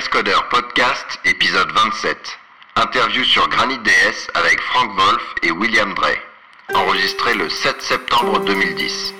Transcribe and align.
Cascodeur 0.00 0.48
Podcast, 0.48 1.20
épisode 1.26 1.70
27. 1.72 2.16
Interview 2.76 3.22
sur 3.22 3.46
Granit 3.50 3.78
DS 3.80 4.30
avec 4.32 4.58
Frank 4.58 4.96
Wolf 4.96 5.22
et 5.42 5.50
William 5.50 5.92
Drey. 5.92 6.18
Enregistré 6.72 7.34
le 7.34 7.50
7 7.50 7.82
septembre 7.82 8.40
2010. 8.46 9.12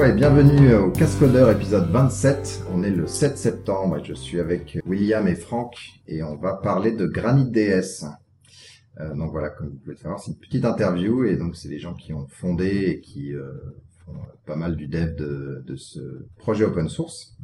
Bonjour 0.00 0.14
et 0.14 0.16
bienvenue 0.16 0.74
au 0.76 0.90
Cascodeur 0.90 1.50
épisode 1.50 1.90
27. 1.90 2.64
On 2.72 2.82
est 2.82 2.90
le 2.90 3.06
7 3.06 3.36
septembre 3.36 3.98
et 3.98 4.02
je 4.02 4.14
suis 4.14 4.40
avec 4.40 4.78
William 4.86 5.28
et 5.28 5.34
Franck 5.34 5.76
et 6.08 6.22
on 6.22 6.36
va 6.36 6.54
parler 6.54 6.92
de 6.92 7.06
Granit 7.06 7.50
DS. 7.50 8.06
Euh, 8.98 9.14
donc 9.14 9.30
voilà, 9.30 9.50
comme 9.50 9.68
vous 9.68 9.76
pouvez 9.76 9.96
le 9.96 10.00
savoir, 10.00 10.18
c'est 10.18 10.30
une 10.30 10.38
petite 10.38 10.64
interview 10.64 11.24
et 11.24 11.36
donc 11.36 11.54
c'est 11.54 11.68
des 11.68 11.78
gens 11.78 11.92
qui 11.92 12.14
ont 12.14 12.26
fondé 12.30 12.86
et 12.86 13.00
qui 13.02 13.34
euh, 13.34 13.52
font 14.06 14.14
pas 14.46 14.56
mal 14.56 14.74
du 14.74 14.86
dev 14.86 15.14
de, 15.16 15.62
de 15.66 15.76
ce 15.76 16.24
projet 16.38 16.64
open 16.64 16.88
source. 16.88 17.36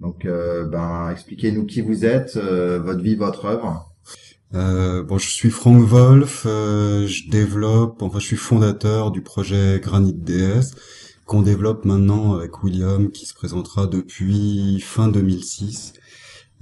Donc 0.00 0.24
euh, 0.24 0.66
ben 0.66 1.08
expliquez-nous 1.08 1.66
qui 1.66 1.82
vous 1.82 2.04
êtes, 2.04 2.36
euh, 2.36 2.80
votre 2.80 3.00
vie, 3.00 3.14
votre 3.14 3.44
œuvre. 3.44 3.94
Euh, 4.54 5.04
bon, 5.04 5.18
je 5.18 5.30
suis 5.30 5.50
Franck 5.50 5.84
Wolf, 5.84 6.46
euh, 6.46 7.06
je 7.06 7.30
développe, 7.30 8.02
enfin 8.02 8.18
je 8.18 8.26
suis 8.26 8.36
fondateur 8.36 9.12
du 9.12 9.22
projet 9.22 9.78
Granit 9.80 10.14
DS 10.14 10.74
qu'on 11.26 11.42
développe 11.42 11.84
maintenant 11.84 12.34
avec 12.34 12.62
William 12.62 13.10
qui 13.10 13.26
se 13.26 13.34
présentera 13.34 13.86
depuis 13.86 14.80
fin 14.80 15.08
2006. 15.08 15.94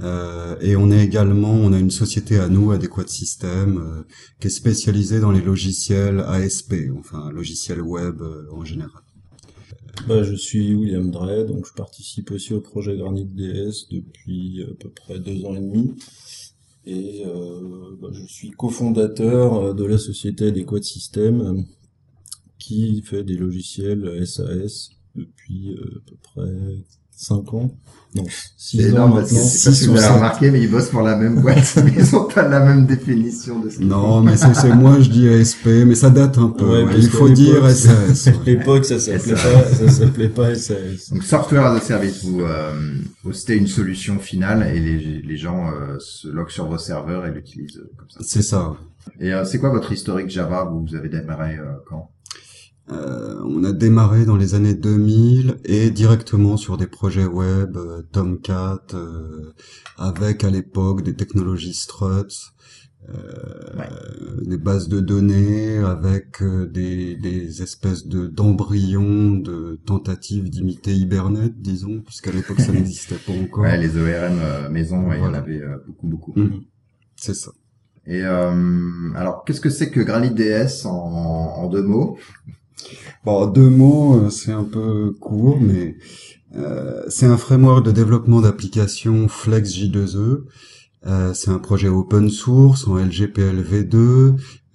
Euh, 0.02 0.56
et 0.60 0.77
on 0.77 0.91
est 0.91 1.05
également, 1.05 1.52
on 1.52 1.73
a 1.73 1.78
une 1.78 1.91
société 1.91 2.38
à 2.38 2.48
nous, 2.48 2.70
Adéquate 2.70 3.09
System, 3.09 3.78
euh, 3.78 4.03
qui 4.41 4.47
est 4.47 4.50
spécialisée 4.50 5.20
dans 5.20 5.31
les 5.31 5.42
logiciels 5.42 6.20
ASP, 6.20 6.75
enfin 6.98 7.31
logiciels 7.31 7.83
web 7.83 8.22
euh, 8.22 8.47
en 8.53 8.64
général. 8.64 9.03
Bah, 10.08 10.22
je 10.22 10.34
suis 10.34 10.75
William 10.75 11.11
Drey, 11.11 11.44
donc 11.44 11.66
je 11.66 11.75
participe 11.75 12.31
aussi 12.31 12.55
au 12.55 12.61
projet 12.61 12.97
Granit 12.97 13.27
DS 13.27 13.88
depuis 13.91 14.62
à 14.62 14.75
peu 14.75 14.88
près 14.88 15.19
deux 15.19 15.44
ans 15.44 15.55
et 15.55 15.61
demi. 15.61 15.94
Et 16.86 17.22
euh, 17.27 17.97
bah, 18.00 18.08
je 18.12 18.25
suis 18.25 18.50
cofondateur 18.50 19.75
de 19.75 19.84
la 19.84 19.98
société 19.98 20.47
Adequate 20.47 20.84
System, 20.84 21.66
qui 22.61 23.03
fait 23.03 23.25
des 23.25 23.34
logiciels 23.36 24.25
SAS 24.27 24.91
depuis 25.16 25.75
euh, 25.77 26.03
à 26.06 26.11
peu 26.11 26.16
près 26.22 26.53
5 27.16 27.53
ans. 27.55 27.70
Non, 28.14 28.25
6 28.56 28.78
C'est 28.78 28.84
ans 28.84 28.89
énorme 28.94 29.14
maintenant. 29.20 29.39
sais 29.39 29.70
pas 29.70 29.77
si 29.77 29.84
vous 29.86 29.92
ou 29.92 29.94
l'avez 29.97 30.14
remarqué, 30.14 30.50
mais 30.50 30.62
ils 30.62 30.70
bossent 30.70 30.88
pour 30.88 31.03
la 31.03 31.16
même 31.16 31.42
boîte, 31.42 31.77
mais 31.84 31.92
ils 31.97 32.16
ont 32.16 32.25
pas 32.25 32.48
la 32.48 32.61
même 32.61 32.86
définition 32.86 33.61
de 33.61 33.69
ce 33.69 33.77
qu'ils 33.77 33.88
Non, 33.88 34.20
mais 34.22 34.36
c'est 34.36 34.55
c'est- 34.55 34.75
moi 34.75 35.00
je 35.00 35.11
dis 35.11 35.28
ASP, 35.28 35.66
mais 35.86 35.94
ça 35.94 36.08
date 36.11 36.38
un 36.38 36.48
peu. 36.48 36.64
Ouais, 36.64 36.83
ouais. 36.84 36.92
parce 36.92 37.05
Il 37.05 37.11
faut 37.11 37.28
dire 37.28 37.69
SAS. 37.70 38.28
À 38.28 38.33
l'époque, 38.47 38.84
ça 38.86 38.98
s'appelait 38.98 39.34
pas, 39.34 39.64
ça 39.64 39.88
s'appelait 39.91 40.28
pas 40.28 40.55
SAS. 40.55 41.11
Donc 41.12 41.22
software 41.25 41.66
as 41.66 41.77
a 41.77 41.81
service, 41.81 42.25
vous 42.25 42.41
euh, 42.41 42.94
hostez 43.25 43.55
une 43.56 43.66
solution 43.69 44.19
finale 44.19 44.66
et 44.75 44.81
les, 44.81 45.20
les 45.22 45.36
gens 45.36 45.70
euh, 45.70 45.98
se 45.98 46.27
loguent 46.28 46.50
sur 46.50 46.66
vos 46.69 46.78
serveurs 46.78 47.27
et 47.27 47.31
l'utilisent 47.33 47.78
euh, 47.78 47.91
comme 47.97 48.08
ça. 48.11 48.20
C'est 48.22 48.42
ça. 48.42 48.75
Et 49.20 49.33
euh, 49.33 49.44
c'est 49.44 49.58
quoi 49.58 49.70
votre 49.70 49.92
historique 49.92 50.31
Java? 50.31 50.64
Vous 50.64 50.84
vous 50.86 50.94
avez 50.94 51.08
démarré 51.11 51.56
euh, 51.58 51.64
quand? 51.88 52.11
Euh, 52.91 53.41
on 53.45 53.62
a 53.64 53.73
démarré 53.73 54.25
dans 54.25 54.36
les 54.36 54.55
années 54.55 54.75
2000 54.75 55.59
et 55.64 55.91
directement 55.91 56.56
sur 56.56 56.77
des 56.77 56.87
projets 56.89 57.27
web, 57.27 57.77
euh, 57.77 58.03
Tomcat, 58.12 58.83
euh, 58.95 59.53
avec 59.97 60.42
à 60.45 60.50
l'époque 60.50 61.03
des 61.03 61.14
technologies 61.14 61.75
struts, 61.75 62.50
euh, 63.09 63.78
Ouais. 63.78 63.89
des 64.47 64.59
bases 64.59 64.89
de 64.89 64.98
données, 65.00 65.78
avec 65.78 66.42
euh, 66.42 66.67
des, 66.67 67.14
des 67.17 67.62
espèces 67.62 68.06
de 68.06 68.27
d'embryons, 68.27 69.37
de 69.37 69.78
tentatives 69.87 70.50
d'imiter 70.50 70.93
Hibernate, 70.94 71.54
disons, 71.60 72.00
puisqu'à 72.00 72.33
l'époque 72.33 72.60
ça 72.60 72.72
n'existait 72.72 73.16
pas 73.25 73.33
encore. 73.33 73.62
Ouais, 73.65 73.78
les 73.78 73.97
ORM 73.97 74.69
maison, 74.72 75.06
ouais, 75.09 75.19
il 75.19 75.22
y 75.22 75.27
en 75.27 75.34
avait 75.34 75.62
beaucoup, 75.87 76.09
beaucoup. 76.09 76.33
Mhm. 76.37 76.62
C'est 77.16 77.34
ça. 77.34 77.53
Et 78.06 78.22
euh, 78.25 79.12
alors, 79.15 79.44
qu'est-ce 79.44 79.60
que 79.60 79.71
c'est 79.71 79.91
que 79.91 80.00
Granit 80.00 80.31
DS 80.34 80.87
en, 80.87 80.91
en 80.91 81.69
deux 81.69 81.83
mots? 81.83 82.16
Bon, 83.24 83.46
deux 83.46 83.68
mots, 83.68 84.16
euh, 84.16 84.30
c'est 84.30 84.52
un 84.52 84.64
peu 84.64 85.14
court, 85.20 85.58
mais 85.60 85.96
euh, 86.56 87.02
c'est 87.08 87.26
un 87.26 87.36
framework 87.36 87.84
de 87.84 87.92
développement 87.92 88.41
d'applications 88.41 89.28
Flex 89.28 89.70
J2E. 89.70 90.42
Euh, 91.06 91.32
c'est 91.32 91.50
un 91.50 91.58
projet 91.58 91.88
open 91.88 92.28
source 92.28 92.86
en 92.86 92.96
LGPL 92.96 93.62
v2. 93.62 93.96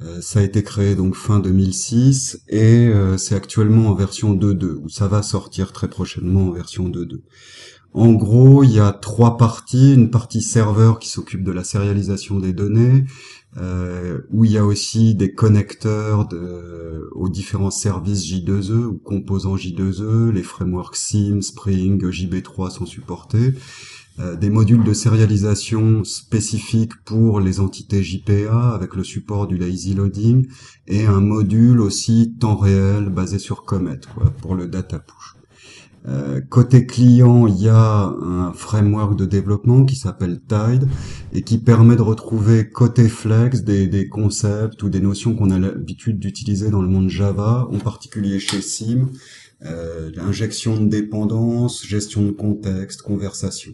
Euh, 0.01 0.21
ça 0.21 0.39
a 0.39 0.43
été 0.43 0.63
créé 0.63 0.95
donc 0.95 1.15
fin 1.15 1.39
2006 1.39 2.41
et 2.49 2.91
c'est 3.17 3.35
actuellement 3.35 3.89
en 3.89 3.93
version 3.93 4.33
2.2 4.33 4.75
où 4.83 4.89
ça 4.89 5.07
va 5.07 5.21
sortir 5.21 5.71
très 5.71 5.87
prochainement 5.87 6.47
en 6.47 6.51
version 6.51 6.89
2.2. 6.89 7.21
En 7.93 8.11
gros, 8.11 8.61
il 8.63 8.71
y 8.71 8.79
a 8.81 8.91
trois 8.91 9.37
parties. 9.37 9.93
Une 9.93 10.11
partie 10.11 10.41
serveur 10.41 10.99
qui 10.99 11.07
s'occupe 11.07 11.45
de 11.45 11.51
la 11.53 11.63
sérialisation 11.63 12.39
des 12.39 12.51
données, 12.51 13.05
euh, 13.57 14.19
où 14.31 14.43
il 14.45 14.51
y 14.51 14.57
a 14.57 14.65
aussi 14.65 15.15
des 15.15 15.33
connecteurs 15.33 16.27
de- 16.27 17.09
aux 17.13 17.29
différents 17.29 17.71
services 17.71 18.25
J2E 18.25 18.85
ou 18.85 18.97
composants 18.97 19.55
J2E, 19.55 20.31
les 20.31 20.43
frameworks 20.43 20.97
SIM, 20.97 21.41
Spring, 21.41 22.03
JB3 22.09 22.69
sont 22.71 22.85
supportés, 22.85 23.53
euh, 24.19 24.35
des 24.35 24.49
modules 24.49 24.83
de 24.83 24.93
sérialisation 24.93 26.03
spécifiques 26.03 26.95
pour 27.05 27.39
les 27.39 27.59
entités 27.59 28.03
JPA 28.03 28.69
avec 28.69 28.95
le 28.95 29.03
support 29.03 29.47
du 29.47 29.57
lazy 29.57 29.93
loading 29.93 30.47
et 30.87 31.05
un 31.05 31.21
module 31.21 31.79
aussi 31.81 32.35
temps 32.39 32.55
réel 32.57 33.09
basé 33.09 33.39
sur 33.39 33.63
Comet 33.63 33.99
pour 34.41 34.55
le 34.55 34.67
data 34.67 34.99
push. 34.99 35.34
Euh, 36.07 36.39
côté 36.39 36.85
client, 36.85 37.47
il 37.47 37.59
y 37.61 37.67
a 37.67 38.05
un 38.21 38.53
framework 38.53 39.17
de 39.17 39.25
développement 39.25 39.85
qui 39.85 39.95
s'appelle 39.95 40.39
Tide 40.47 40.87
et 41.33 41.41
qui 41.41 41.57
permet 41.57 41.95
de 41.95 42.01
retrouver 42.03 42.69
côté 42.69 43.09
Flex 43.09 43.63
des, 43.63 43.87
des 43.87 44.07
concepts 44.07 44.83
ou 44.83 44.89
des 44.89 44.99
notions 44.99 45.35
qu'on 45.35 45.49
a 45.49 45.57
l'habitude 45.57 46.19
d'utiliser 46.19 46.69
dans 46.69 46.81
le 46.83 46.87
monde 46.87 47.09
Java, 47.09 47.67
en 47.71 47.79
particulier 47.79 48.39
chez 48.39 48.61
Sim, 48.61 49.09
euh, 49.65 50.11
injection 50.19 50.79
de 50.79 50.87
dépendance, 50.87 51.83
gestion 51.87 52.21
de 52.23 52.31
contexte, 52.31 53.01
conversation. 53.01 53.71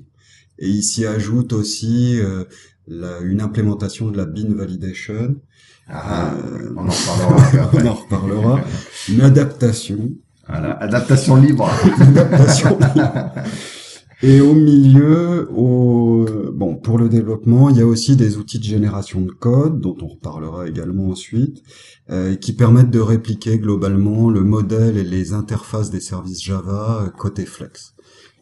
Et 0.57 0.81
s'y 0.81 1.05
ajoute 1.05 1.51
aussi 1.51 2.17
euh, 2.19 2.45
la- 2.87 3.19
une 3.19 3.41
implémentation 3.41 4.09
de 4.09 4.15
la 4.15 4.25
bin 4.25 4.53
validation, 4.55 5.35
Ah, 5.89 6.33
Euh, 6.37 6.69
On 6.77 6.87
en 6.87 6.91
reparlera 6.91 7.71
on 7.73 7.85
en 7.87 7.93
reparlera, 7.93 8.61
une 9.09 9.21
adaptation 9.21 10.11
Voilà, 10.51 10.73
adaptation 10.77 11.35
libre. 11.37 11.69
adaptation. 11.99 12.77
Et 14.23 14.39
au 14.39 14.53
milieu, 14.53 15.49
au, 15.51 16.25
bon, 16.53 16.75
pour 16.75 16.99
le 16.99 17.09
développement, 17.09 17.69
il 17.69 17.77
y 17.77 17.81
a 17.81 17.87
aussi 17.87 18.15
des 18.15 18.37
outils 18.37 18.59
de 18.59 18.63
génération 18.63 19.21
de 19.21 19.31
code, 19.31 19.81
dont 19.81 19.97
on 20.01 20.07
reparlera 20.07 20.67
également 20.67 21.09
ensuite, 21.09 21.63
euh, 22.11 22.35
qui 22.35 22.53
permettent 22.53 22.91
de 22.91 22.99
répliquer 22.99 23.57
globalement 23.57 24.29
le 24.29 24.41
modèle 24.41 24.97
et 24.97 25.03
les 25.03 25.33
interfaces 25.33 25.89
des 25.89 25.99
services 26.01 26.43
Java 26.43 27.03
euh, 27.05 27.09
côté 27.09 27.45
Flex. 27.47 27.93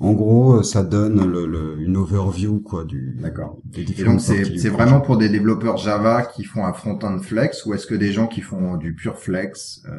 En 0.01 0.11
gros, 0.11 0.55
euh, 0.59 0.63
ça 0.63 0.83
donne 0.83 1.25
le, 1.31 1.45
le- 1.45 1.77
une 1.79 1.95
overview 1.95 2.59
quoi 2.59 2.83
du 2.83 3.15
D'accord. 3.21 3.57
des 3.63 3.81
Et 3.81 3.85
différentes 3.85 4.15
donc, 4.27 4.47
c'est 4.57 4.69
vraiment 4.69 4.99
pour 4.99 5.17
des 5.17 5.29
développeurs 5.29 5.77
Java 5.77 6.23
qui 6.23 6.43
font 6.43 6.65
un 6.65 6.73
front-end 6.73 7.19
flex 7.19 7.65
ou 7.65 7.73
est-ce 7.73 7.87
que 7.87 7.95
des 7.95 8.11
gens 8.11 8.27
qui 8.27 8.41
font 8.41 8.75
du 8.75 8.95
pur 8.95 9.17
flex 9.17 9.81
euh, 9.87 9.91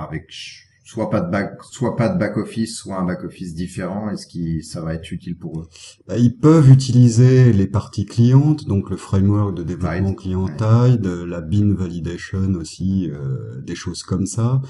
avec 0.00 0.32
soit 0.86 1.10
pas 1.10 1.20
de 1.20 1.28
back, 1.32 1.58
soit 1.72 1.96
pas 1.96 2.08
de 2.08 2.16
back 2.16 2.36
office, 2.36 2.76
soit 2.76 2.96
un 2.96 3.04
back 3.04 3.24
office 3.24 3.54
différent, 3.54 4.08
est-ce 4.08 4.28
que 4.28 4.62
ça 4.62 4.80
va 4.80 4.94
être 4.94 5.10
utile 5.10 5.36
pour 5.36 5.58
eux? 5.58 5.68
Bah, 6.06 6.16
Ils 6.16 6.36
peuvent 6.36 6.70
utiliser 6.70 7.52
les 7.52 7.66
parties 7.66 8.06
clientes, 8.06 8.68
donc 8.68 8.88
le 8.90 8.96
framework 8.96 9.56
de 9.56 9.64
développement 9.64 10.10
Tide, 10.10 10.16
client 10.16 10.44
ouais. 10.44 10.56
Tide, 10.56 11.06
la 11.06 11.40
bin 11.40 11.74
validation 11.74 12.54
aussi, 12.54 13.10
euh, 13.10 13.60
des 13.62 13.74
choses 13.74 14.04
comme 14.04 14.26
ça. 14.26 14.62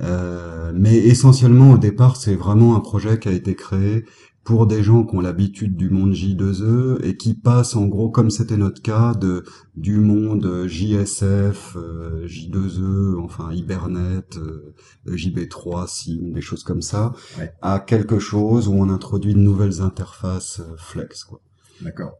Euh, 0.00 0.72
mais 0.74 0.96
essentiellement 0.96 1.72
au 1.72 1.78
départ, 1.78 2.16
c'est 2.16 2.34
vraiment 2.34 2.74
un 2.74 2.80
projet 2.80 3.18
qui 3.18 3.28
a 3.28 3.32
été 3.32 3.54
créé 3.54 4.06
pour 4.44 4.66
des 4.66 4.82
gens 4.82 5.04
qui 5.04 5.14
ont 5.16 5.20
l'habitude 5.20 5.76
du 5.76 5.90
monde 5.90 6.12
J2E 6.12 7.04
et 7.04 7.16
qui 7.16 7.34
passent 7.34 7.76
en 7.76 7.86
gros, 7.86 8.08
comme 8.10 8.30
c'était 8.30 8.56
notre 8.56 8.80
cas, 8.82 9.14
de 9.14 9.44
du 9.76 9.98
monde 9.98 10.64
JSF, 10.66 11.76
euh, 11.76 12.26
J2E, 12.26 13.18
enfin 13.22 13.52
Hibernate, 13.52 14.38
euh, 14.38 14.74
JB3, 15.06 15.86
SIM, 15.88 16.32
des 16.32 16.40
choses 16.40 16.64
comme 16.64 16.82
ça, 16.82 17.12
Ouais. 17.38 17.52
à 17.62 17.80
quelque 17.80 18.18
chose 18.18 18.68
où 18.68 18.72
on 18.74 18.88
introduit 18.88 19.34
de 19.34 19.38
nouvelles 19.40 19.82
interfaces 19.82 20.60
euh, 20.60 20.74
Flex. 20.78 21.24
Quoi. 21.24 21.40
D'accord. 21.82 22.12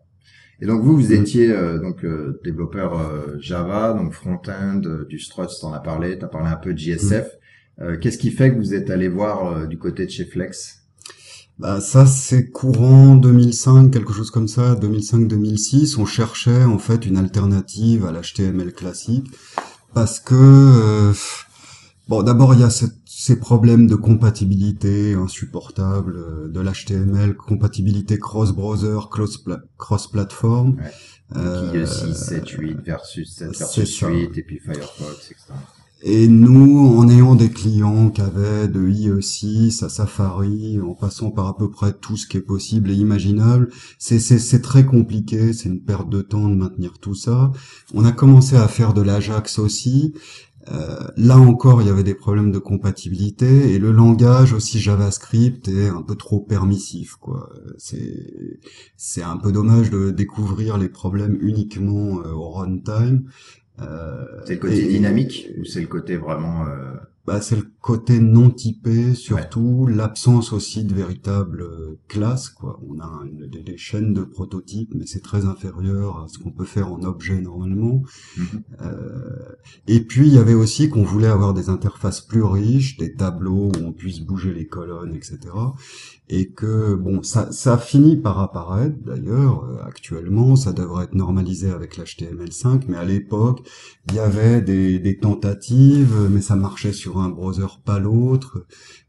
Et 0.61 0.67
donc 0.67 0.83
vous, 0.83 0.93
Mm. 0.93 1.01
vous 1.01 1.13
étiez 1.15 1.51
euh, 1.51 1.79
donc 1.79 2.05
euh, 2.05 2.39
développeur 2.45 2.99
euh, 3.01 3.37
Java, 3.41 3.95
donc 3.95 4.13
front-end, 4.13 4.83
euh, 4.85 5.07
du 5.09 5.19
Struts, 5.19 5.59
t'en 5.61 5.73
as 5.73 5.81
parlé, 5.81 6.19
t'as 6.19 6.29
parlé 6.29 6.49
un 6.51 6.57
peu 6.57 6.75
de 6.75 6.79
JSF. 6.79 7.27
Mm. 7.79 7.83
Euh, 7.83 7.97
Qu'est-ce 7.99 8.19
qui 8.19 8.31
fait 8.31 8.51
que 8.53 8.57
vous 8.59 8.75
êtes 8.75 8.91
allé 8.91 9.09
voir 9.09 9.47
euh, 9.47 9.67
du 9.67 9.79
côté 9.79 10.05
de 10.05 10.11
chez 10.11 10.27
Flex? 10.27 10.80
Bah 11.61 11.79
ça 11.83 12.07
c'est 12.07 12.49
courant 12.49 13.17
2005, 13.17 13.91
quelque 13.91 14.15
chose 14.15 14.31
comme 14.31 14.49
ça, 14.49 14.75
2005-2006. 14.77 15.99
On 15.99 16.07
cherchait 16.07 16.65
en 16.65 16.79
fait 16.79 17.05
une 17.05 17.19
alternative 17.19 18.07
à 18.07 18.13
l'HTML 18.13 18.73
classique 18.73 19.31
parce 19.93 20.21
que 20.21 20.35
euh, 20.35 21.13
bon 22.09 22.23
d'abord 22.23 22.55
il 22.55 22.61
y 22.61 22.63
a 22.63 22.71
ces 22.71 23.39
problèmes 23.39 23.87
de 23.89 23.95
compatibilité 23.95 25.13
insupportables 25.13 26.17
euh, 26.17 26.49
de 26.49 26.61
l'HTML, 26.61 27.37
compatibilité 27.37 28.19
cross-browser, 28.19 29.11
cross-platform. 29.77 30.79
Ouais. 30.79 31.37
Euh, 31.37 31.85
6, 31.85 32.15
7, 32.15 32.49
8 32.49 32.79
versus 32.87 33.35
7 33.35 33.59
versus 33.59 33.99
8 34.01 34.39
et 34.39 34.43
puis 34.43 34.61
Firefox, 34.61 35.31
etc. 35.31 35.53
Et 36.03 36.29
nous, 36.29 36.97
en 36.97 37.09
ayant 37.11 37.35
des 37.35 37.51
clients 37.51 38.09
qui 38.09 38.23
avaient 38.23 38.69
de 38.69 38.89
IE6 38.89 39.85
à 39.85 39.91
Safari, 39.91 40.81
en 40.81 40.95
passant 40.95 41.31
par 41.31 41.47
à 41.47 41.57
peu 41.57 41.71
près 41.71 41.93
tout 41.93 42.17
ce 42.17 42.27
qui 42.27 42.39
est 42.39 42.43
possible 42.43 42.91
et 42.91 42.95
imaginable, 42.95 43.69
c'est 43.99 44.63
très 44.63 44.87
compliqué, 44.87 45.53
c'est 45.53 45.69
une 45.69 45.83
perte 45.83 46.09
de 46.09 46.23
temps 46.23 46.49
de 46.49 46.55
maintenir 46.55 46.99
tout 47.01 47.15
ça. 47.15 47.53
On 47.93 48.07
a 48.07 48.13
commencé 48.13 48.57
à 48.57 48.67
faire 48.67 48.95
de 48.95 49.03
l'Ajax 49.03 49.59
aussi. 49.59 50.15
Euh, 50.71 51.09
là 51.17 51.39
encore, 51.39 51.81
il 51.83 51.89
y 51.89 51.91
avait 51.91 52.05
des 52.05 52.15
problèmes 52.15 52.53
de 52.53 52.59
compatibilité 52.59 53.73
et 53.73 53.79
le 53.79 53.93
langage 53.93 54.53
aussi 54.53 54.79
JavaScript 54.79 55.69
est 55.69 55.89
un 55.89 56.03
peu 56.03 56.15
trop 56.15 56.41
permissif. 56.41 57.17
quoi. 57.17 57.51
C'est 57.79 59.23
un 59.23 59.37
peu 59.37 59.53
dommage 59.53 59.91
de 59.91 60.11
découvrir 60.11 60.79
les 60.79 60.89
problèmes 60.89 61.37
uniquement 61.41 62.21
euh, 62.21 62.33
au 62.33 62.51
runtime. 62.51 63.25
Euh, 63.81 64.25
c'est 64.45 64.55
le 64.55 64.61
côté 64.61 64.89
dynamique 64.89 65.49
ou 65.59 65.65
c'est 65.65 65.81
le 65.81 65.87
côté 65.87 66.17
vraiment 66.17 66.67
euh, 66.67 66.95
bah, 67.31 67.41
c'est 67.41 67.55
le 67.55 67.71
côté 67.81 68.19
non 68.19 68.51
typé, 68.51 69.15
surtout 69.15 69.87
l'absence 69.87 70.53
aussi 70.53 70.85
de 70.85 70.95
véritables 70.95 71.65
classes. 72.09 72.49
Quoi. 72.49 72.81
On 72.89 72.99
a 72.99 73.23
une, 73.25 73.47
des, 73.47 73.77
chaînes 73.77 74.15
de 74.15 74.23
prototypes, 74.23 74.93
mais 74.97 75.07
c'est 75.07 75.23
très 75.23 75.45
inférieur 75.45 76.25
à 76.25 76.29
ce 76.29 76.39
qu'on 76.39 76.51
peut 76.51 76.65
faire 76.65 76.91
en 76.91 77.03
objet 77.05 77.41
normalement. 77.41 78.03
Mhm. 78.37 78.45
Euh, 78.81 79.53
et 79.87 80.01
puis 80.01 80.27
il 80.27 80.35
y 80.35 80.39
avait 80.39 80.55
aussi 80.55 80.89
qu'on 80.89 81.05
voulait 81.05 81.29
avoir 81.29 81.55
des 81.55 81.69
interfaces 81.69 82.21
plus 82.21 82.43
riches, 82.43 82.97
des 82.97 83.15
tableaux 83.15 83.71
où 83.77 83.85
on 83.85 83.93
puisse 83.93 84.21
bouger 84.21 84.53
les 84.53 84.67
colonnes, 84.67 85.15
etc. 85.15 85.39
Et 86.33 86.51
que 86.51 86.95
bon, 86.95 87.25
ça, 87.25 87.51
ça 87.51 87.77
finit 87.77 88.17
par 88.17 88.39
apparaître 88.39 88.95
d'ailleurs 89.05 89.65
euh, 89.65 89.85
actuellement, 89.85 90.55
ça 90.55 90.73
devrait 90.73 91.05
être 91.05 91.15
normalisé 91.15 91.71
avec 91.71 91.97
l'HTML5, 91.97 92.85
mais 92.87 92.97
à 92.97 93.05
l'époque 93.05 93.67
il 94.09 94.15
y 94.15 94.21
avait 94.21 94.61
des, 94.61 95.01
des 95.01 95.19
tentatives, 95.19 96.29
mais 96.31 96.41
ça 96.41 96.55
marchait 96.55 96.93
sur 96.93 97.19
un 97.19 97.31
browser 97.31 97.67
pas 97.85 97.99
l'autre. 97.99 98.65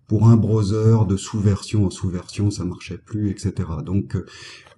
Pour 0.08 0.28
un 0.28 0.36
browser 0.36 0.98
de 1.08 1.16
sous-version 1.16 1.86
en 1.86 1.90
sous-version, 1.90 2.52
ça 2.52 2.66
marchait 2.66 2.98
plus, 2.98 3.30
etc. 3.30 3.54
Donc, 3.86 4.18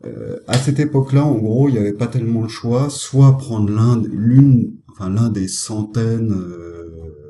euh, 0.06 0.38
à 0.48 0.58
cette 0.58 0.80
époque-là, 0.80 1.24
en 1.24 1.40
gros, 1.40 1.70
il 1.70 1.72
n'y 1.72 1.80
avait 1.80 1.94
pas 1.94 2.06
tellement 2.06 2.44
le 2.44 2.50
choix, 2.50 2.90
soit 2.90 3.38
prendre 3.38 3.72
l'un, 3.74 4.00
l'une, 4.04 4.76
enfin 4.92 5.10
l'un 5.10 5.30
des 5.30 5.48
centaines 5.48 6.34
euh, 6.34 7.23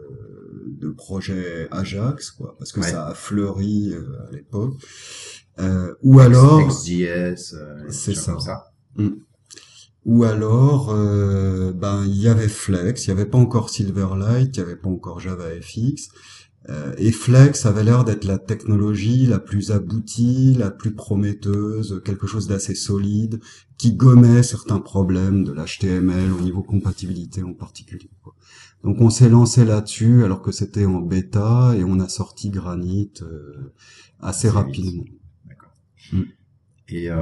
de 0.83 0.89
projets 0.89 1.67
Ajax, 1.71 2.31
quoi, 2.31 2.55
parce 2.57 2.71
que 2.71 2.81
ça 2.81 3.07
a 3.07 3.13
fleuri 3.13 3.91
euh, 3.93 4.27
à 4.27 4.31
l'époque, 4.31 4.75
ou 6.01 6.19
alors, 6.19 6.67
XJS, 6.67 7.55
c'est 7.89 8.15
ça. 8.15 8.39
ça. 8.39 8.73
Mm. 8.95 9.09
Ou 10.05 10.25
alors, 10.25 10.91
euh, 10.91 11.71
ben 11.71 12.03
il 12.05 12.17
y 12.17 12.27
avait 12.27 12.49
Flex, 12.49 13.05
il 13.05 13.13
n'y 13.13 13.19
avait 13.19 13.29
pas 13.29 13.37
encore 13.37 13.69
Silverlight, 13.69 14.57
il 14.57 14.59
n'y 14.59 14.65
avait 14.65 14.79
pas 14.79 14.89
encore 14.89 15.19
JavaFX. 15.19 16.09
Euh, 16.69 16.93
et 16.97 17.11
Flex 17.11 17.65
avait 17.65 17.83
l'air 17.83 18.03
d'être 18.03 18.25
la 18.25 18.37
technologie 18.37 19.25
la 19.25 19.39
plus 19.39 19.71
aboutie, 19.71 20.55
la 20.57 20.71
plus 20.71 20.93
prometteuse, 20.93 22.01
quelque 22.05 22.27
chose 22.27 22.47
d'assez 22.47 22.75
solide, 22.75 23.39
qui 23.77 23.93
gommait 23.93 24.43
certains 24.43 24.79
problèmes 24.79 25.43
de 25.43 25.53
l'HTML 25.53 26.31
au 26.31 26.41
niveau 26.41 26.63
compatibilité 26.63 27.43
en 27.43 27.53
particulier. 27.53 28.09
Donc 28.83 28.99
on 28.99 29.09
s'est 29.09 29.29
lancé 29.29 29.63
là-dessus 29.63 30.23
alors 30.23 30.41
que 30.41 30.51
c'était 30.51 30.85
en 30.85 30.99
bêta 30.99 31.73
et 31.77 31.83
on 31.83 31.99
a 31.99 32.09
sorti 32.09 32.49
Granite 32.49 33.23
euh, 33.23 33.73
assez 34.19 34.49
rapidement. 34.49 35.05
D'accord. 35.47 35.71
Mm. 36.11 36.21
Et 36.89 37.09
euh, 37.09 37.17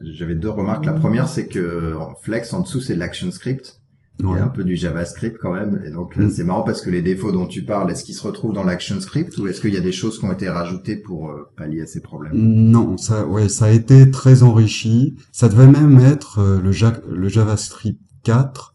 j'avais 0.00 0.34
deux 0.34 0.50
remarques. 0.50 0.86
La 0.86 0.92
première, 0.92 1.28
c'est 1.28 1.46
que 1.46 1.94
Flex, 2.22 2.52
en 2.52 2.62
dessous, 2.62 2.80
c'est 2.80 2.96
l'action 2.96 3.30
script. 3.30 3.80
Il 4.20 4.26
y 4.26 4.32
a 4.32 4.44
un 4.44 4.48
peu 4.48 4.64
du 4.64 4.74
JavaScript 4.74 5.38
quand 5.40 5.52
même. 5.52 5.80
Et 5.86 5.90
donc, 5.90 6.16
mm. 6.16 6.30
c'est 6.30 6.42
marrant 6.42 6.64
parce 6.64 6.82
que 6.82 6.90
les 6.90 7.02
défauts 7.02 7.30
dont 7.30 7.46
tu 7.46 7.62
parles, 7.62 7.88
est-ce 7.92 8.02
qu'ils 8.02 8.16
se 8.16 8.26
retrouvent 8.26 8.52
dans 8.52 8.64
l'action 8.64 9.00
script 9.00 9.38
ou 9.38 9.46
est-ce 9.46 9.60
qu'il 9.60 9.72
y 9.72 9.76
a 9.76 9.80
des 9.80 9.92
choses 9.92 10.18
qui 10.18 10.24
ont 10.24 10.32
été 10.32 10.48
rajoutées 10.48 10.96
pour 10.96 11.30
euh, 11.30 11.48
pallier 11.56 11.82
à 11.82 11.86
ces 11.86 12.00
problèmes? 12.00 12.32
Non, 12.34 12.96
ça, 12.96 13.26
ouais, 13.26 13.48
ça 13.48 13.66
a 13.66 13.70
été 13.70 14.10
très 14.10 14.42
enrichi. 14.42 15.16
Ça 15.30 15.48
devait 15.48 15.68
même 15.68 16.00
être 16.00 16.40
euh, 16.40 16.60
le, 16.60 16.72
le 17.14 17.28
JavaScript 17.28 18.00
4 18.24 18.74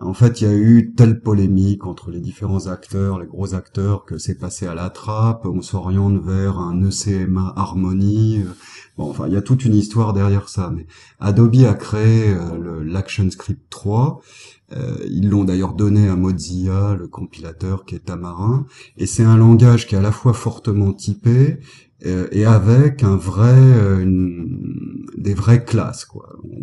en 0.00 0.14
fait, 0.14 0.40
il 0.40 0.44
y 0.44 0.50
a 0.50 0.54
eu 0.54 0.92
telle 0.96 1.20
polémique 1.20 1.86
entre 1.86 2.10
les 2.10 2.20
différents 2.20 2.66
acteurs, 2.66 3.18
les 3.18 3.26
gros 3.26 3.54
acteurs, 3.54 4.04
que 4.04 4.18
c'est 4.18 4.38
passé 4.38 4.66
à 4.66 4.74
la 4.74 4.90
trappe. 4.90 5.46
On 5.46 5.62
s'oriente 5.62 6.22
vers 6.22 6.58
un 6.58 6.82
ECMA 6.82 7.52
Harmony. 7.56 8.44
Bon, 8.96 9.10
enfin, 9.10 9.26
il 9.26 9.34
y 9.34 9.36
a 9.36 9.42
toute 9.42 9.64
une 9.64 9.74
histoire 9.74 10.12
derrière 10.12 10.48
ça. 10.48 10.70
Mais 10.74 10.86
Adobe 11.20 11.64
a 11.66 11.74
créé 11.74 12.32
euh, 12.32 12.84
l'ActionScript 12.84 13.62
3. 13.70 14.20
Euh, 14.72 14.96
ils 15.08 15.28
l'ont 15.28 15.44
d'ailleurs 15.44 15.74
donné 15.74 16.08
à 16.08 16.16
Mozilla, 16.16 16.94
le 16.94 17.06
compilateur 17.06 17.84
qui 17.84 17.94
est 17.94 18.06
Tamarin. 18.06 18.66
Et 18.96 19.06
c'est 19.06 19.22
un 19.22 19.36
langage 19.36 19.86
qui 19.86 19.94
est 19.94 19.98
à 19.98 20.02
la 20.02 20.12
fois 20.12 20.32
fortement 20.32 20.92
typé 20.92 21.28
euh, 21.38 21.56
et 22.02 22.44
avec 22.44 23.02
un 23.02 23.16
vrai, 23.16 23.54
euh, 23.56 24.04
des 25.16 25.34
vraies 25.34 25.64
classes. 25.64 26.06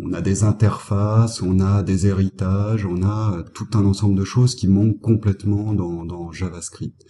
On 0.00 0.12
a 0.12 0.20
des 0.20 0.44
interfaces, 0.44 1.42
on 1.42 1.58
a 1.58 1.82
des 1.82 2.06
héritages, 2.06 2.86
on 2.86 3.02
a 3.02 3.38
euh, 3.38 3.42
tout 3.54 3.68
un 3.74 3.84
ensemble 3.84 4.18
de 4.18 4.24
choses 4.24 4.54
qui 4.54 4.68
manquent 4.68 5.00
complètement 5.00 5.72
dans, 5.74 6.30
JavaScript. 6.32 7.04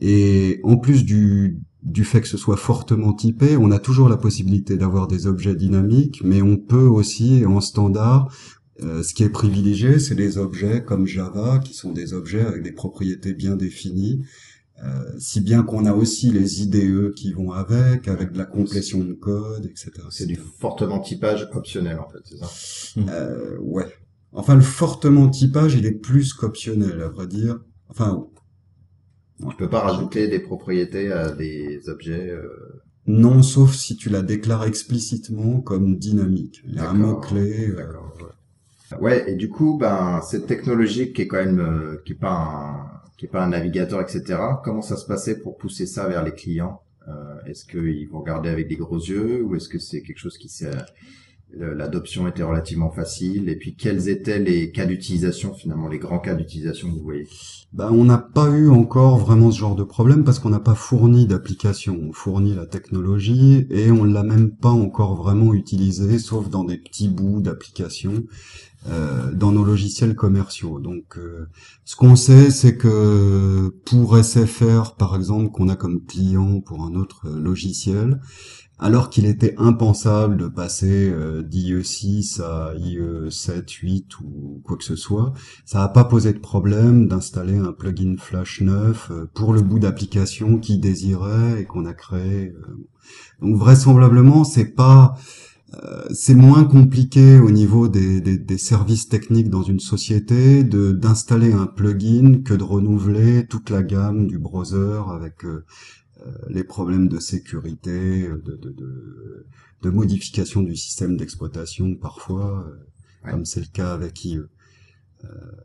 Et 0.00 0.60
en 0.64 0.76
plus 0.76 1.04
du, 1.04 1.60
du 1.82 2.04
fait 2.04 2.20
que 2.20 2.28
ce 2.28 2.36
soit 2.36 2.56
fortement 2.56 3.12
typé, 3.12 3.56
on 3.56 3.70
a 3.70 3.78
toujours 3.78 4.08
la 4.08 4.16
possibilité 4.16 4.76
d'avoir 4.76 5.06
des 5.06 5.26
objets 5.26 5.54
dynamiques, 5.54 6.22
mais 6.24 6.42
on 6.42 6.56
peut 6.56 6.76
aussi, 6.76 7.44
en 7.46 7.60
standard, 7.60 8.34
ce 8.80 9.14
qui 9.14 9.22
est 9.22 9.30
privilégié, 9.30 9.98
c'est 9.98 10.14
des 10.14 10.38
objets 10.38 10.82
comme 10.84 11.06
Java, 11.06 11.58
qui 11.58 11.74
sont 11.74 11.92
des 11.92 12.12
objets 12.14 12.44
avec 12.44 12.62
des 12.62 12.72
propriétés 12.72 13.34
bien 13.34 13.56
définies, 13.56 14.22
euh, 14.82 15.12
si 15.18 15.40
bien 15.40 15.62
qu'on 15.62 15.84
a 15.84 15.92
aussi 15.92 16.30
les 16.30 16.62
IDE 16.62 17.12
qui 17.14 17.32
vont 17.32 17.52
avec, 17.52 18.08
avec 18.08 18.32
de 18.32 18.38
la 18.38 18.46
complétion 18.46 19.00
de 19.00 19.12
code, 19.12 19.66
etc. 19.66 19.90
C'est 20.10 20.26
du 20.26 20.36
fortement 20.36 21.00
typage 21.00 21.48
optionnel 21.52 21.98
en 21.98 22.08
fait, 22.08 22.20
c'est 22.24 22.38
ça? 22.38 22.50
Euh, 23.12 23.58
Ouais. 23.60 23.86
Enfin, 24.32 24.54
le 24.54 24.60
fortement 24.60 25.28
typage, 25.28 25.74
il 25.74 25.86
est 25.86 25.92
plus 25.92 26.32
qu'optionnel, 26.34 27.02
à 27.02 27.08
vrai 27.08 27.26
dire. 27.26 27.58
Enfin, 27.88 28.26
on 29.42 29.50
peut 29.50 29.68
pas 29.68 29.80
rajouter 29.80 30.28
des 30.28 30.38
propriétés 30.38 31.10
à 31.10 31.32
des 31.32 31.88
objets. 31.88 32.30
Euh... 32.30 32.82
Non, 33.06 33.42
sauf 33.42 33.74
si 33.74 33.96
tu 33.96 34.08
la 34.08 34.22
déclares 34.22 34.64
explicitement 34.64 35.60
comme 35.60 35.96
dynamique. 35.96 36.62
Il 36.66 36.74
y 36.74 36.78
a 36.78 36.90
un 36.90 36.94
mot 36.94 37.16
clé. 37.16 37.70
Euh, 37.70 37.92
ouais. 38.92 38.98
ouais. 39.00 39.32
et 39.32 39.34
du 39.34 39.48
coup, 39.48 39.78
ben 39.78 40.20
cette 40.22 40.46
technologie 40.46 41.12
qui 41.12 41.22
est 41.22 41.26
quand 41.26 41.44
même 41.44 41.60
euh, 41.60 42.02
qui 42.04 42.12
est 42.12 42.16
pas 42.16 42.30
un 42.30 42.99
qui 43.20 43.26
est 43.26 43.28
pas 43.28 43.44
un 43.44 43.50
navigateur, 43.50 44.00
etc. 44.00 44.40
Comment 44.64 44.80
ça 44.80 44.96
se 44.96 45.04
passait 45.04 45.38
pour 45.38 45.58
pousser 45.58 45.84
ça 45.84 46.08
vers 46.08 46.24
les 46.24 46.32
clients? 46.32 46.80
Euh, 47.06 47.12
Est-ce 47.44 47.66
qu'ils 47.66 48.08
vont 48.08 48.20
regarder 48.20 48.48
avec 48.48 48.66
des 48.66 48.76
gros 48.76 48.96
yeux 48.96 49.44
ou 49.44 49.54
est-ce 49.56 49.68
que 49.68 49.78
c'est 49.78 50.00
quelque 50.00 50.16
chose 50.16 50.38
qui 50.38 50.48
s'est 50.48 50.70
l'adoption 51.52 52.28
était 52.28 52.44
relativement 52.44 52.90
facile? 52.90 53.50
Et 53.50 53.56
puis 53.56 53.74
quels 53.74 54.08
étaient 54.08 54.38
les 54.38 54.70
cas 54.70 54.86
d'utilisation 54.86 55.52
finalement 55.52 55.88
les 55.88 55.98
grands 55.98 56.18
cas 56.18 56.34
d'utilisation 56.34 56.88
que 56.88 56.94
vous 56.94 57.02
voyez? 57.02 57.28
Ben, 57.74 57.90
on 57.90 58.04
n'a 58.04 58.16
pas 58.16 58.48
eu 58.48 58.70
encore 58.70 59.18
vraiment 59.18 59.50
ce 59.50 59.58
genre 59.58 59.76
de 59.76 59.84
problème 59.84 60.24
parce 60.24 60.38
qu'on 60.38 60.48
n'a 60.48 60.60
pas 60.60 60.74
fourni 60.74 61.26
d'application. 61.26 61.98
On 62.02 62.12
fournit 62.12 62.54
la 62.54 62.64
technologie 62.64 63.66
et 63.68 63.90
on 63.90 64.04
l'a 64.04 64.22
même 64.22 64.50
pas 64.50 64.70
encore 64.70 65.16
vraiment 65.16 65.52
utilisé 65.52 66.18
sauf 66.18 66.48
dans 66.48 66.64
des 66.64 66.78
petits 66.78 67.08
bouts 67.08 67.42
d'application 67.42 68.24
euh, 68.88 69.30
dans 69.32 69.52
nos 69.52 69.62
logiciels 69.62 70.14
commerciaux. 70.14 70.80
Donc, 70.80 71.18
euh, 71.18 71.48
ce 71.84 71.96
qu'on 71.96 72.16
sait, 72.16 72.50
c'est 72.50 72.78
que 72.78 73.68
pour 73.84 74.16
SFR, 74.16 74.94
par 74.96 75.16
exemple, 75.16 75.50
qu'on 75.50 75.68
a 75.68 75.76
comme 75.76 76.02
client 76.06 76.60
pour 76.62 76.82
un 76.84 76.94
autre 76.94 77.28
logiciel, 77.28 78.22
alors 78.78 79.10
qu'il 79.10 79.26
était 79.26 79.54
impensable 79.58 80.38
de 80.38 80.48
passer 80.48 81.10
euh, 81.10 81.42
d'IE6 81.42 82.40
à 82.40 82.74
IE7, 82.76 83.70
8 83.70 84.20
ou 84.20 84.62
quoi 84.64 84.78
que 84.78 84.84
ce 84.84 84.96
soit, 84.96 85.34
ça 85.66 85.80
n'a 85.80 85.88
pas 85.88 86.04
posé 86.04 86.32
de 86.32 86.38
problème 86.38 87.06
d'installer 87.06 87.58
un 87.58 87.72
plugin 87.72 88.16
Flash 88.16 88.62
9 88.62 89.12
pour 89.34 89.52
le 89.52 89.60
bout 89.60 89.78
d'application 89.78 90.56
qui 90.56 90.78
désirait 90.78 91.60
et 91.60 91.64
qu'on 91.66 91.84
a 91.84 91.92
créé. 91.92 92.54
Donc 93.42 93.56
vraisemblablement, 93.56 94.44
c'est 94.44 94.74
pas 94.74 95.14
euh, 95.14 95.20
c'est 96.12 96.34
moins 96.34 96.64
compliqué 96.64 97.38
au 97.38 97.50
niveau 97.50 97.88
des, 97.88 98.20
des, 98.20 98.58
services 98.58 99.08
techniques 99.08 99.50
dans 99.50 99.62
une 99.62 99.78
société 99.80 100.64
de 100.64 100.90
d'installer 100.92 101.52
un 101.52 101.66
plugin 101.66 102.42
que 102.42 102.54
de 102.54 102.64
renouveler 102.64 103.46
toute 103.46 103.70
la 103.70 103.82
gamme 103.82 104.26
du 104.26 104.38
browser 104.38 105.00
avec 105.10 105.44
euh, 105.44 105.64
les 106.48 106.64
problèmes 106.64 107.08
de 107.08 107.18
sécurité, 107.20 108.28
de, 108.28 108.56
de, 108.56 108.70
de, 108.70 109.46
de 109.82 109.90
modification 109.90 110.62
du 110.62 110.76
système 110.76 111.16
d'exploitation 111.16 111.94
parfois, 111.94 112.66
Ouais. 113.24 113.32
comme 113.32 113.44
c'est 113.44 113.60
le 113.60 113.66
cas 113.66 113.92
avec 113.92 114.24
IE. 114.24 114.40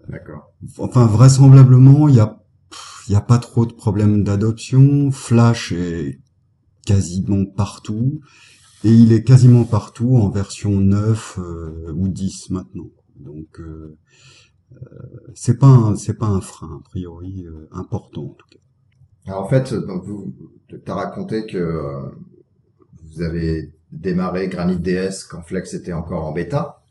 D'accord. 0.10 0.54
Enfin, 0.78 1.06
vraisemblablement, 1.06 2.10
il 2.10 2.16
y 2.16 2.20
a, 2.20 2.44
il 3.08 3.14
y 3.14 3.16
a 3.16 3.22
pas 3.22 3.38
trop 3.38 3.66
de 3.66 3.72
problèmes 3.74 4.24
d'adoption. 4.24 5.10
Flash 5.12 5.72
est 5.72 6.20
quasiment 6.86 7.46
partout. 7.46 8.20
Et 8.86 8.92
il 8.92 9.14
est 9.14 9.24
quasiment 9.24 9.64
partout 9.64 10.16
en 10.16 10.30
version 10.30 10.70
9 10.70 11.40
euh, 11.40 11.92
ou 11.96 12.08
10 12.08 12.52
maintenant. 12.52 12.92
Donc, 13.16 13.60
euh, 13.60 13.98
euh, 14.74 14.78
c'est 15.34 15.58
pas 15.58 15.94
c'est 15.98 16.20
pas 16.20 16.28
un 16.28 16.40
frein, 16.40 16.80
a 16.80 16.84
priori, 16.84 17.48
euh, 17.48 17.68
important, 17.72 18.26
en 18.26 18.36
tout 18.36 18.48
cas. 18.52 18.60
Alors 19.26 19.44
en 19.44 19.50
fait, 19.50 19.74
donc 19.74 20.04
vous, 20.04 20.36
t'as 20.86 20.94
raconté 20.94 21.48
que 21.48 21.58
euh, 21.58 22.12
vous 23.04 23.24
avez 23.24 23.74
démarré 23.92 24.50
Granite 24.50 24.84
DS 24.84 25.24
quand 25.28 25.42
Flex 25.42 25.74
était 25.74 25.94
encore 25.94 26.26
en 26.26 26.32
bêta. 26.32 26.85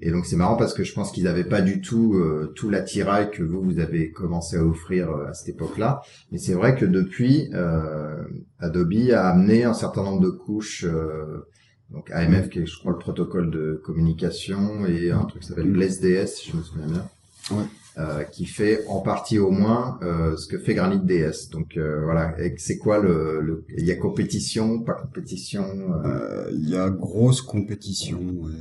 Et 0.00 0.10
donc 0.10 0.26
c'est 0.26 0.36
marrant 0.36 0.56
parce 0.56 0.74
que 0.74 0.84
je 0.84 0.92
pense 0.94 1.12
qu'ils 1.12 1.24
n'avaient 1.24 1.44
pas 1.44 1.60
du 1.60 1.80
tout 1.80 2.14
euh, 2.14 2.52
tout 2.56 2.70
l'attirail 2.70 3.30
que 3.30 3.42
vous 3.42 3.60
vous 3.62 3.78
avez 3.78 4.10
commencé 4.10 4.56
à 4.56 4.64
offrir 4.64 5.10
euh, 5.10 5.26
à 5.28 5.34
cette 5.34 5.50
époque-là. 5.50 6.00
Mais 6.32 6.38
c'est 6.38 6.54
vrai 6.54 6.74
que 6.76 6.84
depuis, 6.86 7.50
euh, 7.54 8.22
Adobe 8.58 8.92
a 9.12 9.28
amené 9.28 9.64
un 9.64 9.74
certain 9.74 10.02
nombre 10.02 10.20
de 10.22 10.30
couches. 10.30 10.84
euh, 10.84 11.46
donc 11.90 12.08
AMF 12.12 12.50
qui 12.50 12.60
est 12.60 12.66
je 12.66 12.78
crois 12.78 12.92
le 12.92 12.98
protocole 12.98 13.50
de 13.50 13.80
communication 13.84 14.86
et 14.86 15.10
un 15.10 15.24
truc 15.24 15.42
qui 15.42 15.48
s'appelle 15.48 15.70
BlazeDS 15.72 16.26
si 16.28 16.50
je 16.52 16.56
me 16.56 16.62
souviens 16.62 16.86
bien. 16.86 17.08
Ouais. 17.50 17.64
Euh, 17.98 18.22
qui 18.22 18.46
fait 18.46 18.84
en 18.86 19.00
partie 19.00 19.40
au 19.40 19.50
moins 19.50 19.98
euh, 20.02 20.36
ce 20.36 20.46
que 20.46 20.56
fait 20.56 20.74
Granite 20.74 21.04
DS. 21.04 21.50
Donc 21.50 21.76
euh, 21.76 22.00
voilà, 22.04 22.34
c'est 22.56 22.78
quoi 22.78 23.00
le, 23.00 23.40
le- 23.40 23.64
il 23.76 23.84
y 23.84 23.90
a 23.90 23.96
compétition, 23.96 24.80
pas 24.80 24.94
compétition 24.94 25.66
Euh, 26.04 26.48
Il 26.52 26.68
y 26.70 26.76
a 26.76 26.88
grosse 26.88 27.42
compétition, 27.42 28.20
ouais. 28.20 28.52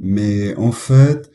Mais 0.00 0.54
en 0.56 0.72
fait, 0.72 1.30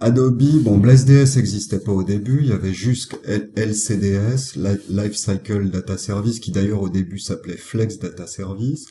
Adobe, 0.00 0.62
bon, 0.62 0.78
BlazeDS 0.78 1.36
n'existait 1.36 1.80
pas 1.80 1.90
au 1.92 2.04
début, 2.04 2.38
il 2.42 2.48
y 2.48 2.52
avait 2.52 2.72
juste 2.72 3.18
LCDS, 3.56 4.54
Li- 4.56 4.78
Lifecycle 4.96 5.70
Data 5.70 5.98
Service, 5.98 6.38
qui 6.38 6.52
d'ailleurs 6.52 6.82
au 6.82 6.88
début 6.88 7.18
s'appelait 7.18 7.56
Flex 7.56 7.98
Data 7.98 8.26
Service. 8.28 8.86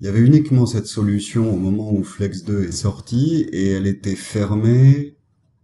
Il 0.00 0.06
y 0.06 0.08
avait 0.08 0.20
uniquement 0.20 0.66
cette 0.66 0.86
solution 0.86 1.52
au 1.52 1.56
moment 1.56 1.92
où 1.92 2.04
Flex 2.04 2.44
2 2.44 2.64
est 2.68 2.72
sorti, 2.72 3.46
et 3.50 3.70
elle 3.70 3.88
était 3.88 4.14
fermée, 4.14 5.16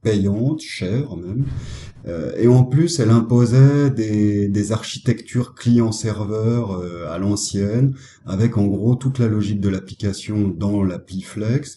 payante, 0.03 0.61
chère 0.61 1.17
même. 1.17 1.45
Euh, 2.09 2.33
et 2.37 2.49
en 2.49 2.65
plus, 2.65 2.99
elle 2.99 3.11
imposait 3.11 3.91
des, 3.91 4.49
des 4.49 4.73
architectures 4.73 5.55
client-serveur 5.55 6.73
euh, 6.73 7.09
à 7.13 7.19
l'ancienne, 7.19 7.95
avec 8.27 8.57
en 8.57 8.67
gros 8.67 8.97
toute 8.97 9.19
la 9.21 9.29
logique 9.29 9.61
de 9.61 9.69
l'application 9.69 10.49
dans 10.49 10.83
l'appli 10.83 11.21
Flex 11.23 11.77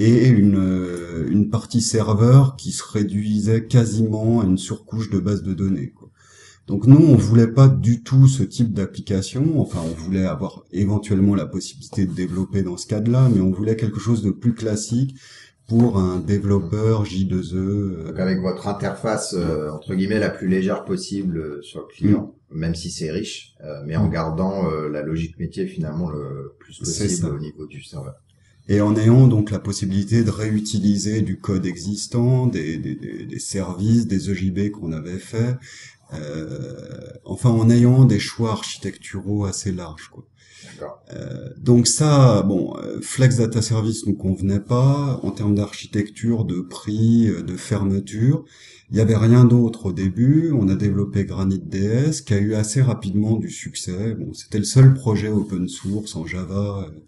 et 0.00 0.26
une, 0.28 0.56
euh, 0.58 1.28
une 1.30 1.50
partie 1.50 1.80
serveur 1.82 2.56
qui 2.56 2.72
se 2.72 2.82
réduisait 2.82 3.66
quasiment 3.66 4.40
à 4.40 4.44
une 4.46 4.58
surcouche 4.58 5.10
de 5.10 5.18
base 5.20 5.42
de 5.42 5.52
données. 5.54 5.90
Quoi. 5.90 6.08
Donc 6.66 6.86
nous, 6.86 6.96
on 6.98 7.16
voulait 7.16 7.52
pas 7.52 7.68
du 7.68 8.02
tout 8.02 8.26
ce 8.26 8.42
type 8.42 8.72
d'application. 8.72 9.60
Enfin, 9.60 9.80
on 9.84 9.94
voulait 10.02 10.24
avoir 10.26 10.64
éventuellement 10.72 11.34
la 11.34 11.46
possibilité 11.46 12.06
de 12.06 12.12
développer 12.12 12.62
dans 12.62 12.76
ce 12.76 12.86
cadre-là, 12.86 13.28
mais 13.34 13.40
on 13.40 13.50
voulait 13.50 13.76
quelque 13.76 14.00
chose 14.00 14.22
de 14.22 14.30
plus 14.30 14.54
classique 14.54 15.14
pour 15.68 15.98
un 15.98 16.18
développeur 16.18 17.04
J2E. 17.04 17.54
euh, 17.56 18.04
Donc 18.08 18.18
avec 18.18 18.40
votre 18.40 18.66
interface 18.68 19.34
euh, 19.36 19.68
entre 19.70 19.94
guillemets 19.94 20.18
la 20.18 20.30
plus 20.30 20.48
légère 20.48 20.84
possible 20.84 21.38
euh, 21.38 21.62
sur 21.62 21.80
le 21.80 21.86
client, 21.86 22.34
même 22.50 22.74
si 22.74 22.90
c'est 22.90 23.10
riche, 23.10 23.54
euh, 23.64 23.82
mais 23.86 23.96
en 23.96 24.08
Mm. 24.08 24.12
gardant 24.12 24.68
euh, 24.70 24.88
la 24.88 25.02
logique 25.02 25.38
métier 25.38 25.66
finalement 25.66 26.08
le 26.10 26.54
plus 26.58 26.78
possible 26.78 27.26
au 27.34 27.38
niveau 27.38 27.66
du 27.66 27.82
serveur. 27.82 28.14
Et 28.70 28.80
en 28.80 28.96
ayant 28.96 29.26
donc 29.26 29.50
la 29.50 29.58
possibilité 29.58 30.22
de 30.22 30.30
réutiliser 30.30 31.22
du 31.22 31.40
code 31.40 31.66
existant, 31.66 32.46
des, 32.46 32.78
des, 32.78 32.94
des, 32.94 33.38
services, 33.40 34.06
des 34.06 34.30
EJB 34.30 34.70
qu'on 34.70 34.92
avait 34.92 35.18
fait, 35.18 35.56
euh, 36.14 37.10
enfin 37.24 37.50
en 37.50 37.68
ayant 37.68 38.04
des 38.04 38.20
choix 38.20 38.52
architecturaux 38.52 39.44
assez 39.44 39.72
larges. 39.72 40.08
Quoi. 40.12 40.24
Euh, 41.12 41.50
donc 41.58 41.88
ça, 41.88 42.42
bon, 42.42 42.76
euh, 42.76 43.00
Flex 43.00 43.38
Data 43.38 43.60
Service 43.60 44.06
nous 44.06 44.14
convenait 44.14 44.60
pas 44.60 45.18
en 45.22 45.32
termes 45.32 45.56
d'architecture, 45.56 46.44
de 46.44 46.60
prix, 46.60 47.28
euh, 47.28 47.42
de 47.42 47.56
fermeture. 47.56 48.44
Il 48.90 48.96
y 48.96 49.00
avait 49.00 49.16
rien 49.16 49.44
d'autre 49.44 49.86
au 49.86 49.92
début. 49.92 50.52
On 50.52 50.68
a 50.68 50.74
développé 50.74 51.24
Granite 51.24 51.68
DS, 51.68 52.22
qui 52.22 52.34
a 52.34 52.38
eu 52.38 52.54
assez 52.54 52.82
rapidement 52.82 53.36
du 53.36 53.50
succès. 53.50 54.14
Bon, 54.14 54.32
c'était 54.34 54.58
le 54.58 54.64
seul 54.64 54.94
projet 54.94 55.28
open 55.28 55.68
source 55.68 56.16
en 56.16 56.26
Java 56.26 56.86
euh, 56.86 57.00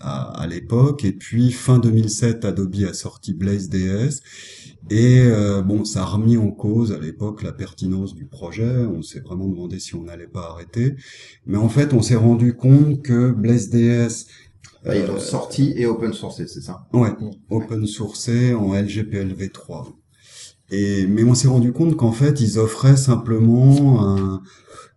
à, 0.00 0.40
à 0.40 0.46
l'époque. 0.46 1.04
Et 1.04 1.12
puis 1.12 1.52
fin 1.52 1.78
2007, 1.78 2.44
Adobe 2.44 2.74
a 2.88 2.94
sorti 2.94 3.32
Blaze 3.34 3.68
DS. 3.68 4.20
Et 4.90 5.20
euh, 5.20 5.60
bon, 5.62 5.84
ça 5.84 6.02
a 6.02 6.04
remis 6.06 6.36
en 6.38 6.50
cause 6.50 6.92
à 6.92 6.98
l'époque 6.98 7.42
la 7.42 7.52
pertinence 7.52 8.14
du 8.14 8.26
projet. 8.26 8.86
On 8.86 9.02
s'est 9.02 9.20
vraiment 9.20 9.46
demandé 9.48 9.78
si 9.78 9.94
on 9.94 10.02
n'allait 10.04 10.26
pas 10.28 10.50
arrêter. 10.50 10.96
Mais 11.46 11.58
en 11.58 11.68
fait, 11.68 11.92
on 11.92 12.00
s'est 12.02 12.16
rendu 12.16 12.54
compte 12.54 13.02
que 13.02 13.30
Blaze 13.32 13.68
DS, 13.70 14.26
Bah, 14.84 14.94
ils 14.96 15.02
euh, 15.02 15.06
l'ont 15.08 15.18
sorti 15.20 15.72
et 15.76 15.86
open 15.86 16.12
sourcé, 16.12 16.46
c'est 16.46 16.62
ça? 16.62 16.86
Ouais, 16.92 17.10
Mm. 17.10 17.30
open 17.50 17.86
sourcé 17.86 18.54
en 18.54 18.72
LGPLv3. 18.74 19.92
Et 20.70 21.06
mais 21.06 21.24
on 21.24 21.34
s'est 21.34 21.48
rendu 21.48 21.72
compte 21.72 21.96
qu'en 21.96 22.12
fait, 22.12 22.40
ils 22.40 22.58
offraient 22.58 22.96
simplement 22.96 24.06
un, 24.06 24.42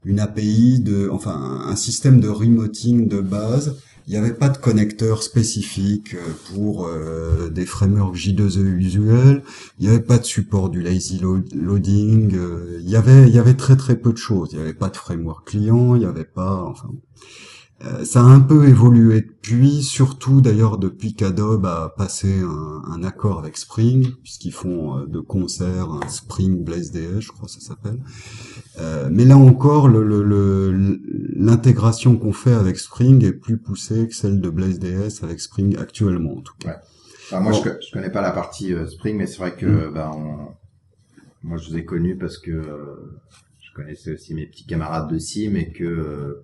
une 0.06 0.20
API 0.20 0.80
de, 0.82 1.10
enfin, 1.12 1.64
un 1.68 1.76
système 1.76 2.20
de 2.20 2.28
remoting 2.30 3.08
de 3.08 3.22
base. 3.22 3.78
Il 4.12 4.20
n'y 4.20 4.26
avait 4.26 4.34
pas 4.38 4.50
de 4.50 4.58
connecteur 4.58 5.24
spécifique 5.24 6.16
euh, 6.16 6.20
pour 6.54 6.86
euh, 6.86 7.48
des 7.50 7.66
frameworks 7.66 8.18
J2E 8.18 8.60
usuels. 8.60 9.42
Il 9.80 9.86
n'y 9.88 9.90
avait 9.90 10.04
pas 10.04 10.18
de 10.18 10.26
support 10.26 10.70
du 10.70 10.82
lazy 10.82 11.18
lo- 11.20 11.40
loading. 11.56 12.36
euh, 12.36 12.80
il 12.82 12.90
y 12.90 12.98
avait, 12.98 13.30
il 13.30 13.34
y 13.34 13.40
avait 13.40 13.54
très 13.54 13.78
très 13.78 13.96
peu 13.96 14.12
de 14.12 14.18
choses. 14.18 14.50
Il 14.52 14.58
n'y 14.58 14.64
avait 14.64 14.74
pas 14.74 14.90
de 14.90 14.98
framework 14.98 15.48
client. 15.48 15.96
Il 15.96 16.00
n'y 16.00 16.06
avait 16.06 16.26
pas, 16.26 16.62
enfin. 16.62 16.90
Euh, 17.84 18.06
ça 18.06 18.20
a 18.22 18.26
un 18.26 18.42
peu 18.42 18.68
évolué 18.68 19.22
depuis, 19.22 19.82
surtout 19.82 20.40
d'ailleurs 20.40 20.78
depuis 20.78 21.16
qu'Adobe 21.16 21.66
a 21.66 21.94
passé 21.98 22.42
un, 22.42 22.82
un 22.92 23.04
accord 23.04 23.40
avec 23.40 23.58
Spring, 23.58 24.12
puisqu'ils 24.22 24.52
font 24.54 25.00
euh, 25.00 25.08
de 25.08 25.20
concert 25.20 25.90
un 25.92 26.08
Spring 26.08 26.64
Blaze 26.64 26.92
DS, 26.92 27.22
je 27.22 27.32
crois 27.32 27.46
que 27.48 27.52
ça 27.52 27.60
s'appelle. 27.60 27.98
Euh, 28.80 29.10
mais 29.12 29.26
là 29.26 29.36
encore, 29.36 29.88
le- 29.88 30.04
le- 30.04 30.22
le- 30.22 31.00
l'intégration 31.36 32.18
qu'on 32.18 32.34
fait 32.34 32.54
avec 32.54 32.78
Spring 32.78 33.24
est 33.26 33.34
plus 33.34 33.58
poussée 33.58 34.08
que 34.08 34.14
celle 34.14 34.42
de 34.42 34.50
Blaze 34.52 34.78
DS 34.78 35.24
avec 35.24 35.40
Spring 35.42 35.76
actuellement, 35.78 36.38
en 36.38 36.42
tout 36.42 36.54
cas. 36.60 36.82
Enfin, 37.26 37.40
moi, 37.40 37.52
Bon. 37.52 37.64
je, 37.64 37.70
je 37.88 37.92
connais 37.92 38.12
pas 38.12 38.22
la 38.22 38.32
partie 38.32 38.74
euh, 38.76 38.86
Spring, 38.88 39.18
mais 39.18 39.26
c'est 39.26 39.38
vrai 39.40 39.56
que 39.56 39.66
Mm. 39.90 39.94
bah, 39.94 40.12
on- 40.14 40.50
moi, 41.44 41.58
je 41.58 41.68
vous 41.70 41.78
ai 41.78 41.86
connu 41.86 42.16
parce 42.16 42.38
que 42.38 42.52
euh, 42.52 43.20
je 43.60 43.74
connaissais 43.74 44.14
aussi 44.14 44.36
mes 44.36 44.46
petits 44.46 44.66
camarades 44.68 45.10
de 45.12 45.18
Sim 45.18 45.56
et 45.56 45.72
que 45.72 45.84
euh, 45.84 46.44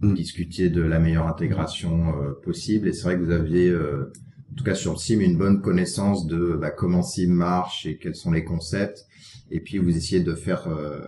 vous 0.00 0.08
Mm. 0.10 0.14
discutiez 0.14 0.68
de 0.70 0.82
la 0.82 0.98
meilleure 0.98 1.26
intégration 1.26 2.14
euh, 2.20 2.32
possible. 2.44 2.88
Et 2.88 2.92
c'est 2.92 3.04
vrai 3.04 3.16
que 3.18 3.22
vous 3.24 3.30
aviez, 3.30 3.68
euh, 3.68 4.12
en 4.52 4.54
tout 4.56 4.64
cas 4.64 4.74
sur 4.74 5.00
Sim, 5.00 5.20
une 5.20 5.36
bonne 5.38 5.60
connaissance 5.62 6.26
de 6.26 6.56
bah, 6.60 6.70
comment 6.70 7.02
Sim 7.02 7.28
marche 7.32 7.86
et 7.86 7.96
quels 7.98 8.14
sont 8.14 8.30
les 8.32 8.44
concepts. 8.44 9.06
Et 9.50 9.60
puis 9.60 9.78
vous 9.78 9.96
essayez 9.96 10.22
de 10.22 10.34
faire 10.34 10.66
euh, 10.68 11.00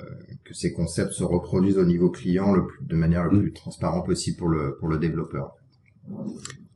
que 0.44 0.54
ces 0.54 0.72
concepts 0.72 1.12
se 1.12 1.24
reproduisent 1.24 1.78
au 1.78 1.84
niveau 1.84 2.08
client 2.08 2.52
le 2.52 2.66
plus, 2.66 2.84
de 2.86 2.96
manière 2.96 3.24
le 3.24 3.38
Mm. 3.38 3.42
plus 3.42 3.52
transparente 3.52 4.06
possible 4.06 4.36
pour 4.38 4.48
le 4.48 4.76
pour 4.78 4.88
le 4.88 4.98
développeur. 4.98 5.52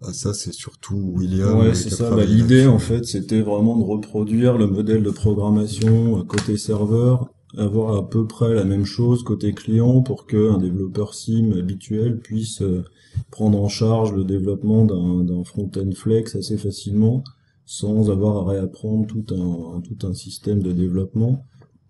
Ah, 0.05 0.13
ça, 0.13 0.35
c'est 0.35 0.53
surtout 0.53 1.13
William. 1.17 1.59
Ouais, 1.61 1.75
c'est 1.75 1.91
ça. 1.91 2.11
Bah, 2.11 2.25
L'idée, 2.25 2.67
en 2.67 2.79
fait, 2.81 3.05
c'était 3.05 3.41
vraiment 3.41 3.79
de 3.79 3.85
reproduire 3.85 4.59
le 4.59 4.67
modèle 4.67 5.03
de 5.03 5.11
programmation 5.11 6.19
euh, 6.19 6.25
côté 6.25 6.57
serveur, 6.57 7.29
avoir 7.57 7.97
à 7.97 8.09
peu 8.09 8.27
près 8.27 8.55
la 8.55 8.65
même 8.65 8.85
chose 8.85 9.23
côté 9.23 9.53
client 9.53 10.03
pour 10.03 10.27
que 10.27 10.51
un 10.51 10.59
développeur 10.59 11.15
sim 11.15 11.53
habituel 11.59 12.19
puisse 12.19 12.63
euh, 12.63 12.85
prendre 13.31 13.61
en 13.61 13.69
charge 13.69 14.13
le 14.13 14.25
développement 14.25 14.85
d'un 14.85 15.25
d'un 15.25 15.45
front-end 15.45 15.91
flex 15.95 16.37
assez 16.37 16.57
facilement, 16.57 17.23
sans 17.67 18.11
avoir 18.11 18.39
à 18.39 18.51
réapprendre 18.51 19.07
tout 19.07 19.25
un, 19.35 19.81
tout 19.81 20.07
un 20.07 20.15
système 20.15 20.63
de 20.63 20.73
développement. 20.73 21.45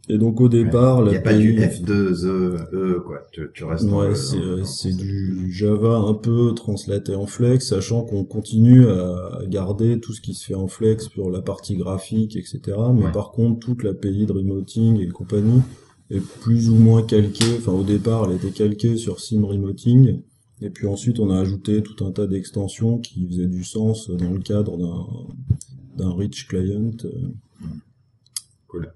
Et 0.08 0.18
donc 0.18 0.40
au 0.40 0.48
départ, 0.48 1.00
Il 1.02 1.08
n'y 1.08 1.12
la 1.14 1.18
a 1.20 1.22
pas 1.22 1.34
du 1.34 1.54
pays- 1.54 1.64
F2, 1.64 2.24
E, 2.26 2.56
E, 2.72 3.00
quoi. 3.06 3.18
Tu, 3.30 3.42
tu 3.54 3.64
restes 3.64 3.84
Ouais, 3.88 4.14
c'est 4.16 4.36
euh, 4.36 4.96
du 4.96 5.52
Java 5.52 5.96
un 5.96 6.14
peu 6.14 6.52
translaté 6.54 7.14
en 7.14 7.26
Flex, 7.26 7.68
sachant 7.68 8.02
qu'on 8.02 8.24
continue 8.24 8.86
à 8.88 9.40
garder 9.48 10.00
tout 10.00 10.12
ce 10.12 10.20
qui 10.20 10.34
se 10.34 10.44
fait 10.44 10.54
en 10.56 10.66
Flex 10.66 11.08
pour 11.08 11.30
la 11.30 11.40
partie 11.40 11.76
graphique, 11.76 12.34
etc. 12.36 12.60
Mais 12.94 13.04
Ouais. 13.04 13.12
par 13.12 13.30
contre, 13.30 13.60
toute 13.60 13.84
l'API 13.84 14.26
de 14.26 14.32
remoting 14.32 14.98
et 15.00 15.06
compagnie 15.08 15.62
est 16.10 16.20
plus 16.40 16.68
ou 16.68 16.74
moins 16.74 17.02
calquée. 17.02 17.44
Enfin, 17.58 17.72
au 17.72 17.84
départ, 17.84 18.28
elle 18.28 18.36
était 18.36 18.50
calquée 18.50 18.96
sur 18.96 19.20
Sim 19.20 19.44
Remoting. 19.46 20.20
Et 20.60 20.70
puis 20.70 20.86
ensuite, 20.88 21.20
on 21.20 21.30
a 21.30 21.38
ajouté 21.38 21.80
tout 21.82 22.04
un 22.04 22.10
tas 22.10 22.26
d'extensions 22.26 22.98
qui 22.98 23.26
faisaient 23.28 23.46
du 23.46 23.62
sens 23.64 24.10
dans 24.10 24.30
le 24.32 24.40
cadre 24.40 24.76
d'un 24.76 25.06
d'un 25.96 26.14
rich 26.14 26.48
client. 26.48 26.90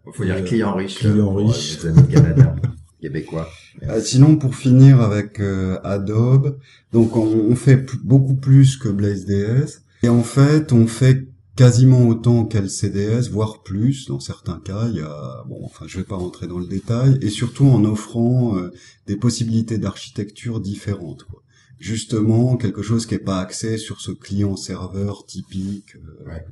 Cool. 0.07 0.15
Faut 0.15 0.25
dire 0.25 0.37
Euh, 0.37 0.43
client 0.43 0.75
riche. 0.75 0.99
client 0.99 1.19
euh, 1.39 1.43
pour, 1.43 1.53
riche. 1.53 1.85
amis 1.85 2.09
Canada. 2.09 2.57
québécois. 3.01 3.49
Euh, 3.83 4.01
sinon, 4.01 4.37
pour 4.37 4.55
finir 4.55 5.01
avec 5.03 5.39
Adobe, 5.85 6.59
donc 6.93 7.17
on, 7.17 7.27
on 7.51 7.55
fait 7.55 7.85
beaucoup 8.03 8.35
plus 8.35 8.77
que 8.79 8.89
BlazeDS. 8.89 9.83
Et 10.03 10.09
en 10.09 10.23
fait, 10.23 10.73
on 10.73 10.87
fait 10.87 11.27
quasiment 11.57 12.07
autant 12.09 12.45
qu'LCDS, 12.45 13.31
voire 13.31 13.63
plus 13.63 14.07
dans 14.09 14.21
certains 14.21 14.61
cas. 14.65 14.89
Il 14.89 14.97
y 14.97 15.01
a, 15.01 15.45
bon, 15.49 15.61
enfin, 15.65 15.85
je 15.89 15.99
vais 15.99 16.05
pas 16.05 16.17
rentrer 16.17 16.47
dans 16.47 16.59
le 16.59 16.67
détail, 16.67 17.19
et 17.23 17.31
surtout 17.31 17.67
en 17.67 17.85
offrant 17.85 18.57
euh, 18.57 18.71
des 19.07 19.17
possibilités 19.17 19.79
d'architecture 19.79 20.61
différentes. 20.61 21.25
Quoi. 21.25 21.43
Justement, 21.79 22.57
quelque 22.57 22.83
chose 22.83 23.07
qui 23.07 23.15
est 23.15 23.19
pas 23.19 23.39
axé 23.41 23.79
sur 23.79 24.01
ce 24.01 24.11
client-serveur 24.13 25.25
typique. 25.27 25.97
euh, 25.97 26.29
Ouais. 26.31 26.45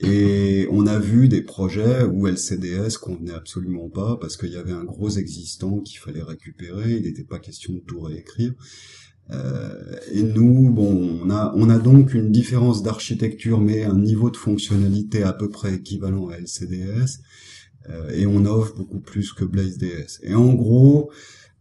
Et 0.00 0.68
on 0.70 0.86
a 0.86 0.98
vu 0.98 1.28
des 1.28 1.42
projets 1.42 2.04
où 2.04 2.28
LCDS 2.28 2.98
convenait 3.00 3.34
absolument 3.34 3.88
pas 3.88 4.16
parce 4.20 4.36
qu'il 4.36 4.52
y 4.52 4.56
avait 4.56 4.72
un 4.72 4.84
gros 4.84 5.10
existant 5.10 5.80
qu'il 5.80 5.98
fallait 5.98 6.22
récupérer. 6.22 6.92
Il 6.92 7.02
n'était 7.02 7.24
pas 7.24 7.40
question 7.40 7.72
de 7.72 7.80
tout 7.80 8.00
réécrire. 8.00 8.54
Euh, 9.30 9.96
et 10.12 10.22
nous, 10.22 10.70
bon, 10.70 11.20
on 11.22 11.30
a, 11.30 11.52
on 11.56 11.68
a 11.68 11.78
donc 11.78 12.14
une 12.14 12.30
différence 12.30 12.82
d'architecture, 12.82 13.60
mais 13.60 13.84
un 13.84 13.98
niveau 13.98 14.30
de 14.30 14.36
fonctionnalité 14.36 15.22
à 15.22 15.32
peu 15.32 15.48
près 15.48 15.74
équivalent 15.74 16.28
à 16.28 16.38
LCDS. 16.38 17.20
Euh, 17.90 18.10
et 18.10 18.26
on 18.26 18.44
offre 18.44 18.76
beaucoup 18.76 19.00
plus 19.00 19.32
que 19.32 19.44
BlazeDS. 19.44 20.20
Et 20.22 20.34
en 20.34 20.54
gros, 20.54 21.10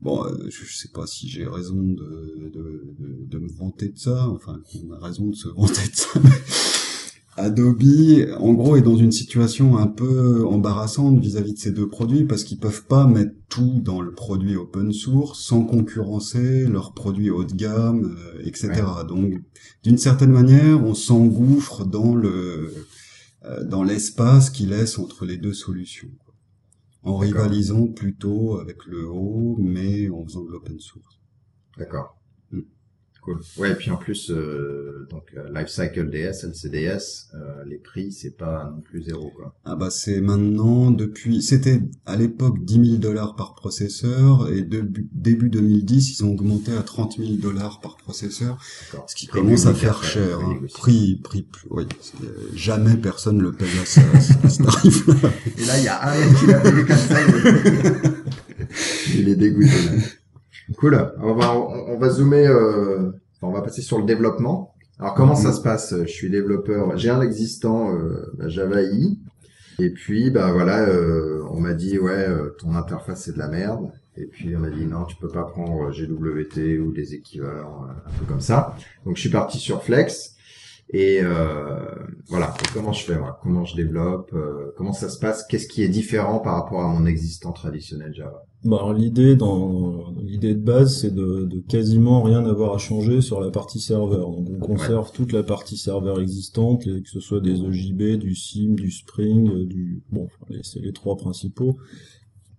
bon, 0.02 0.26
euh, 0.26 0.50
je, 0.50 0.78
sais 0.78 0.90
pas 0.94 1.08
si 1.08 1.28
j'ai 1.28 1.46
raison 1.46 1.82
de, 1.82 2.50
de, 2.54 2.96
de, 3.00 3.26
de 3.26 3.38
me 3.40 3.50
vanter 3.50 3.90
de 3.90 3.98
ça, 3.98 4.30
enfin, 4.30 4.62
qu'on 4.72 4.92
a 4.92 5.00
raison 5.00 5.28
de 5.28 5.36
se 5.36 5.48
vanter 5.48 5.88
de 5.90 5.96
ça. 5.96 6.20
Adobe, 7.38 7.84
en 8.40 8.54
gros, 8.54 8.78
est 8.78 8.82
dans 8.82 8.98
une 8.98 9.12
situation 9.12 9.78
un 9.78 9.86
peu 9.86 10.44
embarrassante 10.48 11.20
vis-à-vis 11.20 11.54
de 11.54 11.60
ces 11.60 11.72
deux 11.72 11.88
produits 11.88 12.26
parce 12.26 12.44
qu'ils 12.44 12.58
peuvent 12.58 12.86
pas 12.86 13.06
mettre 13.06 13.34
tout 13.48 13.80
dans 13.84 14.02
le 14.02 14.12
produit 14.12 14.56
open 14.56 14.92
source 14.92 15.40
sans 15.40 15.64
concurrencer 15.64 16.66
leurs 16.66 16.94
produits 16.94 17.30
haut 17.30 17.44
de 17.44 17.54
gamme, 17.54 18.18
euh, 18.18 18.42
etc. 18.44 18.84
Donc, 19.08 19.36
d'une 19.84 20.00
certaine 20.00 20.32
manière, 20.32 20.84
on 20.84 20.96
s'engouffre 20.96 21.86
dans 21.86 22.16
le 22.16 22.74
euh, 23.46 23.64
dans 23.64 23.84
l'espace 23.84 24.50
qui 24.50 24.66
laisse 24.66 24.98
entre 24.98 25.26
les 25.26 25.38
deux 25.38 25.54
solutions, 25.54 26.10
quoi. 26.26 26.34
en 27.04 27.18
rivalisant 27.18 27.88
plutôt 27.88 28.58
avec 28.60 28.84
le 28.88 29.08
haut, 29.08 29.58
mais 29.60 30.10
en 30.10 30.26
faisant 30.26 30.44
de 30.44 30.52
l'open 30.52 30.80
source. 30.80 31.20
D'accord. 31.78 32.18
Cool. 33.28 33.40
Ouais, 33.58 33.72
et 33.72 33.76
puis 33.76 33.92
en 33.92 33.98
plus, 33.98 34.32
euh, 34.32 35.06
donc 35.12 35.26
euh, 35.36 35.50
Lifecycle 35.54 36.10
DS, 36.10 36.46
LCDS, 36.46 37.28
euh, 37.36 37.66
les 37.66 37.76
prix, 37.78 38.14
c'est 38.14 38.38
pas 38.38 38.72
non 38.74 38.80
plus 38.80 39.04
zéro, 39.04 39.32
quoi. 39.36 39.54
Ah 39.66 39.76
bah 39.76 39.90
c'est 39.90 40.22
maintenant 40.22 40.92
depuis 40.92 41.42
c'était 41.42 41.82
à 42.06 42.16
l'époque 42.16 42.64
10 42.64 42.86
000 42.92 42.98
dollars 43.00 43.36
par 43.36 43.54
processeur 43.54 44.48
et 44.50 44.62
début, 44.62 45.10
début 45.12 45.50
2010 45.50 46.20
ils 46.20 46.24
ont 46.24 46.32
augmenté 46.32 46.72
à 46.72 46.84
30 46.84 47.18
000 47.18 47.32
dollars 47.34 47.82
par 47.82 47.98
processeur 47.98 48.58
ce 49.08 49.16
qui 49.16 49.28
commence 49.28 49.66
à 49.66 49.74
faire 49.74 50.02
cher 50.06 50.40
hein. 50.40 50.60
prix 50.74 51.20
prix 51.22 51.42
plus- 51.44 51.68
oui 51.70 51.86
jamais 52.56 52.96
personne 52.96 53.42
le 53.42 53.52
paye 53.52 53.68
à, 53.82 53.86
ça, 53.86 54.02
à 54.44 54.50
ce 54.50 54.64
tarif 54.64 55.06
là 55.08 55.14
Et 55.58 55.66
là, 55.66 55.78
il 55.80 55.84
y 55.84 55.88
a 55.90 56.10
un 56.12 56.34
qui 56.36 56.46
l'a 56.48 56.60
payé 56.60 56.86
comme 56.86 56.96
ça, 56.96 57.18
il 57.28 57.48
est, 57.48 59.16
il 59.20 59.30
est 59.30 59.36
dégoûté. 59.36 59.68
Là. 59.68 59.92
Cool. 60.78 61.14
On 61.22 61.34
va, 61.34 61.58
on, 61.58 61.94
on 61.94 61.98
va 61.98 62.10
zoomer, 62.10 62.48
euh, 62.48 63.12
on 63.42 63.52
va 63.52 63.62
passer 63.62 63.82
sur 63.82 63.98
le 64.00 64.06
développement. 64.06 64.74
Alors, 65.00 65.14
comment 65.14 65.36
ça 65.36 65.54
se 65.54 65.62
passe? 65.62 65.94
Je 66.02 66.12
suis 66.12 66.30
développeur, 66.30 66.98
j'ai 66.98 67.10
un 67.10 67.22
existant 67.22 67.94
euh, 67.94 68.32
bah, 68.38 68.50
Java 68.50 68.82
I, 68.82 69.20
et 69.80 69.92
puis, 69.92 70.32
bah 70.32 70.52
voilà, 70.52 70.82
euh, 70.90 71.44
on 71.52 71.60
m'a 71.60 71.74
dit, 71.74 72.00
ouais, 72.00 72.28
euh, 72.28 72.56
ton 72.58 72.74
interface 72.76 73.22
c'est 73.26 73.34
de 73.34 73.40
la 73.40 73.48
merde. 73.48 73.92
Et 74.20 74.26
puis 74.26 74.56
on 74.56 74.60
m'a 74.60 74.72
dit 74.72 74.84
non, 74.86 75.06
tu 75.06 75.16
peux 75.16 75.28
pas 75.28 75.44
prendre 75.44 75.92
GWT 75.92 76.80
ou 76.80 76.92
des 76.92 77.14
équivalents, 77.14 77.86
un 77.88 78.10
peu 78.18 78.26
comme 78.26 78.42
ça. 78.42 78.76
Donc 79.06 79.16
je 79.16 79.22
suis 79.22 79.30
parti 79.30 79.60
sur 79.60 79.84
Flex. 79.84 80.37
Et 80.90 81.20
euh, 81.22 81.86
voilà, 82.28 82.54
Et 82.62 82.68
comment 82.74 82.94
je 82.94 83.04
fais 83.04 83.18
moi? 83.18 83.38
Comment 83.44 83.66
je 83.66 83.76
développe 83.76 84.32
euh, 84.34 84.72
Comment 84.78 84.94
ça 84.94 85.10
se 85.10 85.20
passe? 85.20 85.46
Qu'est-ce 85.46 85.68
qui 85.68 85.84
est 85.84 85.90
différent 85.90 86.40
par 86.40 86.56
rapport 86.56 86.82
à 86.82 86.88
mon 86.88 87.06
existant 87.06 87.52
traditionnel 87.52 88.14
Java? 88.14 88.46
Bah, 88.64 88.94
l'idée 88.96 89.36
dans 89.36 90.14
l'idée 90.22 90.56
de 90.56 90.62
base, 90.62 91.02
c'est 91.02 91.14
de, 91.14 91.44
de 91.44 91.60
quasiment 91.60 92.22
rien 92.22 92.46
avoir 92.46 92.74
à 92.74 92.78
changer 92.78 93.20
sur 93.20 93.42
la 93.42 93.52
partie 93.52 93.82
serveur. 93.82 94.32
Donc 94.32 94.48
on 94.50 94.60
conserve 94.60 95.12
toute 95.12 95.34
la 95.34 95.44
partie 95.44 95.78
serveur 95.78 96.22
existante, 96.22 96.86
que 96.86 97.10
ce 97.10 97.20
soit 97.20 97.42
des 97.42 97.62
EJB, 97.62 98.18
du 98.18 98.34
SIM, 98.34 98.76
du 98.76 98.90
Spring, 98.90 99.50
euh, 99.50 99.66
du 99.66 100.04
bon, 100.10 100.30
c'est 100.64 100.80
les 100.80 100.94
trois 100.94 101.18
principaux. 101.18 101.78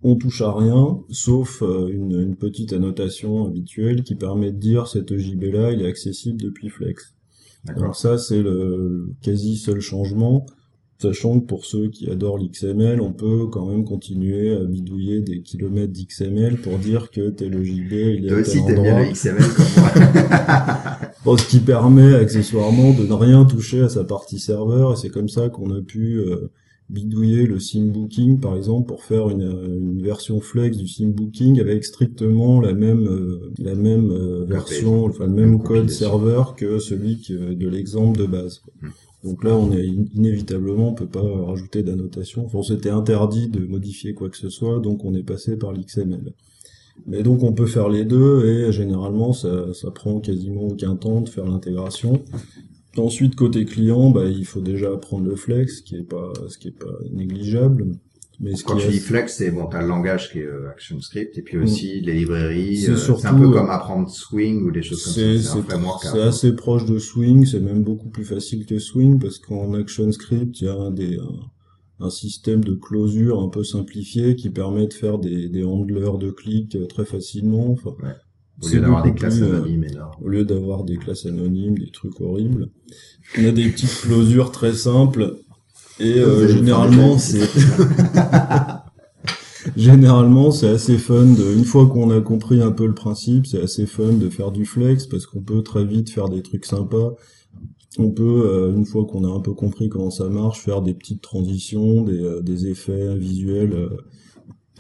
On 0.02 0.16
touche 0.16 0.42
à 0.42 0.52
rien, 0.52 1.00
sauf 1.10 1.60
une, 1.60 2.20
une 2.20 2.36
petite 2.36 2.72
annotation 2.72 3.46
habituelle 3.46 4.04
qui 4.04 4.14
permet 4.14 4.52
de 4.52 4.58
dire 4.58 4.86
cet 4.86 5.10
EJB 5.10 5.44
là, 5.52 5.72
il 5.72 5.82
est 5.82 5.88
accessible 5.88 6.40
depuis 6.40 6.68
Flex. 6.68 7.17
Alors 7.66 7.96
ça, 7.96 8.18
c'est 8.18 8.42
le, 8.42 8.76
le 8.76 9.14
quasi 9.22 9.56
seul 9.56 9.80
changement, 9.80 10.46
sachant 11.00 11.40
que 11.40 11.46
pour 11.46 11.64
ceux 11.64 11.88
qui 11.88 12.10
adorent 12.10 12.38
l'XML, 12.38 13.00
on 13.00 13.12
peut 13.12 13.46
quand 13.46 13.66
même 13.66 13.84
continuer 13.84 14.56
à 14.56 14.64
bidouiller 14.64 15.20
des 15.20 15.42
kilomètres 15.42 15.92
d'XML 15.92 16.56
pour 16.58 16.78
dire 16.78 17.10
que 17.10 17.30
tel 17.30 17.62
JB, 17.62 17.92
il 17.92 18.26
est 18.26 18.28
Toi 18.28 18.38
aussi 18.38 18.64
t'aimes 18.64 18.82
bien 18.82 19.04
le 19.04 19.12
XML 19.12 19.44
comme 19.54 19.66
moi. 19.76 19.92
Bon, 21.24 21.36
ce 21.36 21.46
qui 21.46 21.58
permet 21.58 22.14
accessoirement 22.14 22.92
de 22.92 23.04
ne 23.04 23.12
rien 23.12 23.44
toucher 23.44 23.82
à 23.82 23.88
sa 23.88 24.04
partie 24.04 24.38
serveur, 24.38 24.92
et 24.92 24.96
c'est 24.96 25.10
comme 25.10 25.28
ça 25.28 25.48
qu'on 25.48 25.76
a 25.76 25.82
pu 25.82 26.16
euh, 26.20 26.50
bidouiller 26.90 27.46
le 27.46 27.58
sim 27.60 27.86
booking, 27.86 28.40
par 28.40 28.56
exemple, 28.56 28.88
pour 28.88 29.04
faire 29.04 29.28
une, 29.28 29.42
euh, 29.42 29.66
une 29.78 30.02
version 30.02 30.40
flex 30.40 30.76
du 30.76 30.88
sim 30.88 31.08
booking 31.08 31.60
avec 31.60 31.84
strictement 31.84 32.60
la 32.60 32.72
même 32.72 33.06
euh, 33.06 33.52
la 33.58 33.74
même 33.74 34.10
euh, 34.10 34.44
version, 34.44 35.04
enfin 35.04 35.26
le 35.26 35.32
même 35.32 35.62
code 35.62 35.90
serveur 35.90 36.56
que 36.56 36.78
celui 36.78 37.16
de 37.30 37.68
l'exemple 37.68 38.18
de 38.18 38.26
base. 38.26 38.58
quoi. 38.60 38.72
Hmm. 38.82 38.92
Donc 39.24 39.42
là, 39.44 39.56
on 39.56 39.72
est 39.72 39.86
in- 39.86 40.06
inévitablement, 40.14 40.90
on 40.90 40.94
peut 40.94 41.06
pas 41.06 41.20
rajouter 41.22 41.82
d'annotation. 41.82 42.46
Enfin, 42.46 42.62
c'était 42.62 42.90
interdit 42.90 43.48
de 43.48 43.66
modifier 43.66 44.14
quoi 44.14 44.30
que 44.30 44.36
ce 44.36 44.48
soit, 44.48 44.78
donc 44.78 45.04
on 45.04 45.12
est 45.14 45.24
passé 45.24 45.56
par 45.56 45.72
l'XML. 45.72 46.32
Mais 47.06 47.22
donc 47.22 47.42
on 47.42 47.52
peut 47.52 47.66
faire 47.66 47.88
les 47.88 48.04
deux 48.04 48.46
et 48.46 48.72
généralement 48.72 49.32
ça, 49.32 49.72
ça 49.74 49.90
prend 49.90 50.20
quasiment 50.20 50.62
aucun 50.68 50.96
temps 50.96 51.20
de 51.20 51.28
faire 51.28 51.46
l'intégration. 51.46 52.22
Ensuite 52.96 53.36
côté 53.36 53.64
client, 53.64 54.10
bah, 54.10 54.24
il 54.26 54.44
faut 54.44 54.60
déjà 54.60 54.92
apprendre 54.92 55.26
le 55.28 55.36
flex, 55.36 55.78
ce 55.78 55.82
qui 55.82 55.96
est 55.96 56.08
pas 56.08 56.32
ce 56.48 56.58
qui 56.58 56.68
est 56.68 56.78
pas 56.78 56.98
négligeable. 57.12 57.86
Mais 58.40 58.54
ce 58.54 58.62
Quand 58.62 58.76
tu 58.76 58.88
dis 58.88 59.00
Flex, 59.00 59.36
c'est 59.36 59.50
bon, 59.50 59.66
t'as 59.66 59.82
le 59.82 59.88
langage 59.88 60.30
qui 60.30 60.38
est 60.38 60.46
euh, 60.46 60.70
ActionScript 60.70 61.36
et 61.38 61.42
puis 61.42 61.58
aussi 61.58 62.00
les 62.00 62.14
librairies. 62.14 62.76
C'est 62.76 62.92
euh, 62.92 63.16
un 63.24 63.34
peu 63.34 63.48
euh, 63.48 63.50
comme 63.50 63.68
apprendre 63.68 64.08
Swing 64.08 64.62
ou 64.62 64.70
des 64.70 64.82
choses 64.82 65.02
comme 65.02 65.12
ça. 65.12 66.10
C'est 66.12 66.22
assez 66.22 66.54
proche 66.54 66.84
de 66.84 67.00
Swing, 67.00 67.44
c'est 67.46 67.58
même 67.58 67.82
beaucoup 67.82 68.10
plus 68.10 68.24
facile 68.24 68.64
que 68.64 68.78
Swing 68.78 69.18
parce 69.18 69.38
qu'en 69.38 69.74
ActionScript, 69.74 70.60
il 70.60 70.64
y 70.66 70.68
a 70.68 70.74
un, 70.74 70.92
des, 70.92 71.16
un, 71.16 72.04
un 72.06 72.10
système 72.10 72.62
de 72.62 72.74
closure 72.74 73.42
un 73.42 73.48
peu 73.48 73.64
simplifié 73.64 74.36
qui 74.36 74.50
permet 74.50 74.86
de 74.86 74.94
faire 74.94 75.18
des, 75.18 75.48
des 75.48 75.64
handlers 75.64 76.18
de 76.18 76.30
clics 76.30 76.78
très 76.88 77.04
facilement. 77.04 77.72
Enfin, 77.72 77.96
Ouais. 78.00 78.14
Au 78.60 78.66
c'est 78.66 78.76
lieu 78.76 78.80
d'avoir 78.80 79.02
des 79.02 79.10
beaucoup 79.10 79.20
classes 79.20 79.36
plus, 79.36 79.44
euh, 79.44 79.56
anonymes 79.56 79.84
énormes. 79.84 80.14
au 80.22 80.28
lieu 80.28 80.44
d'avoir 80.44 80.84
des 80.84 80.96
classes 80.96 81.26
anonymes, 81.26 81.78
des 81.78 81.90
trucs 81.90 82.20
horribles. 82.20 82.70
On 83.38 83.44
a 83.44 83.52
des 83.52 83.68
petites 83.68 84.00
closures 84.00 84.50
très 84.50 84.72
simples 84.72 85.36
et 86.00 86.18
euh, 86.18 86.48
généralement 86.48 87.18
c'est 87.18 87.40
généralement 89.76 90.50
c'est 90.50 90.68
assez 90.68 90.98
fun 90.98 91.26
de 91.26 91.54
une 91.56 91.64
fois 91.64 91.86
qu'on 91.86 92.10
a 92.10 92.20
compris 92.20 92.60
un 92.60 92.72
peu 92.72 92.86
le 92.86 92.94
principe, 92.94 93.46
c'est 93.46 93.62
assez 93.62 93.86
fun 93.86 94.12
de 94.12 94.28
faire 94.28 94.50
du 94.50 94.64
flex 94.64 95.06
parce 95.06 95.26
qu'on 95.26 95.42
peut 95.42 95.62
très 95.62 95.84
vite 95.84 96.10
faire 96.10 96.28
des 96.28 96.42
trucs 96.42 96.64
sympas. 96.64 97.14
On 97.96 98.10
peut 98.10 98.42
euh, 98.46 98.74
une 98.74 98.84
fois 98.84 99.06
qu'on 99.06 99.24
a 99.24 99.28
un 99.28 99.40
peu 99.40 99.54
compris 99.54 99.88
comment 99.88 100.10
ça 100.10 100.28
marche, 100.28 100.60
faire 100.60 100.82
des 100.82 100.94
petites 100.94 101.22
transitions, 101.22 102.02
des, 102.02 102.20
euh, 102.20 102.42
des 102.42 102.66
effets 102.66 103.16
visuels 103.16 103.88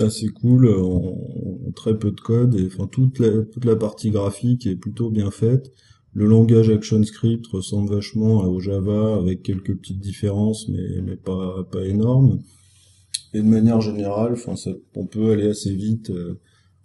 assez 0.02 0.28
cool 0.28 0.66
euh, 0.66 0.82
en, 0.82 1.72
très 1.74 1.98
peu 1.98 2.10
de 2.10 2.20
code 2.20 2.54
et 2.54 2.66
enfin 2.66 2.86
toute 2.86 3.18
la 3.18 3.42
toute 3.44 3.64
la 3.64 3.76
partie 3.76 4.10
graphique 4.10 4.66
est 4.66 4.76
plutôt 4.76 5.10
bien 5.10 5.30
faite. 5.30 5.72
Le 6.12 6.26
langage 6.26 6.70
ActionScript 6.70 7.46
ressemble 7.48 7.90
vachement 7.94 8.44
au 8.44 8.58
Java 8.60 9.16
avec 9.16 9.42
quelques 9.42 9.76
petites 9.76 10.00
différences 10.00 10.68
mais 10.68 11.02
mais 11.02 11.16
pas 11.16 11.64
pas 11.70 11.84
énormes. 11.84 12.40
Et 13.34 13.38
de 13.38 13.46
manière 13.46 13.80
générale, 13.80 14.32
enfin 14.32 14.54
on 14.94 15.06
peut 15.06 15.30
aller 15.32 15.48
assez 15.48 15.74
vite. 15.74 16.10
euh, 16.10 16.40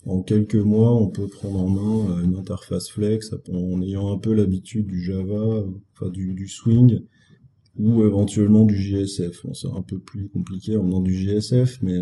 en 0.06 0.22
quelques 0.22 0.56
mois, 0.56 0.94
on 0.94 1.08
peut 1.08 1.28
prendre 1.28 1.60
en 1.60 1.70
main 1.70 2.12
euh, 2.18 2.24
une 2.26 2.36
interface 2.36 2.90
Flex 2.90 3.34
en 3.52 3.82
ayant 3.82 4.12
un 4.12 4.18
peu 4.18 4.34
l'habitude 4.34 4.86
du 4.86 5.02
Java, 5.02 5.64
enfin 5.94 6.10
du, 6.10 6.34
du 6.34 6.48
Swing 6.50 7.02
ou 7.78 8.04
éventuellement 8.04 8.66
du 8.66 8.76
JSF. 8.76 9.46
C'est 9.54 9.70
un 9.70 9.82
peu 9.82 10.00
plus 10.00 10.28
compliqué 10.30 10.76
en 10.78 10.84
venant 10.84 11.02
du 11.02 11.16
JSF, 11.16 11.82
mais 11.82 12.00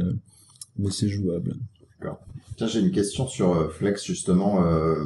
mais 0.81 0.91
c'est 0.91 1.09
jouable. 1.09 1.55
Tiens, 2.57 2.67
j'ai 2.67 2.79
une 2.81 2.91
question 2.91 3.27
sur 3.27 3.53
euh, 3.55 3.69
Flex 3.69 4.03
justement. 4.05 4.63
euh, 4.65 5.05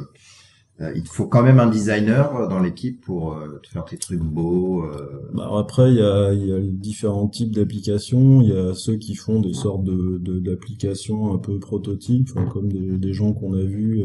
Euh, 0.82 0.92
il 0.94 1.04
te 1.04 1.08
faut 1.08 1.26
quand 1.26 1.42
même 1.42 1.58
un 1.58 1.70
designer 1.70 2.36
euh, 2.36 2.48
dans 2.48 2.60
l'équipe 2.60 3.00
pour 3.00 3.34
te 3.62 3.68
faire 3.68 3.86
tes 3.86 3.96
trucs 3.96 4.20
beaux. 4.22 4.84
Bah, 5.32 5.48
après, 5.58 5.90
il 5.90 5.96
y 5.96 6.02
a, 6.02 6.34
il 6.34 6.46
y 6.46 6.52
a 6.52 6.58
différents 6.60 7.28
types 7.28 7.54
d'applications. 7.54 8.42
Il 8.42 8.48
y 8.50 8.52
a 8.52 8.74
ceux 8.74 8.96
qui 8.96 9.14
font 9.14 9.40
des 9.40 9.54
sortes 9.54 9.84
de 9.84 10.18
de- 10.18 10.38
d'applications 10.38 11.32
un 11.32 11.38
peu 11.38 11.58
prototypes, 11.58 12.30
comme 12.52 12.70
des, 12.70 12.98
des 12.98 13.12
gens 13.14 13.32
qu'on 13.32 13.54
a 13.54 13.62
vus 13.62 14.02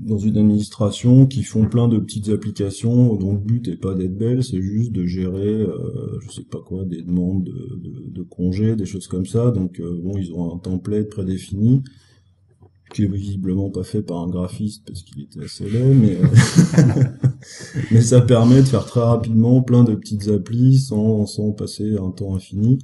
dans 0.00 0.18
une 0.18 0.38
administration 0.38 1.26
qui 1.26 1.42
font 1.42 1.66
plein 1.66 1.88
de 1.88 1.98
petites 1.98 2.30
applications 2.30 3.16
dont 3.16 3.32
le 3.32 3.38
but 3.38 3.68
est 3.68 3.76
pas 3.76 3.94
d'être 3.94 4.16
belle, 4.16 4.42
c'est 4.42 4.62
juste 4.62 4.92
de 4.92 5.04
gérer, 5.04 5.60
euh, 5.60 6.18
je 6.22 6.32
sais 6.32 6.44
pas 6.44 6.60
quoi, 6.60 6.84
des 6.84 7.02
demandes 7.02 7.44
de, 7.44 7.52
de, 7.52 8.10
de 8.10 8.22
congés, 8.22 8.76
des 8.76 8.86
choses 8.86 9.06
comme 9.06 9.26
ça. 9.26 9.50
Donc 9.50 9.78
euh, 9.80 10.00
bon, 10.02 10.16
ils 10.16 10.32
ont 10.32 10.54
un 10.54 10.58
template 10.58 11.10
prédéfini 11.10 11.82
qui 12.94 13.04
est 13.04 13.12
visiblement 13.12 13.70
pas 13.70 13.84
fait 13.84 14.02
par 14.02 14.18
un 14.18 14.28
graphiste 14.28 14.84
parce 14.86 15.02
qu'il 15.02 15.22
était 15.22 15.44
assez 15.44 15.68
laid, 15.68 15.94
mais 15.94 16.16
euh, 16.16 17.04
mais 17.92 18.00
ça 18.00 18.20
permet 18.20 18.62
de 18.62 18.66
faire 18.66 18.86
très 18.86 19.00
rapidement 19.00 19.62
plein 19.62 19.84
de 19.84 19.94
petites 19.94 20.28
applis 20.28 20.78
sans 20.78 21.26
sans 21.26 21.52
passer 21.52 21.96
un 21.96 22.10
temps 22.10 22.34
infini 22.34 22.78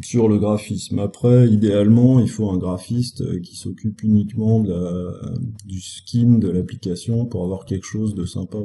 sur 0.00 0.28
le 0.28 0.38
graphisme. 0.38 0.98
Après, 0.98 1.48
idéalement, 1.48 2.18
il 2.18 2.28
faut 2.28 2.50
un 2.50 2.58
graphiste 2.58 3.20
euh, 3.20 3.40
qui 3.40 3.56
s'occupe 3.56 4.02
uniquement 4.02 4.60
de 4.60 4.72
la, 4.72 5.34
du 5.64 5.80
skin 5.80 6.38
de 6.38 6.48
l'application 6.48 7.26
pour 7.26 7.44
avoir 7.44 7.64
quelque 7.64 7.86
chose 7.86 8.14
de 8.14 8.24
sympa. 8.24 8.58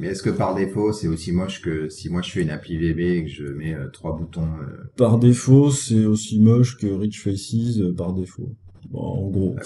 Mais 0.00 0.08
est-ce 0.08 0.22
que 0.22 0.30
par 0.30 0.54
défaut, 0.54 0.92
c'est 0.92 1.08
aussi 1.08 1.32
moche 1.32 1.60
que 1.60 1.88
si 1.88 2.08
moi 2.08 2.22
je 2.22 2.30
fais 2.30 2.42
une 2.42 2.50
appli 2.50 2.76
VB 2.76 3.00
et 3.00 3.24
que 3.24 3.30
je 3.30 3.44
mets 3.44 3.74
euh, 3.74 3.88
trois 3.88 4.16
boutons 4.16 4.46
euh, 4.46 4.90
Par 4.96 5.18
défaut, 5.18 5.70
c'est 5.70 6.04
aussi 6.04 6.38
moche 6.38 6.76
que 6.76 6.86
Rich 6.86 7.22
Faces 7.22 7.78
euh, 7.80 7.92
par 7.92 8.12
défaut. 8.12 8.54
Bon, 8.90 9.00
en 9.00 9.28
gros. 9.28 9.56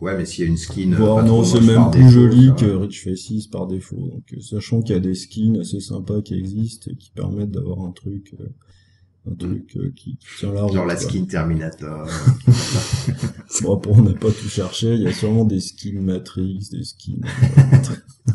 Ouais, 0.00 0.16
mais 0.16 0.24
s'il 0.24 0.44
y 0.44 0.46
a 0.46 0.50
une 0.50 0.56
skin. 0.56 0.92
pas 0.92 1.22
non, 1.22 1.42
c'est 1.44 1.60
même 1.60 1.90
plus 1.90 2.00
défaut, 2.00 2.10
joli 2.10 2.52
que. 2.56 2.66
Rich 2.66 3.02
Faces 3.02 3.46
par 3.48 3.66
défaut. 3.66 3.96
Donc, 3.96 4.42
sachant 4.42 4.80
qu'il 4.80 4.94
y 4.94 4.98
a 4.98 5.00
des 5.00 5.14
skins 5.14 5.58
assez 5.58 5.80
sympas 5.80 6.22
qui 6.22 6.34
existent 6.34 6.90
et 6.90 6.94
qui 6.94 7.10
permettent 7.10 7.50
d'avoir 7.50 7.80
un 7.80 7.90
truc, 7.90 8.34
un 9.30 9.34
truc 9.34 9.76
euh, 9.76 9.92
qui, 9.94 10.18
tient 10.38 10.52
la 10.52 10.62
route. 10.62 10.74
Genre 10.74 10.86
la 10.86 10.96
quoi. 10.96 11.04
skin 11.04 11.24
Terminator. 11.24 12.08
Bon, 13.62 13.76
après, 13.76 13.90
on 13.90 14.02
n'a 14.02 14.14
pas 14.14 14.30
tout 14.30 14.48
cherché. 14.48 14.94
Il 14.94 15.02
y 15.02 15.06
a 15.06 15.12
sûrement 15.12 15.44
des 15.44 15.60
skins 15.60 16.00
Matrix, 16.00 16.68
des 16.70 16.84
skins. 16.84 17.20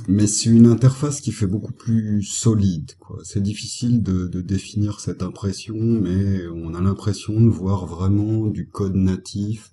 Mais 0.07 0.27
c'est 0.27 0.49
une 0.49 0.67
interface 0.67 1.21
qui 1.21 1.31
fait 1.31 1.47
beaucoup 1.47 1.71
plus 1.71 2.21
solide, 2.21 2.91
quoi. 2.99 3.19
C'est 3.23 3.41
difficile 3.41 4.03
de, 4.03 4.27
de 4.27 4.41
définir 4.41 4.99
cette 4.99 5.23
impression, 5.23 5.75
mais 5.75 6.45
on 6.47 6.75
a 6.75 6.81
l'impression 6.81 7.39
de 7.39 7.47
voir 7.47 7.87
vraiment 7.87 8.45
du 8.45 8.67
code 8.67 8.95
natif, 8.95 9.71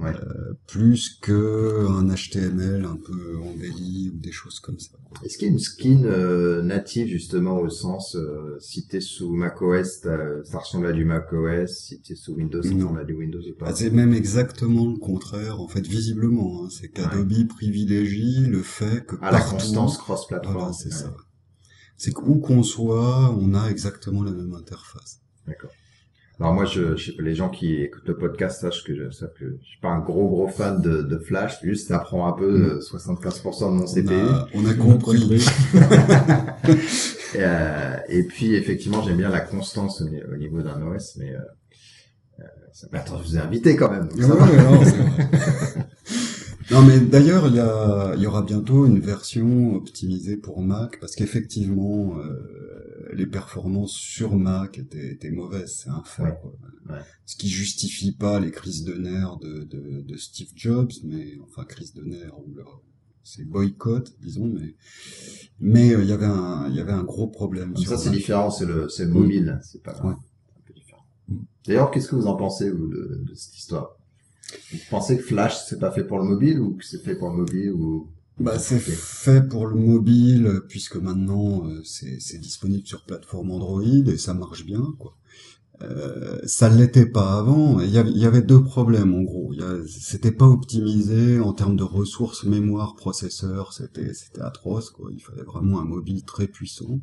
Ouais. 0.00 0.14
euh, 0.14 0.54
plus 0.66 1.18
que 1.20 1.86
un 1.88 2.08
HTML 2.14 2.84
un 2.84 2.96
peu 2.96 3.38
embelli 3.38 4.10
ou 4.14 4.18
des 4.18 4.32
choses 4.32 4.58
comme 4.60 4.78
ça. 4.78 4.92
Est-ce 5.24 5.36
qu'il 5.36 5.48
y 5.48 5.50
a 5.50 5.52
une 5.52 5.58
skin 5.58 6.04
euh, 6.04 6.62
native 6.62 7.08
justement 7.08 7.58
au 7.58 7.68
sens 7.68 8.14
euh, 8.16 8.56
si 8.60 8.86
t'es 8.86 9.00
sous 9.00 9.32
macOS, 9.34 10.00
ça 10.44 10.58
ressemble 10.58 10.86
à 10.86 10.92
du 10.92 11.04
macOS, 11.04 11.70
si 11.70 12.00
t'es 12.00 12.14
sous 12.14 12.34
Windows, 12.34 12.62
ça 12.62 12.72
ressemble 12.72 13.00
à 13.00 13.04
du 13.04 13.14
Windows 13.14 13.40
ou 13.40 13.54
pas? 13.58 13.66
Ah, 13.68 13.74
c'est 13.74 13.90
même 13.90 14.14
exactement 14.14 14.86
le 14.86 14.96
contraire, 14.98 15.60
en 15.60 15.68
fait, 15.68 15.86
visiblement. 15.86 16.64
hein. 16.64 16.68
c'est 16.70 16.88
qu'Adobe 16.88 17.48
privilégie 17.48 18.46
le 18.46 18.62
fait 18.62 19.04
que 19.06 19.16
Ah, 19.20 19.32
la 19.32 19.40
constance 19.40 19.98
cross-platform. 19.98 20.56
voilà, 20.56 20.72
c'est 20.72 20.88
Ouais, 20.90 20.94
ça. 20.94 21.14
C'est 21.96 22.12
qu'où 22.12 22.36
qu'on 22.38 22.62
soit, 22.62 23.34
on 23.38 23.52
a 23.54 23.68
exactement 23.68 24.22
la 24.22 24.30
même 24.32 24.54
interface. 24.54 25.20
D'accord. 25.46 25.70
Alors 26.40 26.54
moi, 26.54 26.64
je, 26.64 26.96
je 26.96 27.10
sais 27.10 27.16
pas, 27.16 27.22
les 27.22 27.34
gens 27.34 27.50
qui 27.50 27.74
écoutent 27.82 28.08
le 28.08 28.16
podcast 28.16 28.62
sachent 28.62 28.82
que 28.82 28.94
je, 28.94 29.10
savent 29.10 29.32
que 29.38 29.44
je 29.60 29.66
suis 29.66 29.78
pas 29.80 29.88
un 29.90 30.00
gros 30.00 30.26
gros 30.28 30.48
fan 30.48 30.80
de, 30.80 31.02
de 31.02 31.18
Flash. 31.18 31.60
Juste, 31.62 31.88
ça 31.88 31.98
prend 31.98 32.26
un 32.26 32.32
peu 32.32 32.78
euh, 32.78 32.80
75% 32.80 33.60
de 33.60 33.76
mon 33.76 33.82
On 33.82 33.86
CPU. 33.86 34.14
on 34.14 34.28
a 34.28 34.46
On 34.54 34.66
a 34.66 34.74
compris. 34.74 35.44
Et, 37.34 37.38
euh, 37.42 37.96
et 38.08 38.24
puis 38.24 38.54
effectivement, 38.56 39.02
j'aime 39.02 39.18
bien 39.18 39.28
la 39.28 39.38
constance 39.40 40.00
au, 40.02 40.08
ni- 40.08 40.20
au 40.20 40.36
niveau 40.36 40.62
d'un 40.62 40.82
OS, 40.82 41.14
mais 41.18 41.30
euh, 41.30 41.38
euh, 42.40 42.44
ça... 42.72 42.88
mais 42.92 42.98
attends, 42.98 43.18
je 43.22 43.28
vous 43.28 43.36
ai 43.36 43.40
invité 43.40 43.76
quand 43.76 43.88
même. 43.88 44.08
donc 44.08 44.16
Ouais, 44.18 44.24
ça 44.26 44.34
va. 44.34 44.46
ouais, 44.46 44.56
non. 44.56 44.80
Non, 46.72 46.82
mais 46.82 47.00
d'ailleurs, 47.00 47.48
il 47.48 47.56
y, 47.56 47.60
a, 47.60 48.14
il 48.16 48.22
y 48.22 48.26
aura 48.28 48.42
bientôt 48.42 48.86
une 48.86 49.00
version 49.00 49.74
optimisée 49.74 50.36
pour 50.36 50.60
Mac, 50.62 50.98
parce 51.00 51.16
qu'effectivement, 51.16 52.16
euh, 52.18 52.89
les 53.12 53.26
performances 53.26 53.92
sur 53.92 54.36
Mac 54.36 54.78
étaient, 54.78 55.12
étaient 55.12 55.30
mauvaises, 55.30 55.82
c'est 55.82 55.90
un 55.90 56.02
fait. 56.04 56.22
Ouais. 56.22 56.38
quoi. 56.40 56.52
Ouais. 56.88 57.00
Ce 57.26 57.36
qui 57.36 57.48
justifie 57.48 58.12
pas 58.12 58.40
les 58.40 58.50
crises 58.50 58.84
de 58.84 58.94
nerfs 58.94 59.36
de, 59.38 59.64
de, 59.64 60.02
de 60.02 60.16
Steve 60.16 60.50
Jobs, 60.54 60.92
mais 61.04 61.38
enfin 61.42 61.64
crises 61.64 61.94
de 61.94 62.02
nerfs 62.02 62.38
ou 62.38 62.54
leur 62.54 62.82
c'est 63.22 63.44
boycott, 63.44 64.12
disons, 64.20 64.46
mais 64.46 64.74
mais 65.60 65.94
euh, 65.94 66.02
il 66.02 66.08
y 66.08 66.12
avait 66.12 66.26
un 66.26 66.68
il 66.68 66.74
y 66.74 66.80
avait 66.80 66.92
un 66.92 67.04
gros 67.04 67.28
problème. 67.28 67.76
Sur 67.76 67.90
ça, 67.90 67.98
c'est 67.98 68.10
différent, 68.10 68.50
c'est 68.50 68.66
le, 68.66 68.88
c'est 68.88 69.06
mobile, 69.06 69.60
c'est 69.62 69.82
pas 69.82 69.92
Ouais. 70.04 70.14
c'est 70.46 70.58
un 70.58 70.62
peu 70.66 70.72
différent. 70.72 71.04
D'ailleurs, 71.66 71.90
qu'est-ce 71.90 72.08
que 72.08 72.16
vous 72.16 72.26
en 72.26 72.36
pensez 72.36 72.70
vous 72.70 72.88
de, 72.88 73.22
de 73.28 73.34
cette 73.34 73.56
histoire? 73.56 73.96
Vous 74.72 74.78
pensez 74.88 75.16
que 75.16 75.22
Flash 75.22 75.64
c'est 75.68 75.78
pas 75.78 75.92
fait 75.92 76.02
pour 76.04 76.18
le 76.18 76.24
mobile 76.24 76.58
ou 76.60 76.74
que 76.74 76.84
c'est 76.84 76.98
fait 77.02 77.14
pour 77.14 77.30
le 77.30 77.36
mobile 77.36 77.70
ou 77.72 78.10
Bah, 78.40 78.58
c'est 78.58 78.80
fait 78.80 79.42
pour 79.46 79.66
le 79.66 79.76
mobile 79.76 80.60
puisque 80.68 80.96
maintenant 80.96 81.66
euh, 81.66 81.80
c'est 81.84 82.18
c'est 82.20 82.38
disponible 82.38 82.86
sur 82.86 83.04
plateforme 83.04 83.50
Android 83.50 83.82
et 83.84 84.16
ça 84.16 84.32
marche 84.34 84.64
bien 84.64 84.82
quoi. 84.98 85.14
Euh, 85.82 86.38
ça 86.44 86.68
l'était 86.68 87.06
pas 87.06 87.38
avant. 87.38 87.80
Il 87.80 87.90
y 87.90 87.96
avait, 87.98 88.10
il 88.10 88.18
y 88.18 88.26
avait 88.26 88.42
deux 88.42 88.62
problèmes 88.62 89.14
en 89.14 89.22
gros. 89.22 89.50
Il 89.54 89.60
y 89.60 89.62
a- 89.62 89.76
C'était 89.88 90.32
pas 90.32 90.46
optimisé 90.46 91.38
en 91.40 91.52
termes 91.54 91.76
de 91.76 91.82
ressources 91.84 92.44
mémoire 92.44 92.96
processeur. 92.96 93.72
C'était 93.74 94.12
c'était 94.14 94.42
atroce 94.42 94.90
quoi. 94.90 95.10
Il 95.12 95.20
fallait 95.22 95.42
vraiment 95.42 95.80
un 95.80 95.84
mobile 95.84 96.22
très 96.24 96.46
puissant. 96.46 96.98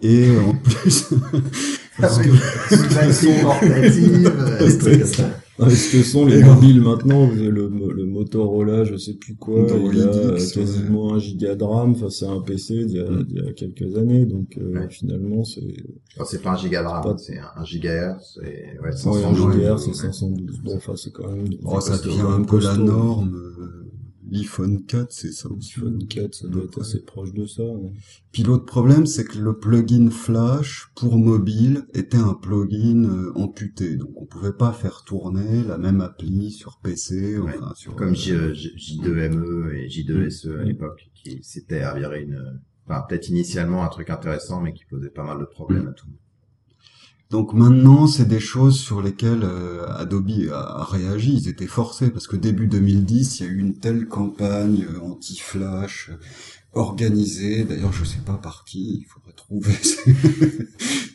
Et 0.00 0.36
en 0.38 0.54
plus, 0.64 1.10
parce 1.98 2.18
Ah 2.18 2.22
que- 2.24 2.30
ça. 5.58 5.64
Ah, 5.66 5.70
ce 5.70 5.92
que 5.96 6.02
sont 6.02 6.24
les 6.26 6.42
mobiles 6.42 6.80
maintenant, 6.80 7.28
le, 7.30 7.50
le, 7.50 7.68
le 7.68 8.04
Motorola, 8.06 8.84
je 8.84 8.96
sais 8.96 9.14
plus 9.14 9.34
quoi, 9.36 9.60
il 9.92 10.00
a 10.00 10.04
euh, 10.06 10.38
quasiment 10.54 11.14
un 11.14 11.18
giga 11.18 11.54
de 11.54 11.64
RAM, 11.64 11.92
enfin 11.92 12.08
c'est 12.10 12.26
un 12.26 12.40
PC 12.40 12.84
d'il 12.86 12.96
y, 12.96 13.00
a- 13.00 13.10
Mm. 13.10 13.22
d'il 13.24 13.36
y 13.44 13.48
a 13.48 13.52
quelques 13.52 13.96
années, 13.96 14.24
donc 14.26 14.56
euh, 14.58 14.72
Ouais. 14.80 14.88
finalement 14.90 15.44
c'est 15.44 15.60
Oh, 16.18 16.24
c'est 16.26 16.42
pas 16.42 16.52
un 16.52 16.56
giga 16.56 16.82
de 16.82 16.88
RAM, 16.88 17.16
c'est 17.18 17.38
un, 17.38 17.50
un 17.56 17.64
gigahertz, 17.64 18.38
et 18.42 18.78
ouais, 18.78 18.84
ouais, 18.84 18.92
512, 18.92 19.24
un 19.24 19.52
gigahertz, 19.52 19.86
ouais. 19.86 19.92
c'est 19.94 20.00
512. 20.12 20.60
Bon, 20.64 20.76
enfin 20.76 20.92
c'est 20.96 21.12
quand 21.12 21.28
même. 21.30 21.48
oh, 21.64 21.80
ça 21.80 21.96
c'est 21.96 22.06
devient 22.06 22.20
un 22.28 22.42
peu 22.44 22.58
la 22.60 22.76
norme. 22.76 23.34
Euh, 23.34 23.81
L'iPhone 24.32 24.84
4, 24.86 25.12
c'est 25.12 25.30
ça 25.32 25.48
aussi. 25.50 25.74
iPhone 25.78 26.06
4, 26.08 26.34
ça 26.34 26.48
doit 26.48 26.64
être 26.64 26.80
assez 26.80 27.02
proche 27.04 27.32
de 27.34 27.46
ça. 27.46 27.62
ouais. 27.62 27.92
Puis 28.32 28.42
l'autre 28.42 28.64
problème, 28.64 29.04
c'est 29.06 29.24
que 29.24 29.38
le 29.38 29.58
plugin 29.58 30.08
Flash 30.10 30.88
pour 30.96 31.18
mobile 31.18 31.84
était 31.94 32.16
un 32.16 32.34
plugin 32.34 33.04
euh, 33.04 33.32
amputé, 33.36 33.96
donc 33.96 34.10
on 34.16 34.24
pouvait 34.26 34.54
pas 34.54 34.72
faire 34.72 35.04
tourner 35.04 35.62
la 35.64 35.76
même 35.78 36.00
appli 36.00 36.50
sur 36.50 36.78
PC, 36.82 37.38
Ouais, 37.38 37.52
enfin 37.58 37.72
sur 37.76 37.94
Comme 37.94 38.12
euh, 38.12 38.54
J, 38.54 38.70
J, 38.76 38.98
2 39.00 39.28
me 39.28 39.74
et 39.74 39.86
J2SE 39.88 40.58
à 40.58 40.62
Mm. 40.62 40.66
l'époque, 40.66 41.10
qui 41.14 41.42
s'était 41.42 41.82
aviré 41.82 42.22
une, 42.22 42.60
enfin, 42.88 43.04
peut-être 43.08 43.28
initialement 43.28 43.84
un 43.84 43.88
truc 43.88 44.08
intéressant, 44.10 44.60
mais 44.62 44.72
qui 44.72 44.84
posait 44.86 45.10
pas 45.10 45.24
mal 45.24 45.38
de 45.38 45.44
problèmes 45.44 45.88
à 45.88 45.92
tout 45.92 46.06
le 46.06 46.12
monde. 46.12 46.18
Donc 47.32 47.54
maintenant, 47.54 48.06
c'est 48.06 48.28
des 48.28 48.40
choses 48.40 48.78
sur 48.78 49.00
lesquelles 49.00 49.42
euh, 49.42 49.86
Adobe 49.88 50.50
a, 50.52 50.84
réagi. 50.84 51.32
Ils 51.32 51.48
étaient 51.48 51.66
forcés 51.66 52.10
parce 52.10 52.26
que 52.26 52.36
début 52.36 52.66
2010, 52.66 53.40
il 53.40 53.46
y 53.46 53.48
a 53.48 53.50
eu 53.50 53.58
une 53.58 53.78
telle 53.78 54.06
campagne 54.06 54.84
euh, 54.84 55.00
anti-flash 55.00 56.10
euh, 56.10 56.16
organisée. 56.74 57.64
D'ailleurs, 57.64 57.94
je 57.94 58.04
sais 58.04 58.20
pas 58.20 58.34
par 58.34 58.66
qui. 58.66 58.98
Il 59.00 59.06
faudrait 59.06 59.32
trouver 59.32 59.72
ces, 59.82 60.14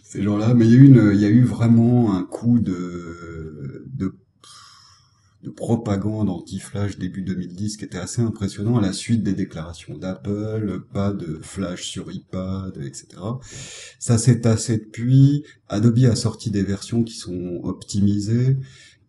ces 0.02 0.24
gens-là. 0.24 0.56
Mais 0.56 0.66
il 0.66 0.72
y 0.72 0.76
a 0.76 0.80
eu 0.80 0.86
une, 0.86 1.12
il 1.14 1.22
y 1.22 1.26
a 1.26 1.30
eu 1.30 1.44
vraiment 1.44 2.16
un 2.16 2.24
coup 2.24 2.58
de 2.58 3.86
de 3.96 4.16
de 5.48 5.52
propagande 5.54 6.30
anti-flash 6.30 6.98
début 6.98 7.22
2010 7.22 7.78
qui 7.78 7.86
était 7.86 7.98
assez 7.98 8.22
impressionnant 8.22 8.78
à 8.78 8.82
la 8.82 8.92
suite 8.92 9.24
des 9.24 9.34
déclarations 9.34 9.98
d'Apple, 9.98 10.82
pas 10.94 11.14
de 11.14 11.40
flash 11.42 11.88
sur 11.88 12.12
iPad, 12.12 12.78
etc. 12.78 13.08
Ça 13.98 14.18
s'est 14.18 14.42
tassé 14.42 14.78
depuis. 14.78 15.46
Adobe 15.70 16.00
a 16.00 16.16
sorti 16.16 16.52
des 16.52 16.64
versions 16.64 17.04
qui 17.04 17.16
sont 17.16 17.62
optimisées 17.64 18.58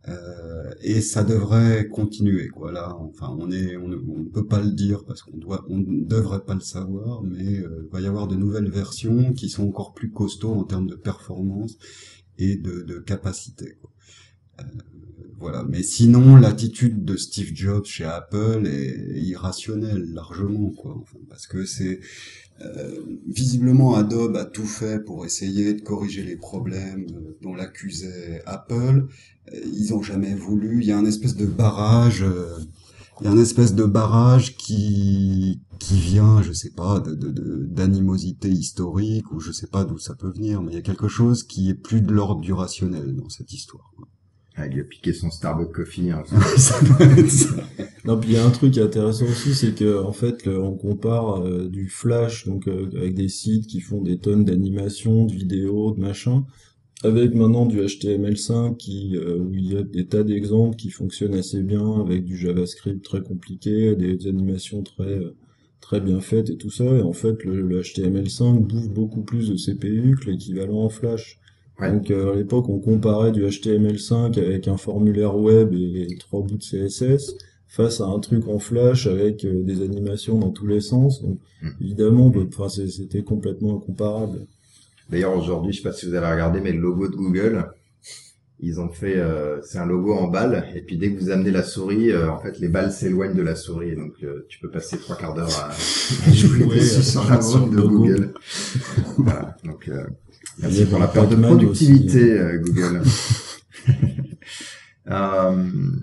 euh, 0.07 0.71
et 0.81 1.01
ça 1.01 1.25
devrait 1.25 1.89
continuer. 1.89 2.49
Quoi. 2.49 2.71
Là, 2.71 2.97
enfin, 2.97 3.37
on 3.37 3.51
est, 3.51 3.77
on 3.77 3.89
ne 3.89 4.29
peut 4.29 4.47
pas 4.47 4.61
le 4.61 4.71
dire 4.71 5.05
parce 5.05 5.23
qu'on 5.23 5.37
doit, 5.37 5.67
on 5.69 5.79
ne 5.79 6.05
devrait 6.05 6.45
pas 6.45 6.55
le 6.55 6.61
savoir, 6.61 7.25
mais 7.25 7.59
euh, 7.59 7.83
il 7.85 7.93
va 7.93 8.01
y 8.01 8.07
avoir 8.07 8.29
de 8.29 8.37
nouvelles 8.37 8.71
versions 8.71 9.33
qui 9.33 9.49
sont 9.49 9.67
encore 9.67 9.93
plus 9.93 10.13
costauds 10.13 10.55
en 10.55 10.63
termes 10.63 10.87
de 10.87 10.95
performance 10.95 11.79
et 12.39 12.57
de, 12.57 12.83
de 12.83 12.99
capacité. 13.01 13.77
Quoi. 13.81 13.91
Euh, 14.61 14.65
voilà. 15.39 15.65
Mais 15.69 15.83
sinon, 15.83 16.37
l'attitude 16.37 17.05
de 17.05 17.17
Steve 17.17 17.51
Jobs 17.55 17.85
chez 17.85 18.05
Apple 18.05 18.67
est 18.67 19.21
irrationnelle 19.21 20.05
largement, 20.13 20.71
quoi. 20.71 21.03
Parce 21.29 21.47
que 21.47 21.65
c'est 21.65 22.01
euh, 22.61 23.01
visiblement 23.29 23.95
Adobe 23.95 24.37
a 24.37 24.45
tout 24.45 24.67
fait 24.67 25.05
pour 25.05 25.25
essayer 25.25 25.75
de 25.75 25.81
corriger 25.81 26.25
les 26.25 26.37
problèmes 26.37 27.07
euh, 27.15 27.39
dont 27.43 27.55
l'accusait 27.55 28.43
Apple. 28.47 29.07
Euh, 29.53 29.61
Ils 29.75 29.95
ont 29.95 30.03
jamais 30.03 30.35
voulu. 30.35 30.81
Il 30.83 30.89
y 30.89 30.93
a 30.93 30.99
un 30.99 31.07
espèce 31.07 31.37
de 31.37 31.47
barrage. 31.47 32.23
euh, 32.23 32.59
il 33.21 33.25
y 33.25 33.29
a 33.29 33.33
un 33.33 33.39
espèce 33.39 33.75
de 33.75 33.85
barrage 33.85 34.57
qui 34.57 35.61
qui 35.79 35.99
vient, 36.01 36.43
je 36.43 36.53
sais 36.53 36.71
pas, 36.71 37.01
d'animosité 37.07 38.49
historique 38.51 39.31
ou 39.33 39.39
je 39.41 39.53
sais 39.53 39.69
pas 39.69 39.85
d'où 39.85 39.97
ça 39.99 40.15
peut 40.17 40.31
venir, 40.31 40.61
mais 40.63 40.73
il 40.73 40.75
y 40.75 40.79
a 40.79 40.83
quelque 40.83 41.07
chose 41.09 41.45
qui 41.45 41.69
est 41.71 41.75
plus 41.75 42.01
de 42.01 42.13
l'ordre 42.13 42.41
du 42.41 42.53
rationnel 42.53 43.15
dans 43.15 43.29
cette 43.29 43.53
histoire. 43.53 43.93
Ah, 44.61 44.67
il 44.67 44.81
a 44.81 44.85
piqué 44.85 45.13
son 45.13 45.31
Starbucks 45.31 45.71
Coffee. 45.71 46.11
Hein, 46.11 46.25
non, 48.05 48.19
puis 48.19 48.31
il 48.31 48.35
y 48.35 48.39
a 48.39 48.45
un 48.45 48.51
truc 48.51 48.77
intéressant 48.77 49.27
aussi, 49.27 49.55
c'est 49.55 49.73
que 49.73 50.03
en 50.03 50.13
fait, 50.13 50.49
on 50.49 50.75
compare 50.75 51.45
euh, 51.45 51.69
du 51.69 51.89
Flash, 51.89 52.45
donc 52.47 52.67
euh, 52.67 52.91
avec 52.97 53.15
des 53.15 53.29
sites 53.29 53.69
qui 53.69 53.81
font 53.81 54.03
des 54.03 54.19
tonnes 54.19 54.45
d'animations, 54.45 55.27
de 55.27 55.33
vidéos, 55.33 55.93
de 55.93 56.01
machin, 56.01 56.45
avec 57.05 57.35
maintenant 57.35 57.67
du 57.67 57.79
HTML5 57.79 58.77
qui, 58.77 59.17
euh, 59.17 59.39
où 59.39 59.55
il 59.55 59.73
y 59.73 59.77
a 59.77 59.85
des 59.85 60.07
tas 60.07 60.25
d'exemples 60.25 60.75
qui 60.75 60.91
fonctionnent 60.91 61.35
assez 61.35 61.63
bien, 61.63 62.01
avec 62.01 62.25
du 62.25 62.37
JavaScript 62.37 63.05
très 63.05 63.23
compliqué, 63.23 63.95
des 63.95 64.27
animations 64.27 64.83
très 64.83 65.21
très 65.81 66.01
bien 66.01 66.21
faites 66.21 66.51
et 66.51 66.57
tout 66.57 66.71
ça. 66.71 66.85
Et 66.85 67.03
en 67.03 67.13
fait, 67.13 67.45
le 67.45 67.81
HTML5 67.81 68.67
bouffe 68.67 68.91
beaucoup 68.91 69.23
plus 69.23 69.51
de 69.51 69.55
CPU 69.55 70.17
que 70.21 70.31
l'équivalent 70.31 70.83
en 70.83 70.89
Flash. 70.89 71.39
Donc 71.81 72.11
euh, 72.11 72.33
à 72.33 72.37
l'époque, 72.37 72.69
on 72.69 72.81
comparait 72.81 73.31
du 73.31 73.45
HTML5 73.45 74.39
avec 74.39 74.67
un 74.67 74.77
formulaire 74.77 75.37
web 75.37 75.73
et 75.75 76.17
trois 76.19 76.43
bouts 76.43 76.57
de 76.57 76.63
CSS 76.63 77.37
face 77.69 78.01
à 78.01 78.07
un 78.07 78.19
truc 78.19 78.49
en 78.49 78.59
Flash 78.59 79.07
avec 79.07 79.45
euh, 79.45 79.63
des 79.63 79.83
animations 79.83 80.39
dans 80.39 80.51
tous 80.51 80.67
les 80.67 80.81
sens. 80.81 81.23
Donc 81.23 81.39
hmm. 81.63 81.69
évidemment, 81.81 82.29
bah, 82.31 82.41
enfin 82.49 82.69
c'était 82.69 83.23
complètement 83.23 83.77
incomparable. 83.77 84.47
D'ailleurs, 85.09 85.37
aujourd'hui, 85.37 85.73
je 85.73 85.79
sais 85.79 85.89
pas 85.89 85.95
si 85.95 86.07
vous 86.07 86.15
avez 86.15 86.31
regardé, 86.31 86.61
mais 86.61 86.73
le 86.73 86.81
logo 86.81 87.09
de 87.09 87.17
Google, 87.17 87.65
ils 88.61 88.81
ont 88.81 88.89
fait, 88.89 89.17
euh, 89.17 89.61
c'est 89.63 89.79
un 89.79 89.87
logo 89.87 90.15
en 90.15 90.29
balle, 90.29 90.67
et 90.75 90.81
puis 90.83 90.97
dès 90.97 91.13
que 91.13 91.21
vous 91.21 91.31
amenez 91.31 91.51
la 91.51 91.63
souris, 91.63 92.17
en 92.17 92.39
fait, 92.41 92.59
les 92.59 92.69
balles 92.69 92.93
s'éloignent 92.93 93.37
de 93.37 93.43
la 93.43 93.55
souris, 93.55 93.95
donc 93.97 94.15
tu 94.49 94.59
peux 94.59 94.71
passer 94.71 94.99
trois 94.99 95.17
quarts 95.17 95.35
d'heure 95.35 95.49
à, 95.61 96.31
jouer 96.33 96.81
sur 96.81 97.29
la 97.29 97.37
de 97.37 97.81
Google. 97.81 98.35
voilà, 99.19 99.57
donc 99.65 99.89
Merci 100.61 100.87
pour 100.87 100.99
la 100.99 101.07
perte 101.07 101.31
de 101.31 101.37
productivité, 101.37 102.33
euh, 102.33 102.59
Google. 102.59 103.03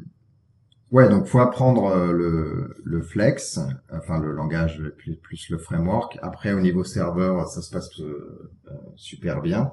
euh, 0.91 0.95
ouais, 0.95 1.09
donc 1.09 1.25
faut 1.25 1.39
apprendre 1.39 1.85
euh, 1.87 2.11
le, 2.11 2.75
le 2.83 3.01
Flex, 3.01 3.59
enfin 3.91 4.19
le 4.19 4.31
langage 4.31 4.81
plus, 4.97 5.15
plus 5.15 5.49
le 5.49 5.57
framework. 5.57 6.17
Après, 6.21 6.53
au 6.53 6.59
niveau 6.59 6.83
serveur, 6.83 7.47
ça 7.47 7.61
se 7.61 7.71
passe 7.71 7.89
euh, 8.01 8.49
super 8.95 9.41
bien. 9.41 9.71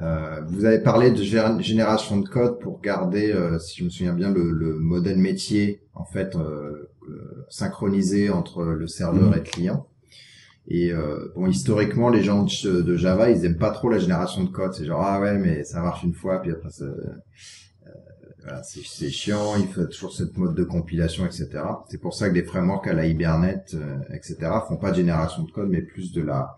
Euh, 0.00 0.40
vous 0.46 0.64
avez 0.64 0.78
parlé 0.78 1.10
de 1.10 1.22
génération 1.22 2.18
de 2.18 2.28
code 2.28 2.60
pour 2.60 2.80
garder, 2.80 3.34
si 3.60 3.80
je 3.80 3.84
me 3.84 3.90
souviens 3.90 4.14
bien, 4.14 4.30
le, 4.30 4.52
le 4.52 4.78
modèle 4.78 5.18
métier 5.18 5.82
en 5.94 6.04
fait 6.04 6.36
synchronisé 7.48 8.30
entre 8.30 8.64
le 8.64 8.86
serveur 8.86 9.32
et 9.34 9.38
le 9.38 9.42
client. 9.42 9.86
Et 10.70 10.92
euh, 10.92 11.32
bon, 11.34 11.46
historiquement, 11.46 12.10
les 12.10 12.22
gens 12.22 12.44
de, 12.44 12.96
Java, 12.96 13.30
ils 13.30 13.44
aiment 13.46 13.56
pas 13.56 13.70
trop 13.70 13.88
la 13.88 13.98
génération 13.98 14.44
de 14.44 14.50
code. 14.50 14.74
C'est 14.74 14.84
genre 14.84 15.02
ah 15.02 15.18
ouais, 15.18 15.38
mais 15.38 15.64
ça 15.64 15.80
marche 15.80 16.02
une 16.02 16.12
fois, 16.12 16.42
puis 16.42 16.52
après 16.52 16.68
euh, 16.82 16.94
voilà, 18.42 18.62
c'est 18.62 19.10
chiant. 19.10 19.56
Il 19.56 19.68
faut 19.68 19.84
toujours 19.86 20.12
cette 20.12 20.36
mode 20.36 20.54
de 20.54 20.64
compilation, 20.64 21.26
etc. 21.26 21.48
C'est 21.88 21.98
pour 21.98 22.14
ça 22.14 22.28
que 22.28 22.34
des 22.34 22.44
frameworks 22.44 22.86
à 22.86 22.92
la 22.92 23.06
Hibernate, 23.06 23.74
euh, 23.74 23.98
etc. 24.14 24.36
font 24.66 24.76
pas 24.76 24.90
de 24.90 24.96
génération 24.96 25.42
de 25.42 25.50
code, 25.50 25.68
mais 25.68 25.82
plus 25.82 26.12
de 26.12 26.22
la, 26.22 26.56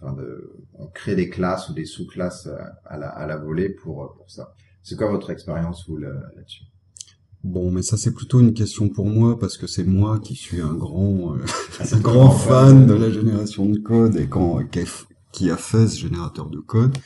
enfin 0.00 0.12
de, 0.12 0.52
on 0.74 0.86
crée 0.86 1.16
des 1.16 1.28
classes 1.28 1.68
ou 1.68 1.74
des 1.74 1.84
sous-classes 1.84 2.48
à 2.84 2.96
la, 2.98 3.08
à 3.08 3.26
la 3.26 3.36
volée 3.36 3.70
pour 3.70 4.14
pour 4.16 4.30
ça. 4.30 4.54
C'est 4.82 4.96
quoi 4.96 5.10
votre 5.10 5.30
expérience 5.30 5.86
vous 5.88 5.98
là-dessus? 5.98 6.64
Bon, 7.44 7.70
mais 7.70 7.82
ça 7.82 7.96
c'est 7.96 8.12
plutôt 8.12 8.40
une 8.40 8.52
question 8.52 8.88
pour 8.88 9.06
moi 9.06 9.38
parce 9.38 9.56
que 9.56 9.66
c'est 9.66 9.84
moi 9.84 10.18
qui 10.18 10.34
suis 10.34 10.60
un 10.60 10.74
grand, 10.74 11.36
euh, 11.36 11.44
un 11.92 12.00
grand 12.00 12.30
fan 12.30 12.86
de 12.86 12.94
la 12.94 13.10
génération 13.10 13.66
de 13.66 13.78
code 13.78 14.16
et 14.16 14.28
quand 14.28 14.60
qui 15.32 15.50
a 15.50 15.56
fait 15.56 15.86
ce 15.86 15.98
générateur 15.98 16.50
de 16.50 16.58
code. 16.58 16.96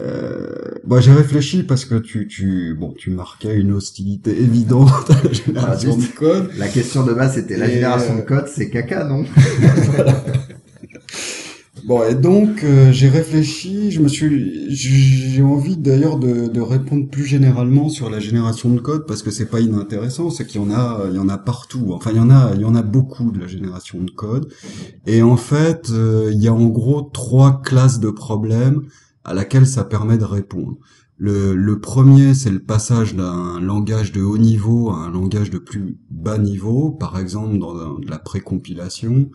Euh, 0.00 0.74
bah, 0.84 1.00
j'ai 1.00 1.12
réfléchi 1.12 1.62
parce 1.62 1.84
que 1.84 1.96
tu, 1.96 2.28
tu, 2.28 2.76
bon, 2.78 2.92
tu 2.96 3.10
marquais 3.10 3.56
une 3.56 3.72
hostilité 3.72 4.30
évidente 4.30 5.10
à 5.10 5.22
la 5.24 5.32
génération 5.32 5.96
de 5.96 6.04
code. 6.04 6.50
La 6.56 6.68
question 6.68 7.04
de 7.04 7.12
base 7.14 7.34
c'était 7.34 7.56
la 7.56 7.68
génération 7.68 8.14
de 8.14 8.20
euh, 8.20 8.24
code, 8.24 8.48
c'est 8.48 8.70
caca, 8.70 9.04
non? 9.04 9.24
Bon, 11.88 12.06
et 12.06 12.14
donc 12.14 12.64
euh, 12.64 12.92
j'ai 12.92 13.08
réfléchi, 13.08 13.90
je 13.92 14.00
me 14.00 14.08
suis, 14.08 14.66
j'ai 14.68 15.42
envie 15.42 15.78
d'ailleurs 15.78 16.18
de, 16.18 16.46
de, 16.46 16.60
répondre 16.60 17.08
plus 17.08 17.24
généralement 17.24 17.88
sur 17.88 18.10
la 18.10 18.20
génération 18.20 18.68
de 18.68 18.78
code 18.78 19.06
parce 19.06 19.22
que 19.22 19.30
c'est 19.30 19.46
pas 19.46 19.60
inintéressant, 19.60 20.28
c'est 20.28 20.44
qu'il 20.44 20.60
y 20.60 20.64
en 20.64 20.70
a, 20.70 21.06
il 21.08 21.16
y 21.16 21.18
en 21.18 21.30
a 21.30 21.38
partout. 21.38 21.92
Enfin, 21.94 22.10
il 22.10 22.18
y 22.18 22.20
en 22.20 22.28
a, 22.28 22.52
il 22.54 22.60
y 22.60 22.64
en 22.66 22.74
a 22.74 22.82
beaucoup 22.82 23.30
de 23.30 23.40
la 23.40 23.46
génération 23.46 24.02
de 24.02 24.10
code. 24.10 24.52
Et 25.06 25.22
en 25.22 25.38
fait, 25.38 25.88
euh, 25.90 26.30
il 26.30 26.42
y 26.42 26.48
a 26.48 26.52
en 26.52 26.66
gros 26.66 27.00
trois 27.00 27.62
classes 27.62 28.00
de 28.00 28.10
problèmes 28.10 28.82
à 29.28 29.34
laquelle 29.34 29.66
ça 29.66 29.84
permet 29.84 30.16
de 30.16 30.24
répondre. 30.24 30.78
Le, 31.20 31.74
premier, 31.80 32.32
c'est 32.32 32.50
le 32.50 32.60
passage 32.60 33.14
d'un 33.14 33.60
langage 33.60 34.12
de 34.12 34.22
haut 34.22 34.38
niveau 34.38 34.90
à 34.90 34.98
un 34.98 35.10
langage 35.10 35.50
de 35.50 35.58
plus 35.58 35.98
bas 36.10 36.38
niveau, 36.38 36.90
par 36.92 37.18
exemple 37.18 37.58
dans 37.58 37.98
la 38.08 38.18
précompilation. 38.18 39.28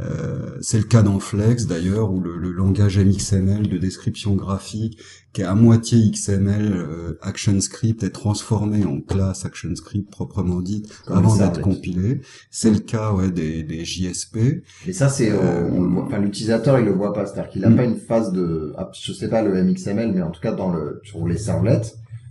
Euh, 0.00 0.56
c'est 0.60 0.78
le 0.78 0.84
cas 0.84 1.02
dans 1.02 1.20
Flex 1.20 1.66
d'ailleurs, 1.66 2.12
où 2.12 2.20
le, 2.20 2.50
langage 2.50 2.98
MXML 2.98 3.68
de 3.68 3.78
description 3.78 4.34
graphique, 4.34 4.98
qui 5.32 5.42
est 5.42 5.44
à 5.44 5.54
moitié 5.54 6.10
XML 6.10 6.72
euh, 6.72 7.18
ActionScript, 7.22 8.02
est 8.02 8.10
transformé 8.10 8.84
en 8.84 9.00
classe 9.00 9.44
ActionScript 9.44 10.10
proprement 10.10 10.60
dite 10.60 10.88
avant 11.08 11.36
d'être 11.36 11.60
compilé. 11.60 12.22
C'est 12.50 12.70
le 12.70 12.78
cas 12.78 13.12
ouais, 13.12 13.30
des, 13.30 13.62
des 13.62 13.84
JSP. 13.84 14.64
Et 14.86 14.92
ça, 14.92 15.08
c'est, 15.08 15.30
euh, 15.30 15.68
enfin, 15.98 16.18
l'utilisateur 16.18 16.78
il 16.78 16.86
le 16.86 16.92
voit 16.92 17.12
pas, 17.12 17.26
c'est-à-dire 17.26 17.50
qu'il 17.50 17.62
n'a 17.62 17.70
mm. 17.70 17.76
pas 17.76 17.84
une 17.84 17.96
phase 17.96 18.32
de, 18.32 18.72
ah, 18.78 18.90
je 18.98 19.12
sais 19.12 19.28
pas 19.28 19.42
le 19.42 19.62
MXML, 19.62 20.12
mais 20.12 20.22
en 20.22 20.30
tout 20.30 20.40
cas 20.40 20.52
dans 20.52 20.72
le 20.72 21.00
sur 21.04 21.26
les 21.26 21.38
servlets, 21.38 21.82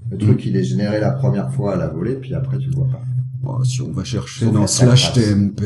le 0.10 0.18
truc 0.18 0.44
mm. 0.44 0.48
il 0.48 0.58
est 0.58 0.64
généré 0.64 1.00
la 1.00 1.12
première 1.12 1.54
fois 1.54 1.74
à 1.74 1.76
la 1.76 1.88
volée, 1.88 2.16
puis 2.16 2.34
après 2.34 2.58
tu 2.58 2.70
le 2.70 2.76
vois 2.76 2.88
pas. 2.88 3.02
Bon, 3.42 3.64
si 3.64 3.82
on 3.82 3.92
va 3.92 4.04
chercher 4.04 4.48
dans 4.52 4.68
slash 4.68 5.14
TMP. 5.14 5.64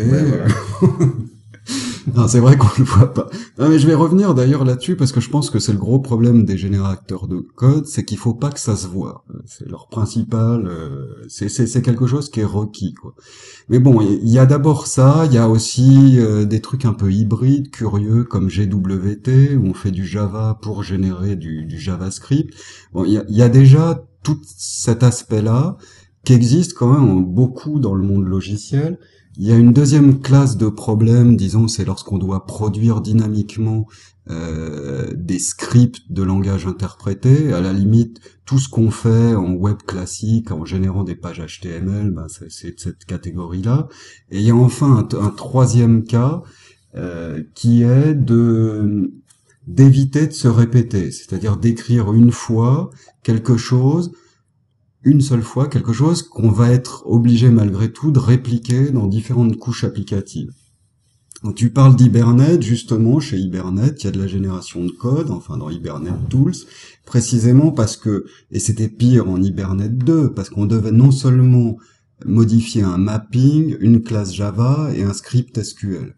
non, 2.13 2.27
c'est 2.27 2.39
vrai 2.39 2.57
qu'on 2.57 2.69
le 2.77 2.83
voit 2.83 3.13
pas. 3.13 3.29
Non, 3.57 3.69
mais 3.69 3.79
je 3.79 3.87
vais 3.87 3.95
revenir 3.95 4.35
d'ailleurs 4.35 4.63
là-dessus 4.63 4.95
parce 4.95 5.11
que 5.11 5.19
je 5.19 5.29
pense 5.29 5.49
que 5.49 5.59
c'est 5.59 5.71
le 5.71 5.79
gros 5.79 5.99
problème 5.99 6.45
des 6.45 6.57
générateurs 6.57 7.27
de 7.27 7.37
code, 7.37 7.87
c'est 7.87 8.03
qu'il 8.05 8.17
faut 8.17 8.33
pas 8.33 8.51
que 8.51 8.59
ça 8.59 8.75
se 8.75 8.87
voit. 8.87 9.25
C'est 9.45 9.67
leur 9.67 9.87
principal, 9.87 10.67
euh, 10.67 11.25
c'est 11.27 11.81
quelque 11.81 12.05
chose 12.05 12.29
qui 12.29 12.41
est 12.41 12.45
requis, 12.45 12.93
quoi. 12.93 13.15
Mais 13.69 13.79
bon, 13.79 14.01
il 14.01 14.29
y 14.29 14.37
a 14.37 14.45
d'abord 14.45 14.87
ça, 14.87 15.23
il 15.25 15.33
y 15.33 15.37
a 15.37 15.49
aussi 15.49 16.19
euh, 16.19 16.45
des 16.45 16.61
trucs 16.61 16.85
un 16.85 16.93
peu 16.93 17.11
hybrides, 17.11 17.71
curieux, 17.71 18.23
comme 18.23 18.49
GWT, 18.49 19.55
où 19.57 19.65
on 19.65 19.73
fait 19.73 19.91
du 19.91 20.05
Java 20.05 20.59
pour 20.61 20.83
générer 20.83 21.35
du, 21.35 21.65
du 21.65 21.79
JavaScript. 21.79 22.53
Bon, 22.93 23.03
il 23.05 23.13
y 23.29 23.35
y 23.35 23.41
a 23.41 23.49
déjà 23.49 24.05
tout 24.23 24.39
cet 24.45 25.03
aspect-là 25.03 25.77
qui 26.23 26.33
existe 26.33 26.73
quand 26.73 26.91
même 26.91 27.23
beaucoup 27.23 27.79
dans 27.79 27.93
le 27.93 28.03
monde 28.03 28.25
logiciel 28.25 28.97
il 29.37 29.47
y 29.47 29.51
a 29.51 29.55
une 29.55 29.73
deuxième 29.73 30.19
classe 30.21 30.55
de 30.57 30.67
problèmes, 30.67 31.35
disons, 31.35 31.67
c'est 31.67 31.85
lorsqu'on 31.85 32.17
doit 32.17 32.45
produire 32.45 33.01
dynamiquement 33.01 33.85
euh, 34.29 35.11
des 35.13 35.39
scripts 35.39 36.11
de 36.11 36.23
langage 36.23 36.65
interprété. 36.65 37.53
À 37.53 37.61
la 37.61 37.73
limite, 37.73 38.21
tout 38.45 38.59
ce 38.59 38.69
qu'on 38.69 38.91
fait 38.91 39.35
en 39.35 39.51
web 39.51 39.77
classique, 39.85 40.51
en 40.51 40.65
générant 40.65 41.03
des 41.03 41.15
pages 41.15 41.43
HTML, 41.45 42.11
ben 42.11 42.27
c'est 42.49 42.75
de 42.75 42.79
cette 42.79 43.05
catégorie-là. 43.05 43.87
Et 44.31 44.39
il 44.39 44.45
y 44.45 44.51
a 44.51 44.55
enfin 44.55 45.07
un, 45.11 45.29
troisième 45.29 46.03
cas 46.03 46.41
euh, 46.95 47.43
qui 47.53 47.83
est 47.83 48.15
de 48.15 49.11
d'éviter 49.67 50.27
de 50.27 50.31
se 50.31 50.47
répéter, 50.47 51.11
c'est-à-dire 51.11 51.57
d'écrire 51.57 52.13
une 52.13 52.31
fois 52.31 52.91
quelque 53.23 53.57
chose 53.57 54.11
une 55.05 55.21
seule 55.21 55.43
fois 55.43 55.67
quelque 55.67 55.93
chose 55.93 56.23
qu'on 56.23 56.49
va 56.49 56.71
être 56.71 57.03
obligé 57.05 57.49
malgré 57.49 57.91
tout 57.91 58.11
de 58.11 58.19
répliquer 58.19 58.89
dans 58.91 59.07
différentes 59.07 59.57
couches 59.57 59.83
applicatives. 59.83 60.51
tu 61.55 61.69
parles 61.69 61.95
d'Hibernate, 61.95 62.63
justement, 62.63 63.19
chez 63.19 63.37
Hibernate, 63.37 64.01
il 64.01 64.05
y 64.07 64.09
a 64.09 64.11
de 64.11 64.19
la 64.19 64.25
génération 64.27 64.83
de 64.83 64.91
code, 64.91 65.29
enfin 65.29 65.57
dans 65.57 65.69
Hibernate 65.69 66.27
Tools, 66.27 66.55
précisément 67.05 67.71
parce 67.71 67.97
que, 67.97 68.25
et 68.51 68.59
c'était 68.59 68.89
pire 68.89 69.29
en 69.29 69.39
Hibernate 69.39 69.97
2, 69.97 70.33
parce 70.33 70.49
qu'on 70.49 70.65
devait 70.65 70.91
non 70.91 71.11
seulement 71.11 71.77
modifier 72.25 72.81
un 72.81 72.97
mapping, 72.97 73.75
une 73.79 74.01
classe 74.01 74.33
Java 74.33 74.89
et 74.95 75.03
un 75.03 75.13
script 75.13 75.61
SQL. 75.61 76.15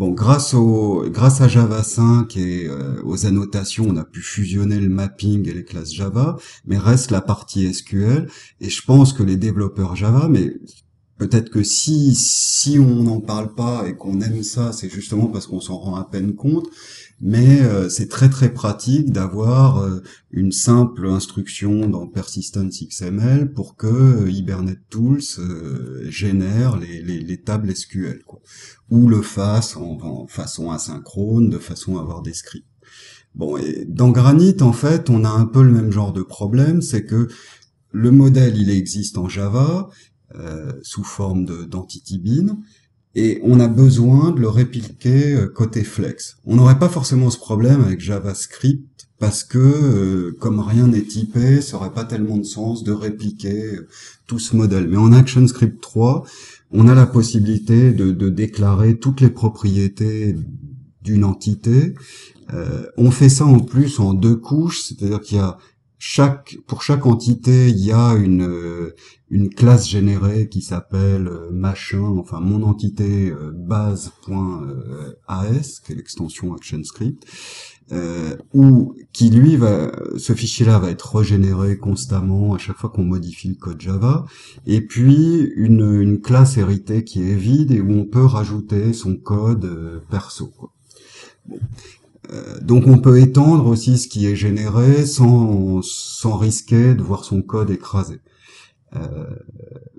Bon, 0.00 0.12
grâce 0.12 0.54
au, 0.54 1.04
grâce 1.10 1.42
à 1.42 1.48
Java 1.48 1.82
5 1.82 2.34
et 2.38 2.66
euh, 2.66 3.02
aux 3.04 3.26
annotations, 3.26 3.84
on 3.86 3.98
a 3.98 4.04
pu 4.04 4.22
fusionner 4.22 4.80
le 4.80 4.88
mapping 4.88 5.46
et 5.46 5.52
les 5.52 5.62
classes 5.62 5.92
Java, 5.92 6.38
mais 6.64 6.78
reste 6.78 7.10
la 7.10 7.20
partie 7.20 7.70
SQL. 7.70 8.26
Et 8.62 8.70
je 8.70 8.82
pense 8.82 9.12
que 9.12 9.22
les 9.22 9.36
développeurs 9.36 9.96
Java, 9.96 10.28
mais 10.30 10.54
peut-être 11.18 11.50
que 11.50 11.62
si 11.62 12.14
si 12.14 12.78
on 12.78 13.02
n'en 13.02 13.20
parle 13.20 13.54
pas 13.54 13.86
et 13.88 13.94
qu'on 13.94 14.22
aime 14.22 14.42
ça, 14.42 14.72
c'est 14.72 14.88
justement 14.88 15.26
parce 15.26 15.46
qu'on 15.46 15.60
s'en 15.60 15.76
rend 15.76 15.96
à 15.96 16.04
peine 16.04 16.34
compte. 16.34 16.70
Mais 17.20 17.60
euh, 17.60 17.88
c'est 17.88 18.08
très 18.08 18.30
très 18.30 18.52
pratique 18.52 19.10
d'avoir 19.10 19.78
euh, 19.78 20.02
une 20.30 20.52
simple 20.52 21.06
instruction 21.06 21.88
dans 21.88 22.06
Persistence 22.06 22.82
XML 22.82 23.52
pour 23.52 23.76
que 23.76 24.28
Hibernate 24.28 24.88
Tools 24.88 25.20
génère 26.08 26.78
les, 26.78 27.02
les, 27.02 27.40
tables 27.40 27.74
SQL, 27.74 28.22
quoi. 28.26 28.40
ou 28.90 29.08
le 29.08 29.22
fasse 29.22 29.76
en, 29.76 29.98
en, 30.02 30.26
façon 30.26 30.70
asynchrone, 30.70 31.50
de 31.50 31.58
façon 31.58 31.98
à 31.98 32.00
avoir 32.00 32.22
des 32.22 32.34
scripts. 32.34 32.66
Bon, 33.34 33.56
et 33.56 33.84
dans 33.86 34.10
Granit, 34.10 34.56
en 34.60 34.72
fait, 34.72 35.08
on 35.08 35.24
a 35.24 35.28
un 35.28 35.46
peu 35.46 35.62
le 35.62 35.70
même 35.70 35.92
genre 35.92 36.12
de 36.12 36.22
problème, 36.22 36.82
c'est 36.82 37.04
que 37.04 37.28
le 37.92 38.10
modèle, 38.10 38.56
il 38.56 38.70
existe 38.70 39.18
en 39.18 39.28
Java, 39.28 39.88
euh, 40.36 40.72
sous 40.82 41.04
forme 41.04 41.44
d'entity 41.66 42.18
bin, 42.18 42.58
et 43.14 43.40
on 43.42 43.58
a 43.60 43.68
besoin 43.68 44.30
de 44.30 44.40
le 44.40 44.48
répliquer 44.48 45.34
euh, 45.34 45.48
côté 45.48 45.82
flex. 45.82 46.36
On 46.44 46.56
n'aurait 46.56 46.78
pas 46.78 46.88
forcément 46.88 47.30
ce 47.30 47.38
problème 47.38 47.82
avec 47.82 48.00
JavaScript 48.00 49.08
parce 49.18 49.44
que 49.44 49.58
euh, 49.58 50.36
comme 50.40 50.60
rien 50.60 50.86
n'est 50.86 51.02
typé, 51.02 51.60
ça 51.60 51.76
aurait 51.76 51.92
pas 51.92 52.04
tellement 52.04 52.38
de 52.38 52.44
sens 52.44 52.84
de 52.84 52.92
répliquer 52.92 53.78
tout 54.26 54.38
ce 54.38 54.56
modèle. 54.56 54.88
Mais 54.88 54.96
en 54.96 55.12
ActionScript 55.12 55.80
3, 55.80 56.24
on 56.70 56.88
a 56.88 56.94
la 56.94 57.06
possibilité 57.06 57.92
de, 57.92 58.12
de 58.12 58.28
déclarer 58.28 58.98
toutes 58.98 59.20
les 59.20 59.30
propriétés 59.30 60.36
d'une 61.02 61.24
entité. 61.24 61.94
on 62.96 63.10
fait 63.10 63.28
ça 63.28 63.46
en 63.46 63.58
plus 63.58 64.00
en 64.00 64.12
deux 64.12 64.36
couches, 64.36 64.82
c'est-à-dire 64.82 65.20
qu'il 65.20 65.38
y 65.38 65.40
a 65.40 65.58
chaque 66.02 66.56
pour 66.66 66.82
chaque 66.82 67.04
entité, 67.04 67.68
il 67.68 67.78
y 67.78 67.92
a 67.92 68.14
une 68.14 68.42
euh, 68.42 68.96
une 69.28 69.48
classe 69.50 69.88
générée 69.88 70.48
qui 70.48 70.62
s'appelle 70.62 71.28
euh, 71.28 71.50
machin, 71.52 72.16
enfin 72.18 72.40
mon 72.40 72.62
entité 72.62 73.30
euh, 73.30 73.52
base.as, 73.54 74.00
qui 75.84 75.92
est 75.92 75.94
l'extension 75.94 76.54
ActionScript, 76.54 77.26
euh, 77.92 78.34
ou 78.54 78.94
qui 79.12 79.28
lui 79.28 79.56
va, 79.56 79.92
ce 80.16 80.32
fichier-là 80.32 80.78
va 80.78 80.90
être 80.90 81.16
régénéré 81.16 81.76
constamment 81.76 82.54
à 82.54 82.58
chaque 82.58 82.78
fois 82.78 82.88
qu'on 82.88 83.04
modifie 83.04 83.48
le 83.48 83.56
code 83.56 83.80
Java, 83.80 84.24
et 84.66 84.80
puis 84.80 85.52
une, 85.54 86.00
une 86.00 86.22
classe 86.22 86.56
héritée 86.56 87.04
qui 87.04 87.22
est 87.22 87.36
vide 87.36 87.72
et 87.72 87.82
où 87.82 87.92
on 87.92 88.06
peut 88.06 88.24
rajouter 88.24 88.94
son 88.94 89.16
code 89.16 90.02
perso. 90.08 90.46
Quoi. 90.46 90.72
Bon. 91.46 91.58
Euh, 92.32 92.60
donc 92.60 92.86
on 92.86 92.98
peut 92.98 93.20
étendre 93.20 93.66
aussi 93.66 93.98
ce 93.98 94.08
qui 94.08 94.26
est 94.26 94.36
généré 94.36 95.06
sans, 95.06 95.82
sans 95.82 96.36
risquer 96.36 96.94
de 96.94 97.02
voir 97.02 97.24
son 97.24 97.42
code 97.42 97.70
écrasé. 97.70 98.20
Euh, 98.96 99.26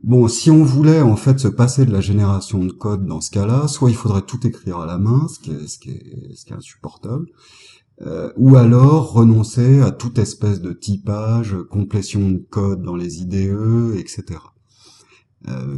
bon, 0.04 0.28
si 0.28 0.52
on 0.52 0.64
voulait 0.64 1.02
en 1.02 1.16
fait 1.16 1.40
se 1.40 1.48
passer 1.48 1.86
de 1.86 1.92
la 1.92 2.02
génération 2.02 2.64
de 2.64 2.72
code 2.72 3.06
dans 3.06 3.22
ce 3.22 3.32
cas-là, 3.32 3.68
soit 3.68 3.90
il 3.90 3.96
faudrait 3.96 4.24
tout 4.24 4.46
écrire 4.46 4.80
à 4.80 4.86
la 4.86 4.98
main, 4.98 5.28
ce 5.28 5.40
qui 5.40 5.52
est, 5.52 5.68
ce 5.68 5.78
qui 5.80 5.92
est, 5.92 6.54
insupportable, 6.54 7.28
euh, 8.02 8.32
ou 8.36 8.56
alors 8.56 9.14
renoncer 9.14 9.82
à 9.82 9.92
toute 9.92 10.18
espèce 10.18 10.60
de 10.62 10.74
typage, 10.74 11.56
complétion 11.70 12.30
de 12.30 12.44
code 12.50 12.82
dans 12.82 12.96
les 12.96 13.22
IDE, 13.22 13.96
etc. 13.98 14.40
Euh, 15.48 15.78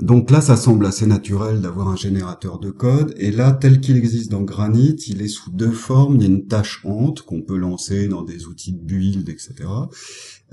donc 0.00 0.30
là, 0.30 0.40
ça 0.40 0.56
semble 0.56 0.86
assez 0.86 1.06
naturel 1.06 1.60
d'avoir 1.60 1.88
un 1.88 1.96
générateur 1.96 2.58
de 2.58 2.70
code. 2.70 3.14
Et 3.16 3.30
là, 3.30 3.52
tel 3.52 3.80
qu'il 3.80 3.96
existe 3.96 4.30
dans 4.30 4.42
Granit, 4.42 4.96
il 5.08 5.22
est 5.22 5.28
sous 5.28 5.50
deux 5.50 5.70
formes. 5.70 6.16
Il 6.16 6.22
y 6.22 6.24
a 6.24 6.28
une 6.28 6.46
tâche 6.46 6.80
honte 6.84 7.22
qu'on 7.22 7.42
peut 7.42 7.56
lancer 7.56 8.08
dans 8.08 8.22
des 8.22 8.46
outils 8.46 8.72
de 8.72 8.82
build, 8.82 9.28
etc. 9.28 9.54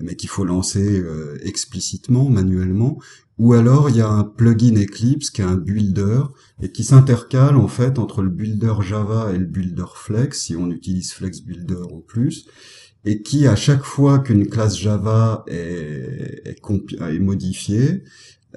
Mais 0.01 0.15
qu'il 0.15 0.29
faut 0.29 0.45
lancer 0.45 0.99
euh, 0.99 1.37
explicitement, 1.43 2.29
manuellement. 2.29 2.99
Ou 3.37 3.53
alors, 3.53 3.89
il 3.89 3.95
y 3.95 4.01
a 4.01 4.09
un 4.09 4.25
plugin 4.25 4.75
Eclipse 4.75 5.29
qui 5.29 5.41
est 5.41 5.45
un 5.45 5.55
builder 5.55 6.23
et 6.61 6.71
qui 6.71 6.83
s'intercale 6.83 7.55
en 7.55 7.69
fait 7.69 7.97
entre 7.97 8.21
le 8.21 8.29
builder 8.29 8.73
Java 8.81 9.31
et 9.33 9.37
le 9.37 9.45
builder 9.45 9.85
Flex, 9.95 10.41
si 10.41 10.57
on 10.57 10.69
utilise 10.69 11.13
Flex 11.13 11.39
Builder 11.39 11.83
en 11.93 12.01
plus 12.01 12.47
et 13.05 13.21
qui, 13.21 13.47
à 13.47 13.55
chaque 13.55 13.83
fois 13.83 14.19
qu'une 14.19 14.47
classe 14.47 14.77
Java 14.77 15.43
est, 15.47 16.43
est, 16.45 17.19
modifiée, 17.19 18.03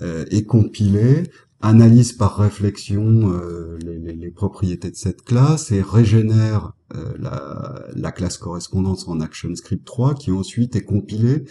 euh, 0.01 0.25
est 0.31 0.45
compilée, 0.45 1.25
analyse 1.61 2.13
par 2.13 2.37
réflexion 2.37 3.31
euh, 3.31 3.79
les, 3.85 3.99
les, 3.99 4.15
les, 4.15 4.31
propriétés 4.31 4.91
de 4.91 4.97
cette 4.97 5.23
classe 5.23 5.71
et 5.71 5.81
régénère 5.81 6.73
euh, 6.95 7.13
la, 7.19 7.85
la, 7.95 8.13
classe 8.13 8.37
correspondante 8.37 9.05
en 9.07 9.21
ActionScript 9.21 9.85
3 9.85 10.15
qui 10.15 10.33
ensuite 10.33 10.75
est 10.75 10.85
compilée 10.85 11.45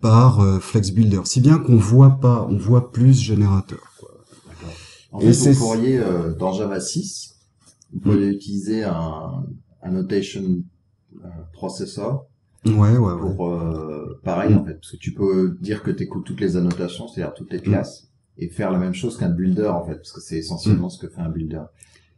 par 0.00 0.40
euh, 0.40 0.60
FlexBuilder. 0.60 1.22
Si 1.24 1.40
bien 1.40 1.58
qu'on 1.58 1.76
voit 1.76 2.20
pas, 2.20 2.46
on 2.48 2.56
voit 2.56 2.92
plus 2.92 3.18
générateur. 3.18 3.92
Quoi. 3.98 4.10
En 5.12 5.20
fait, 5.20 5.32
vous 5.32 5.58
pourriez, 5.58 5.98
euh, 5.98 6.34
dans 6.34 6.52
Java 6.52 6.80
6, 6.80 7.36
vous 7.92 8.00
pourriez 8.00 8.28
utiliser 8.28 8.84
un, 8.84 9.44
un 9.82 9.90
notation 9.90 10.62
processeur. 11.52 12.26
Ouais, 12.66 12.96
ouais, 12.96 13.18
Pour, 13.18 13.48
euh, 13.48 14.20
pareil, 14.24 14.54
en 14.54 14.64
fait, 14.64 14.74
parce 14.74 14.92
que 14.92 14.96
tu 14.96 15.12
peux 15.12 15.56
dire 15.60 15.82
que 15.82 15.90
tu 15.90 16.02
écoutes 16.02 16.24
toutes 16.24 16.40
les 16.40 16.56
annotations, 16.56 17.06
c'est-à-dire 17.06 17.34
toutes 17.34 17.52
les 17.52 17.60
classes, 17.60 18.08
et 18.36 18.48
faire 18.48 18.70
la 18.70 18.78
même 18.78 18.94
chose 18.94 19.16
qu'un 19.16 19.28
builder, 19.28 19.68
en 19.68 19.84
fait, 19.84 19.94
parce 19.94 20.12
que 20.12 20.20
c'est 20.20 20.38
essentiellement 20.38 20.88
mm. 20.88 20.90
ce 20.90 20.98
que 20.98 21.08
fait 21.08 21.20
un 21.20 21.28
builder. 21.28 21.62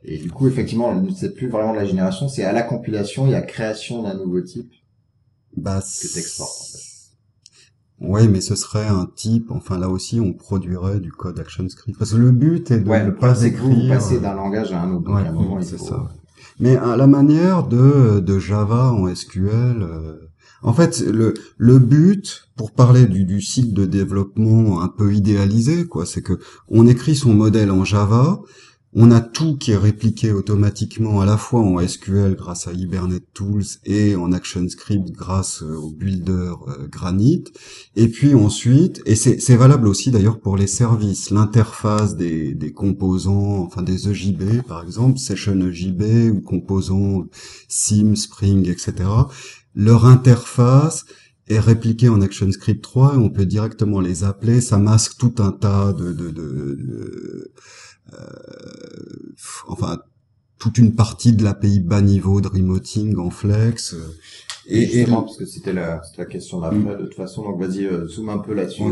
Et 0.03 0.19
du 0.19 0.31
coup, 0.31 0.49
effectivement, 0.49 1.03
c'est 1.15 1.35
plus 1.35 1.49
vraiment 1.49 1.73
de 1.73 1.79
la 1.79 1.85
génération, 1.85 2.29
c'est 2.29 2.45
à 2.45 2.53
la 2.53 2.63
compilation 2.63 3.27
et 3.27 3.35
à 3.35 3.43
création 3.43 4.03
d'un 4.03 4.15
nouveau 4.15 4.41
type 4.41 4.73
bah, 5.57 5.81
que 5.81 6.15
t'exportes, 6.15 6.59
en 6.59 6.65
fait. 6.65 6.91
Oui, 8.03 8.29
mais 8.29 8.41
ce 8.41 8.55
serait 8.55 8.87
un 8.87 9.07
type, 9.15 9.51
enfin 9.51 9.79
là 9.79 9.91
aussi 9.91 10.21
on 10.21 10.33
produirait 10.33 11.01
du 11.01 11.13
code 11.13 11.39
ActionScript. 11.39 11.99
Parce 11.99 12.13
que 12.13 12.17
le 12.17 12.31
but 12.31 12.71
est 12.71 12.81
de 12.81 12.89
ouais, 12.89 13.05
ne 13.05 13.11
pas 13.11 13.43
écrire... 13.43 13.93
passer 13.93 14.21
d'un 14.21 14.33
langage 14.33 14.73
à 14.73 14.81
un 14.81 14.93
autre, 14.93 15.05
donc 15.05 15.17
à 15.19 15.29
un 15.29 15.33
moment 15.33 15.61
c'est 15.61 15.79
ça. 15.79 16.09
Mais 16.61 16.77
à 16.77 16.97
la 16.97 17.07
manière 17.07 17.67
de, 17.67 18.39
Java 18.39 18.93
en 18.93 19.13
SQL, 19.13 19.83
euh, 19.83 20.17
en 20.63 20.75
fait, 20.75 21.01
le, 21.01 21.33
le 21.57 21.79
but, 21.79 22.49
pour 22.55 22.73
parler 22.73 23.07
du, 23.07 23.25
du 23.25 23.41
site 23.41 23.73
de 23.73 23.87
développement 23.87 24.83
un 24.83 24.89
peu 24.89 25.15
idéalisé, 25.15 25.87
quoi, 25.87 26.05
c'est 26.05 26.21
que 26.21 26.39
on 26.69 26.87
écrit 26.87 27.17
son 27.17 27.33
modèle 27.33 27.71
en 27.71 27.85
Java, 27.85 28.43
on 28.93 29.13
a 29.13 29.21
tout 29.21 29.57
qui 29.57 29.71
est 29.71 29.77
répliqué 29.77 30.33
automatiquement 30.33 31.21
à 31.21 31.27
la 31.27 31.37
fois 31.37 31.61
en 31.61 31.87
SQL 31.87 32.35
grâce 32.35 32.67
à 32.67 32.73
Hibernate 32.73 33.23
Tools 33.35 33.65
et 33.85 34.17
en 34.17 34.33
ActionScript 34.33 35.13
grâce 35.13 35.63
euh, 35.63 35.77
au 35.77 35.91
builder 35.91 36.53
euh, 36.67 36.89
Granite. 36.89 37.53
Et 37.95 38.09
puis 38.09 38.35
ensuite, 38.35 39.01
et 39.07 39.15
c'est 39.15 39.57
valable 39.57 39.87
aussi 39.87 40.11
d'ailleurs 40.11 40.41
pour 40.41 40.57
les 40.57 40.67
services, 40.67 41.31
l'interface 41.31 42.17
des, 42.17 42.73
composants, 42.75 43.63
enfin 43.63 43.83
des 43.83 44.09
EJB 44.09 44.63
par 44.67 44.83
exemple, 44.83 45.19
Session 45.19 45.61
EJB 45.61 46.33
ou 46.33 46.41
composants 46.41 47.27
Sim, 47.69 48.17
Spring, 48.17 48.69
etc. 48.69 49.09
Leur 49.75 50.05
interface 50.07 51.05
est 51.49 51.61
répliquée 51.61 52.09
en 52.09 52.21
ActionScript 52.21 52.83
3 52.83 53.15
et 53.15 53.19
on 53.19 53.29
peut 53.29 53.47
directement 53.47 54.01
les 54.01 54.25
appeler. 54.25 54.61
Ça 54.61 54.79
masque 54.79 55.17
tout 55.19 55.35
un 55.39 55.53
tas 55.53 55.93
de, 55.93 57.53
enfin 59.69 59.99
toute 60.61 60.79
une 60.79 60.95
partie 60.95 61.33
de 61.33 61.43
l'API 61.43 61.81
bas 61.81 62.03
niveau 62.03 62.41
de 62.41 62.47
remoting 62.47 63.17
en 63.19 63.31
flex. 63.31 63.95
Euh, 63.95 64.17
et, 64.67 65.01
et 65.01 65.05
parce 65.07 65.37
que 65.37 65.47
c'était 65.47 65.73
la, 65.73 66.03
la, 66.17 66.27
question 66.27 66.61
d'après, 66.61 66.97
de 66.97 67.07
toute 67.07 67.15
façon. 67.15 67.43
Donc 67.43 67.59
vas-y, 67.61 67.87
euh, 67.87 68.07
zoom 68.07 68.29
un 68.29 68.39
peu 68.39 68.55
là-dessus, 68.55 68.83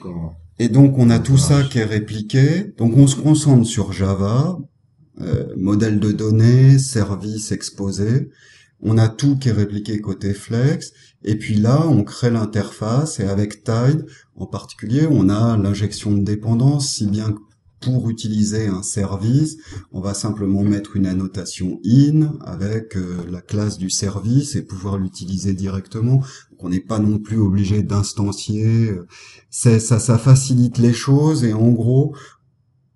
comment. 0.00 0.34
Et 0.58 0.68
donc 0.68 0.98
on 0.98 1.10
a 1.10 1.18
tout 1.18 1.36
ça 1.36 1.62
qui 1.62 1.78
est 1.78 1.84
répliqué. 1.84 2.72
Donc 2.78 2.96
on 2.96 3.06
se 3.06 3.16
concentre 3.16 3.66
sur 3.66 3.92
Java, 3.92 4.58
euh, 5.20 5.54
modèle 5.56 6.00
de 6.00 6.10
données, 6.10 6.78
service 6.78 7.52
exposé. 7.52 8.30
On 8.80 8.96
a 8.96 9.08
tout 9.08 9.36
qui 9.36 9.50
est 9.50 9.52
répliqué 9.52 10.00
côté 10.00 10.32
Flex. 10.32 10.92
Et 11.22 11.36
puis 11.36 11.56
là, 11.56 11.86
on 11.86 12.02
crée 12.02 12.30
l'interface 12.30 13.20
et 13.20 13.24
avec 13.24 13.62
Tide, 13.62 14.06
en 14.36 14.46
particulier, 14.46 15.06
on 15.10 15.28
a 15.28 15.58
l'injection 15.58 16.12
de 16.12 16.22
dépendance, 16.22 16.94
si 16.94 17.06
bien 17.06 17.32
que 17.32 17.40
pour 17.80 18.10
utiliser 18.10 18.66
un 18.66 18.82
service, 18.82 19.56
on 19.92 20.00
va 20.00 20.14
simplement 20.14 20.62
mettre 20.62 20.96
une 20.96 21.06
annotation 21.06 21.80
in 21.84 22.32
avec 22.42 22.96
euh, 22.96 23.24
la 23.30 23.40
classe 23.40 23.78
du 23.78 23.90
service 23.90 24.56
et 24.56 24.62
pouvoir 24.62 24.98
l'utiliser 24.98 25.54
directement. 25.54 26.22
On 26.58 26.68
n'est 26.68 26.80
pas 26.80 26.98
non 26.98 27.18
plus 27.18 27.38
obligé 27.38 27.82
d'instancier. 27.82 28.92
ça, 29.50 29.80
ça 29.80 30.18
facilite 30.18 30.78
les 30.78 30.92
choses 30.92 31.44
et 31.44 31.54
en 31.54 31.70
gros, 31.70 32.14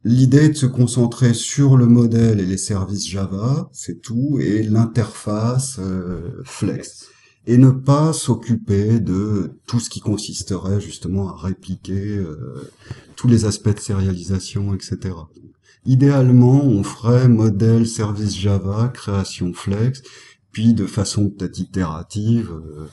l'idée 0.05 0.45
est 0.45 0.51
de 0.51 0.57
se 0.57 0.67
concentrer 0.67 1.33
sur 1.33 1.77
le 1.77 1.87
modèle 1.87 2.41
et 2.41 2.47
les 2.47 2.59
services 2.59 3.09
Java, 3.09 3.71
c'est 3.73 4.03
tout, 4.03 4.39
et 4.39 4.63
l'interface 4.63 5.79
euh, 5.79 6.43
Flex 6.45 7.14
et 7.47 7.59
ne 7.59 7.71
pas 7.71 8.13
s'occuper 8.13 9.01
de 9.01 9.59
tout 9.67 9.81
ce 9.81 9.91
qui 9.91 10.01
consisterait 10.01 10.81
justement 10.81 11.29
à 11.29 11.37
répliquer 11.37 12.17
euh, 12.17 12.71
tous 13.17 13.29
les 13.29 13.45
aspects 13.45 13.75
de 13.75 13.81
sérialisation, 13.81 14.75
etc. 14.75 15.15
Idéalement, 15.85 16.65
on 16.65 16.83
ferait 16.83 17.29
modèle 17.29 17.87
service 17.87 18.37
Java, 18.39 18.89
création 18.89 19.53
flex, 19.53 20.03
puis 20.53 20.73
de 20.73 20.87
façon 20.87 21.29
peut-être 21.29 21.59
itérative, 21.59 22.51
euh, 22.51 22.87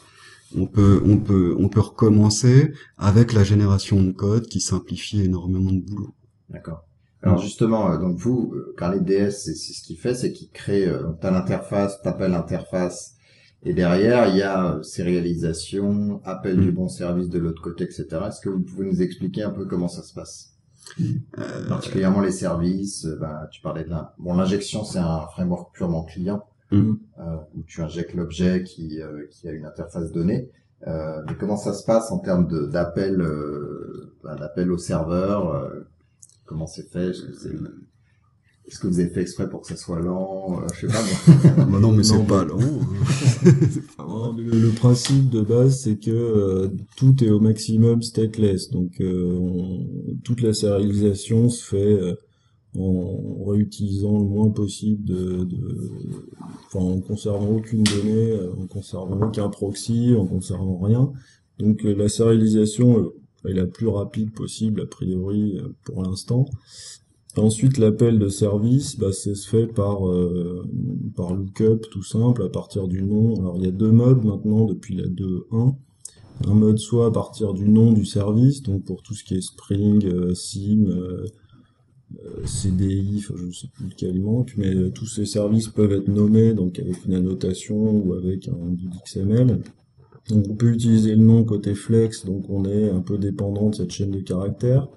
on 0.58 0.68
peut 0.68 1.02
on 1.06 1.18
peut 1.18 1.56
on 1.58 1.70
peut 1.70 1.80
recommencer 1.80 2.74
avec 2.98 3.32
la 3.32 3.46
génération 3.46 4.04
de 4.04 4.12
code 4.12 4.48
qui 4.48 4.60
simplifie 4.60 5.22
énormément 5.22 5.72
de 5.72 5.80
boulot. 5.80 6.14
D'accord. 6.50 6.84
Alors 7.24 7.38
justement, 7.38 7.92
euh, 7.92 7.98
donc 7.98 8.18
vous, 8.18 8.54
euh, 8.56 8.92
les 8.92 9.00
DS, 9.00 9.32
c'est 9.32 9.54
ce 9.54 9.84
qu'il 9.84 9.98
fait, 9.98 10.16
c'est 10.16 10.34
qu'il 10.34 10.50
crée, 10.50 10.88
euh, 10.88 11.12
t'as 11.22 11.30
l'interface, 11.30 12.02
t'appelles 12.02 12.32
l'interface, 12.32 13.16
et 13.64 13.74
derrière 13.74 14.28
il 14.30 14.38
y 14.38 14.42
a 14.42 14.76
euh, 14.76 14.84
sérialisation, 14.84 16.22
appel 16.24 16.58
Mm. 16.58 16.62
du 16.62 16.72
bon 16.72 16.88
service 16.88 17.30
de 17.30 17.40
l'autre 17.40 17.62
côté, 17.62 17.84
etc. 17.86 18.08
Est-ce 18.28 18.42
que 18.42 18.50
vous 18.50 18.62
pouvez 18.62 18.86
nous 18.86 19.02
expliquer 19.02 19.44
un 19.44 19.52
peu 19.52 19.66
comment 19.66 19.88
ça 19.88 20.02
se 20.04 20.14
passe? 20.14 20.50
Euh, 21.00 21.68
Particulièrement 21.70 22.22
les 22.22 22.32
services, 22.32 23.06
bah, 23.20 23.48
tu 23.52 23.62
parlais 23.62 23.84
de 23.84 23.90
la... 23.90 24.14
Bon, 24.18 24.34
l'injection, 24.34 24.84
c'est 24.84 25.00
un 25.00 25.22
framework 25.28 25.74
purement 25.76 26.04
client, 26.04 26.44
Mm. 26.72 26.94
euh, 27.20 27.36
où 27.56 27.64
tu 27.64 27.82
injectes 27.82 28.14
l'objet 28.14 28.64
qui, 28.64 29.02
euh, 29.02 29.26
qui 29.30 29.48
a 29.48 29.52
une 29.52 29.66
interface 29.66 30.12
donnée. 30.14 30.50
Euh, 30.88 31.22
mais 31.28 31.36
comment 31.36 31.58
ça 31.58 31.74
se 31.74 31.84
passe 31.86 32.12
en 32.12 32.20
termes 32.20 32.48
d'appel 32.72 33.22
euh, 33.22 34.14
bah, 34.24 34.36
d'appel 34.36 34.72
au 34.72 34.78
serveur 34.78 35.54
euh, 35.54 35.82
Comment 36.46 36.68
c'est 36.68 36.90
fait? 36.90 37.10
Est-ce 37.10 37.22
que, 37.24 37.34
c'est- 37.34 37.50
est-ce 38.68 38.80
que 38.80 38.88
vous 38.88 39.00
avez 39.00 39.10
fait 39.10 39.22
exprès 39.22 39.50
pour 39.50 39.62
que 39.62 39.68
ça 39.68 39.76
soit 39.76 40.00
lent 40.00 40.62
Euh, 40.62 40.68
Je 40.74 40.88
sais 40.88 40.94
pas. 40.94 41.02
moi. 41.56 41.66
bah 41.72 41.80
non, 41.80 41.92
mais 41.92 42.04
c'est 42.04 42.26
pas 42.26 42.46
lent. 42.46 42.58
pas. 43.98 44.06
Non, 44.06 44.34
Le, 44.34 44.44
le 44.44 44.70
principe 44.70 45.30
de 45.30 45.42
base, 45.42 45.82
c'est 45.82 45.98
que 45.98 46.12
euh, 46.12 46.68
tout 46.96 47.24
est 47.24 47.30
au 47.30 47.40
maximum 47.40 48.02
stateless. 48.02 48.70
Donc, 48.70 49.02
euh, 49.02 49.38
on- 49.40 49.88
toute 50.24 50.42
la 50.42 50.54
sérialisation 50.54 51.50
se 51.50 51.64
fait 51.66 51.94
euh, 52.02 52.16
en 52.78 53.44
réutilisant 53.48 54.18
le 54.20 54.26
moins 54.26 54.50
possible 54.50 55.04
de, 55.04 55.44
de 55.44 55.92
enfin, 56.68 56.80
en 56.86 57.02
conservant 57.02 57.50
aucune 57.50 57.84
donnée, 57.84 58.40
en 58.58 58.68
conservant 58.68 59.20
aucun 59.28 59.50
proxy, 59.50 60.16
en 60.18 60.26
conservant 60.26 60.80
rien. 60.80 61.12
Donc, 61.60 61.84
euh, 61.86 61.94
la 61.94 62.08
sérialisation 62.08 63.00
euh, 63.00 63.50
est 63.50 63.54
la 63.54 63.66
plus 63.66 63.88
rapide 63.88 64.32
possible 64.32 64.82
a 64.82 64.86
priori 64.86 65.60
pour 65.84 66.04
l'instant. 66.04 66.46
Ensuite, 67.38 67.78
l'appel 67.78 68.20
de 68.20 68.28
service, 68.28 68.98
bah, 68.98 69.14
c'est 69.14 69.36
fait 69.36 69.68
par 69.68 70.08
euh, 70.10 70.66
par 71.16 71.34
lookup 71.34 71.88
tout 71.90 72.04
simple 72.04 72.44
à 72.44 72.50
partir 72.50 72.88
du 72.88 73.04
nom. 73.04 73.36
Alors 73.40 73.58
il 73.58 73.64
y 73.64 73.68
a 73.68 73.72
deux 73.72 73.92
modes 73.92 74.24
maintenant 74.24 74.66
depuis 74.66 74.96
la 74.96 75.08
2.1. 75.08 75.76
Un 76.48 76.54
mode 76.54 76.80
soit 76.80 77.08
à 77.08 77.12
partir 77.12 77.54
du 77.54 77.70
nom 77.70 77.94
du 77.94 78.06
service, 78.06 78.64
donc 78.64 78.84
pour 78.84 79.02
tout 79.04 79.14
ce 79.14 79.24
qui 79.24 79.36
est 79.36 79.42
Spring, 79.42 80.06
euh, 80.06 80.34
SIM, 80.34 80.88
euh, 80.88 81.26
euh, 82.26 82.46
CDI, 82.46 83.18
enfin 83.20 83.36
je 83.38 83.46
ne 83.46 83.52
sais 83.52 83.68
plus 83.68 83.86
lequel 83.86 84.16
il 84.16 84.22
manque, 84.22 84.54
mais 84.58 84.74
euh, 84.74 84.90
tous 84.90 85.06
ces 85.06 85.26
services 85.26 85.68
peuvent 85.68 85.94
être 85.94 86.08
nommés 86.08 86.54
donc 86.54 86.78
avec 86.80 87.06
une 87.06 87.14
annotation 87.14 87.76
ou 87.78 88.14
avec 88.14 88.48
un 88.48 88.54
bout 88.54 88.90
d'XML. 88.90 89.62
Donc 90.30 90.46
on 90.50 90.56
peut 90.56 90.74
utiliser 90.74 91.16
le 91.16 91.24
nom 91.24 91.44
côté 91.44 91.74
flex, 91.74 92.26
donc 92.26 92.50
on 92.50 92.66
est 92.66 92.90
un 92.90 93.00
peu 93.00 93.18
dépendant 93.18 93.70
de 93.70 93.76
cette 93.76 93.92
chaîne 93.92 94.12
de 94.12 94.20
caractères. 94.20 94.88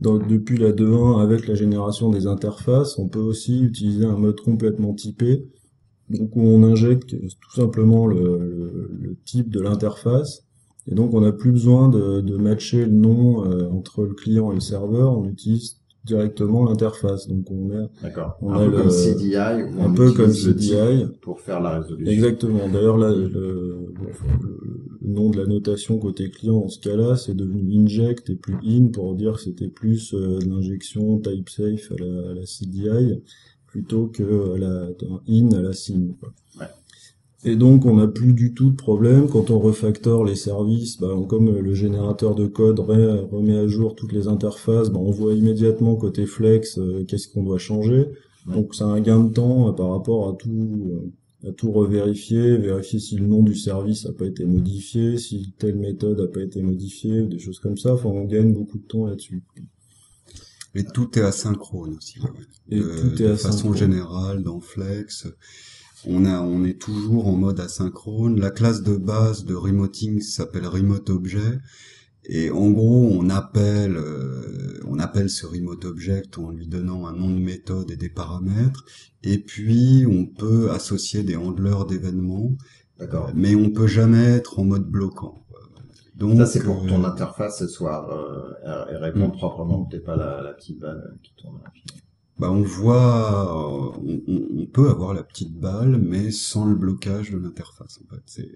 Donc 0.00 0.28
depuis 0.28 0.58
la 0.58 0.72
2.1, 0.72 1.22
avec 1.22 1.46
la 1.48 1.54
génération 1.54 2.10
des 2.10 2.26
interfaces, 2.26 2.98
on 2.98 3.08
peut 3.08 3.18
aussi 3.20 3.62
utiliser 3.62 4.04
un 4.04 4.16
mode 4.18 4.40
complètement 4.40 4.92
typé, 4.92 5.46
donc 6.10 6.36
où 6.36 6.42
on 6.42 6.62
injecte 6.62 7.10
tout 7.18 7.54
simplement 7.54 8.06
le, 8.06 8.16
le- 8.38 8.90
le 9.00 9.16
type 9.24 9.50
de 9.50 9.60
l'interface, 9.60 10.44
et 10.86 10.94
donc 10.94 11.14
on 11.14 11.20
n'a 11.22 11.32
plus 11.32 11.50
besoin 11.50 11.88
de, 11.88 12.20
de 12.20 12.36
matcher 12.36 12.84
le 12.84 12.92
nom 12.92 13.44
euh, 13.50 13.68
entre 13.70 14.02
le 14.04 14.14
client 14.14 14.52
et 14.52 14.56
le 14.56 14.60
serveur, 14.60 15.18
on 15.18 15.24
utilise 15.26 15.78
directement 16.04 16.64
l'interface. 16.64 17.26
Donc 17.26 17.50
on 17.50 17.64
met. 17.64 17.86
On 18.40 18.52
un 18.52 18.56
a 18.60 18.64
peu 18.66 18.70
le- 18.70 18.76
comme 18.82 18.90
CDI. 18.90 19.36
Un 19.36 19.68
on 19.80 19.92
peu 19.94 20.12
comme 20.12 20.30
CDI. 20.32 21.06
pour 21.22 21.40
faire 21.40 21.60
la 21.60 21.80
résolution. 21.80 22.12
Exactement. 22.12 22.68
D'ailleurs, 22.72 22.98
là, 22.98 23.10
le, 23.10 23.26
le- 23.26 23.88
le 25.06 25.12
nom 25.12 25.30
de 25.30 25.38
la 25.38 25.46
notation 25.46 25.98
côté 25.98 26.28
client 26.30 26.60
dans 26.60 26.68
ce 26.68 26.80
cas-là, 26.80 27.16
c'est 27.16 27.34
devenu 27.34 27.62
inject 27.78 28.28
et 28.28 28.34
plus 28.34 28.56
in 28.66 28.88
pour 28.88 29.14
dire 29.14 29.34
que 29.34 29.40
c'était 29.42 29.68
plus 29.68 30.12
euh, 30.14 30.38
de 30.40 30.46
l'injection 30.48 31.18
type 31.20 31.48
safe 31.48 31.92
à 31.92 32.02
la, 32.02 32.30
à 32.30 32.34
la 32.34 32.44
CDI 32.46 33.22
plutôt 33.66 34.06
que 34.08 34.54
à 34.54 34.58
la, 34.58 34.88
in 35.28 35.52
à 35.52 35.62
la 35.62 35.72
SIM. 35.72 36.14
Ouais. 36.58 36.66
Et 37.44 37.54
donc, 37.54 37.84
on 37.86 37.96
n'a 37.96 38.08
plus 38.08 38.32
du 38.32 38.54
tout 38.54 38.70
de 38.70 38.76
problème 38.76 39.28
quand 39.28 39.50
on 39.50 39.60
refactor 39.60 40.24
les 40.24 40.34
services. 40.34 40.98
Bah, 40.98 41.14
comme 41.28 41.56
le 41.56 41.74
générateur 41.74 42.34
de 42.34 42.46
code 42.46 42.80
re- 42.80 43.28
remet 43.30 43.56
à 43.56 43.68
jour 43.68 43.94
toutes 43.94 44.12
les 44.12 44.26
interfaces, 44.26 44.90
bah, 44.90 44.98
on 45.00 45.10
voit 45.12 45.34
immédiatement 45.34 45.94
côté 45.94 46.26
flex 46.26 46.78
euh, 46.78 47.04
qu'est-ce 47.06 47.28
qu'on 47.28 47.44
doit 47.44 47.58
changer. 47.58 48.06
Ouais. 48.48 48.54
Donc, 48.54 48.74
c'est 48.74 48.82
un 48.84 49.00
gain 49.00 49.22
de 49.22 49.32
temps 49.32 49.68
euh, 49.68 49.72
par 49.72 49.90
rapport 49.90 50.28
à 50.28 50.32
tout. 50.32 51.12
Euh, 51.46 51.50
à 51.50 51.52
tout 51.52 51.72
revérifier, 51.72 52.56
vérifier 52.58 52.98
si 52.98 53.16
le 53.16 53.26
nom 53.26 53.42
du 53.42 53.54
service 53.54 54.04
n'a 54.04 54.12
pas 54.12 54.26
été 54.26 54.44
modifié, 54.44 55.18
si 55.18 55.54
telle 55.58 55.76
méthode 55.76 56.20
n'a 56.20 56.28
pas 56.28 56.42
été 56.42 56.62
modifiée, 56.62 57.22
des 57.22 57.38
choses 57.38 57.58
comme 57.58 57.76
ça. 57.76 57.94
Enfin, 57.94 58.08
on 58.08 58.24
gagne 58.24 58.52
beaucoup 58.52 58.78
de 58.78 58.86
temps 58.86 59.06
là-dessus. 59.06 59.42
Et 60.74 60.84
tout 60.84 61.18
est 61.18 61.22
asynchrone 61.22 61.96
aussi. 61.96 62.20
ouais. 62.20 62.28
Et 62.70 62.80
de, 62.80 62.82
tout 62.82 63.22
est 63.22 63.28
de 63.28 63.34
façon 63.36 63.72
générale 63.72 64.42
dans 64.42 64.60
Flex. 64.60 65.26
On 66.06 66.24
a, 66.26 66.40
on 66.42 66.64
est 66.64 66.78
toujours 66.78 67.26
en 67.26 67.32
mode 67.32 67.58
asynchrone. 67.60 68.38
La 68.38 68.50
classe 68.50 68.82
de 68.82 68.96
base 68.96 69.44
de 69.44 69.54
remoting 69.54 70.20
s'appelle 70.20 70.66
remote 70.66 71.08
object. 71.10 71.60
Et 72.28 72.50
en 72.50 72.70
gros, 72.70 73.08
on 73.12 73.30
appelle, 73.30 73.96
euh, 73.96 74.80
on 74.86 74.98
appelle 74.98 75.30
ce 75.30 75.46
remote 75.46 75.84
object 75.84 76.38
en 76.38 76.50
lui 76.50 76.66
donnant 76.66 77.06
un 77.06 77.12
nom 77.12 77.30
de 77.30 77.38
méthode 77.40 77.90
et 77.90 77.96
des 77.96 78.08
paramètres. 78.08 78.84
Et 79.22 79.38
puis, 79.38 80.04
on 80.08 80.26
peut 80.26 80.70
associer 80.70 81.22
des 81.22 81.36
handlers 81.36 81.84
d'événements, 81.88 82.50
D'accord. 82.98 83.30
mais 83.34 83.54
on 83.54 83.70
peut 83.70 83.86
jamais 83.86 84.24
être 84.24 84.58
en 84.58 84.64
mode 84.64 84.86
bloquant. 84.88 85.42
Donc, 86.16 86.38
Ça, 86.38 86.46
c'est 86.46 86.62
pour 86.64 86.82
que 86.82 86.88
ton 86.88 87.04
euh, 87.04 87.08
interface 87.08 87.58
ce 87.58 87.68
soit 87.68 88.08
euh, 88.66 88.90
et 88.92 88.96
répond 88.96 89.28
Mm. 89.28 89.32
proprement, 89.32 89.84
que 89.84 89.96
t'aies 89.96 90.02
pas 90.02 90.16
la, 90.16 90.42
la 90.42 90.52
petite 90.54 90.80
balle 90.80 91.18
qui 91.22 91.32
tourne. 91.36 91.58
Bah 92.38 92.50
on 92.50 92.62
voit, 92.62 93.94
euh, 93.96 94.20
on- 94.28 94.62
on 94.62 94.66
peut 94.66 94.88
avoir 94.90 95.14
la 95.14 95.22
petite 95.22 95.54
balle, 95.58 95.96
mais 95.98 96.30
sans 96.30 96.66
le 96.66 96.74
blocage 96.74 97.30
de 97.30 97.38
l'interface 97.38 97.98
en 98.04 98.14
fait. 98.14 98.22
C'est 98.26 98.50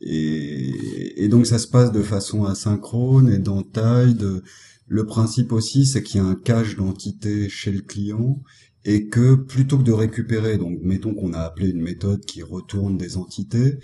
et, 0.00 1.24
et 1.24 1.28
donc 1.28 1.46
ça 1.46 1.58
se 1.58 1.66
passe 1.66 1.92
de 1.92 2.02
façon 2.02 2.44
asynchrone 2.44 3.32
et 3.32 3.38
dans 3.38 3.62
Tide. 3.62 4.42
Le 4.86 5.04
principe 5.04 5.52
aussi, 5.52 5.84
c'est 5.84 6.02
qu'il 6.02 6.20
y 6.20 6.24
a 6.24 6.26
un 6.26 6.34
cache 6.34 6.76
d'entité 6.76 7.48
chez 7.48 7.70
le 7.70 7.82
client 7.82 8.42
et 8.84 9.08
que 9.08 9.34
plutôt 9.34 9.76
que 9.78 9.82
de 9.82 9.92
récupérer, 9.92 10.56
donc 10.56 10.78
mettons 10.82 11.14
qu'on 11.14 11.34
a 11.34 11.40
appelé 11.40 11.68
une 11.68 11.82
méthode 11.82 12.24
qui 12.24 12.42
retourne 12.42 12.96
des 12.96 13.18
entités, 13.18 13.78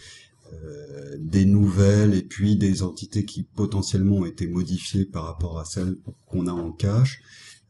euh, 0.53 1.17
des 1.19 1.45
nouvelles 1.45 2.15
et 2.15 2.23
puis 2.23 2.57
des 2.57 2.83
entités 2.83 3.25
qui 3.25 3.43
potentiellement 3.43 4.19
ont 4.19 4.25
été 4.25 4.47
modifiées 4.47 5.05
par 5.05 5.25
rapport 5.25 5.59
à 5.59 5.65
celles 5.65 5.97
qu'on 6.27 6.47
a 6.47 6.53
en 6.53 6.73
cache. 6.73 7.21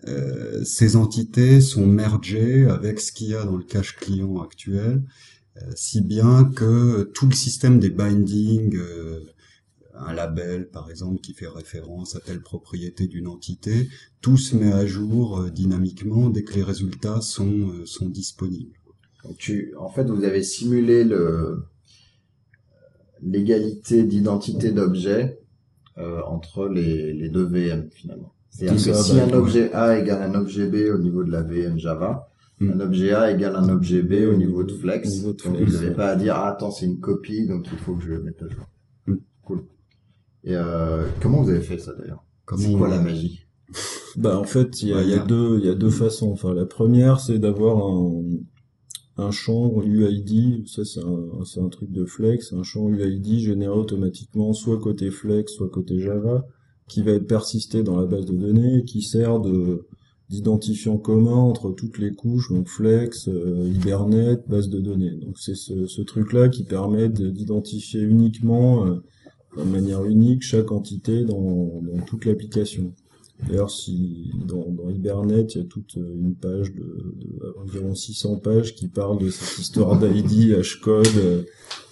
Euh, 0.07 0.63
ces 0.65 0.97
entités 0.97 1.61
sont 1.61 1.87
mergées 1.87 2.67
avec 2.67 3.01
ce 3.01 3.11
qu'il 3.11 3.29
y 3.29 3.35
a 3.35 3.45
dans 3.45 3.57
le 3.57 3.65
cache 3.65 3.97
client 3.97 4.41
actuel, 4.41 5.03
si 5.75 6.01
bien 6.01 6.45
que 6.45 7.05
tout 7.15 7.27
le 7.27 7.35
système 7.35 7.79
des 7.79 7.91
bindings, 7.91 8.77
euh, 8.77 9.21
un 9.97 10.13
label 10.13 10.69
par 10.69 10.91
exemple 10.91 11.21
qui 11.21 11.35
fait 11.35 11.49
référence 11.49 12.17
à 12.17 12.21
telle 12.21 12.41
propriété 12.41 13.07
d'une 13.07 13.29
entité, 13.29 13.89
tout 14.21 14.37
se 14.37 14.57
met 14.57 14.73
à 14.73 14.87
jour 14.87 15.41
euh, 15.41 15.51
dynamiquement 15.51 16.31
dès 16.31 16.43
que 16.43 16.55
les 16.55 16.63
résultats 16.63 17.21
sont, 17.21 17.71
euh, 17.71 17.87
sont 17.87 18.09
disponibles. 18.09 18.75
Donc 19.25 19.37
tu, 19.39 19.75
en 19.79 19.89
fait, 19.89 20.05
vous 20.05 20.25
avez 20.25 20.43
simulé 20.43 21.05
le 21.05 21.65
l'égalité 23.23 24.03
d'identité 24.03 24.71
d'objet 24.71 25.41
euh, 25.97 26.21
entre 26.27 26.69
les, 26.69 27.15
les 27.15 27.29
deux 27.31 27.45
VM 27.45 27.89
finalement. 27.91 28.35
C'est-à-dire 28.51 28.79
C'est 28.79 28.91
que 28.91 28.97
si 28.97 29.19
un 29.19 29.33
objet 29.33 29.73
A 29.73 29.99
égale 29.99 30.23
un 30.23 30.35
objet 30.35 30.67
B 30.67 30.93
au 30.95 30.99
niveau 30.99 31.25
de 31.25 31.31
la 31.31 31.43
VM 31.43 31.79
Java, 31.79 32.29
Mm. 32.61 32.71
un 32.71 32.81
objet 32.81 33.13
A 33.13 33.31
égale 33.33 33.57
un 33.57 33.69
objet 33.69 34.03
B 34.03 34.29
au 34.31 34.37
niveau 34.37 34.63
de 34.63 34.73
Flex. 34.73 35.09
Au 35.09 35.13
niveau 35.13 35.33
de 35.33 35.43
donc 35.43 35.57
vous 35.57 35.73
n'avez 35.73 35.91
pas 35.91 36.09
à 36.11 36.17
dire 36.17 36.35
ah, 36.37 36.51
attends 36.51 36.71
c'est 36.71 36.87
une 36.87 37.01
copie 37.01 37.47
donc 37.47 37.67
il 37.73 37.79
faut 37.79 37.95
que 37.95 38.03
je 38.03 38.11
le 38.11 38.23
mette 38.23 38.43
à 38.43 38.49
jour. 38.49 38.65
Mm. 39.07 39.15
Cool. 39.43 39.65
Et 40.45 40.55
euh, 40.55 41.07
comment 41.21 41.43
vous 41.43 41.51
avez 41.51 41.61
fait 41.61 41.79
ça 41.79 41.93
d'ailleurs? 41.95 42.25
Comment 42.45 42.63
C'est 42.63 42.73
quoi 42.75 42.89
la 42.89 43.01
magie? 43.01 43.41
Bah 44.17 44.39
en 44.39 44.45
fait, 44.45 44.81
il 44.83 44.91
y 44.91 44.93
a, 44.93 44.99
Ouais, 44.99 45.09
y 45.09 45.27
deux, 45.27 45.59
il 45.59 45.67
y 45.67 45.69
a 45.69 45.75
deux 45.75 45.91
façons. 45.91 46.31
Enfin, 46.31 46.55
la 46.55 46.67
première, 46.67 47.19
c'est 47.19 47.41
d'avoir 47.41 47.79
un, 47.79 48.23
un 49.17 49.31
champ 49.33 49.83
UID. 49.83 50.69
Ça, 50.69 50.85
c'est 50.85 51.01
un, 51.01 51.45
c'est 51.45 51.61
un 51.61 51.69
truc 51.69 51.91
de 51.91 52.05
Flex, 52.05 52.53
un 52.53 52.63
champ 52.63 52.89
UID 52.89 53.41
généré 53.41 53.75
automatiquement, 53.75 54.53
soit 54.53 54.79
côté 54.79 55.11
Flex, 55.11 55.53
soit 55.53 55.69
côté 55.69 55.99
Java, 55.99 56.45
qui 56.89 57.03
va 57.03 57.13
être 57.13 57.27
persisté 57.27 57.83
dans 57.83 57.99
la 57.99 58.07
base 58.07 58.27
de 58.27 58.37
données 58.37 58.79
et 58.79 58.85
qui 58.85 59.03
sert 59.03 59.41
de 59.41 59.87
d'identifiant 60.31 60.97
commun 60.97 61.37
entre 61.37 61.71
toutes 61.71 61.99
les 61.99 62.13
couches, 62.13 62.51
donc 62.51 62.69
Flex, 62.69 63.29
euh, 63.29 63.69
Hibernate, 63.69 64.49
base 64.49 64.69
de 64.69 64.81
données. 64.81 65.11
Donc 65.11 65.39
c'est 65.39 65.55
ce, 65.55 66.03
truc-là 66.03 66.49
qui 66.49 66.65
permet 66.65 67.09
de- 67.09 67.31
d'identifier 67.31 68.01
uniquement, 68.01 68.87
euh, 68.87 69.03
de 69.57 69.63
manière 69.63 70.05
unique, 70.05 70.43
chaque 70.43 70.73
entité 70.73 71.25
dans, 71.25 71.81
toute 72.07 72.25
l'application. 72.25 72.93
D'ailleurs, 73.49 73.71
si 73.71 74.31
dans, 74.47 74.67
dans 74.71 74.89
Hibernate, 74.89 75.55
il 75.55 75.59
y 75.59 75.61
a 75.61 75.65
toute 75.65 75.97
euh, 75.99 76.15
une 76.19 76.35
page 76.35 76.73
de, 76.73 76.83
de 76.83 77.55
environ 77.63 77.95
600 77.95 78.37
pages 78.37 78.75
qui 78.75 78.89
parle 78.89 79.19
de 79.19 79.29
cette 79.29 79.59
histoire 79.59 79.99
d'ID, 79.99 80.53
euh, 80.53 81.43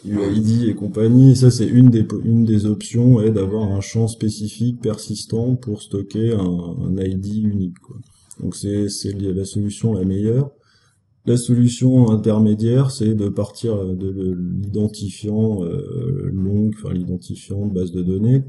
UID 0.04 0.68
et 0.68 0.74
compagnie. 0.74 1.32
Et 1.32 1.34
ça, 1.34 1.50
c'est 1.50 1.66
une 1.66 1.90
des 1.90 2.66
options, 2.66 3.20
d'avoir 3.30 3.70
un 3.70 3.80
champ 3.80 4.08
spécifique 4.08 4.80
persistant 4.80 5.56
pour 5.56 5.82
stocker 5.82 6.32
un, 6.32 6.96
ID 6.96 7.44
unique. 7.44 7.76
Donc 8.42 8.56
c'est 8.56 8.86
la 9.14 9.44
solution 9.44 9.94
la 9.94 10.04
meilleure. 10.04 10.50
La 11.24 11.36
solution 11.36 12.10
intermédiaire, 12.10 12.90
c'est 12.90 13.14
de 13.14 13.28
partir 13.28 13.94
de 13.94 14.36
l'identifiant 14.60 15.64
euh, 15.64 16.28
long, 16.32 16.70
enfin 16.74 16.92
l'identifiant 16.92 17.64
de 17.66 17.72
base 17.72 17.92
de 17.92 18.02
données, 18.02 18.42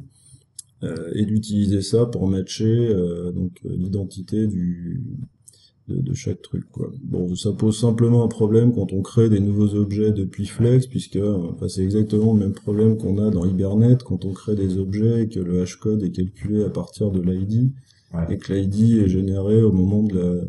euh, 0.81 1.11
et 1.13 1.25
d'utiliser 1.25 1.83
ça 1.83 2.07
pour 2.07 2.27
matcher 2.27 2.65
euh, 2.65 3.31
donc 3.31 3.51
l'identité 3.63 4.47
de, 4.47 6.13
chaque 6.15 6.41
truc. 6.41 6.63
Bon, 7.03 7.35
ça 7.35 7.51
pose 7.51 7.79
simplement 7.79 8.23
un 8.23 8.27
problème 8.27 8.73
quand 8.73 8.91
on 8.91 9.03
crée 9.03 9.29
des 9.29 9.39
nouveaux 9.39 9.75
objets 9.75 10.11
depuis 10.11 10.47
Flex, 10.47 10.87
puisque 10.87 11.19
c'est 11.67 11.83
exactement 11.83 12.33
le 12.33 12.39
même 12.39 12.53
problème 12.53 12.97
qu'on 12.97 13.19
a 13.19 13.29
dans 13.29 13.45
Hibernate 13.45 14.01
quand 14.01 14.25
on 14.25 14.31
crée 14.31 14.55
des 14.55 14.77
objets 14.79 15.23
et 15.23 15.29
que 15.29 15.39
le 15.39 15.61
hashcode 15.61 16.01
est 16.01 16.11
calculé 16.11 16.63
à 16.63 16.69
partir 16.69 17.11
de 17.11 17.21
l'ID 17.21 17.71
et 18.29 18.37
que 18.37 18.53
l'ID 18.53 19.03
est 19.03 19.09
généré 19.09 19.61
au 19.61 19.71
moment 19.71 20.03
de 20.03 20.17
la 20.17 20.45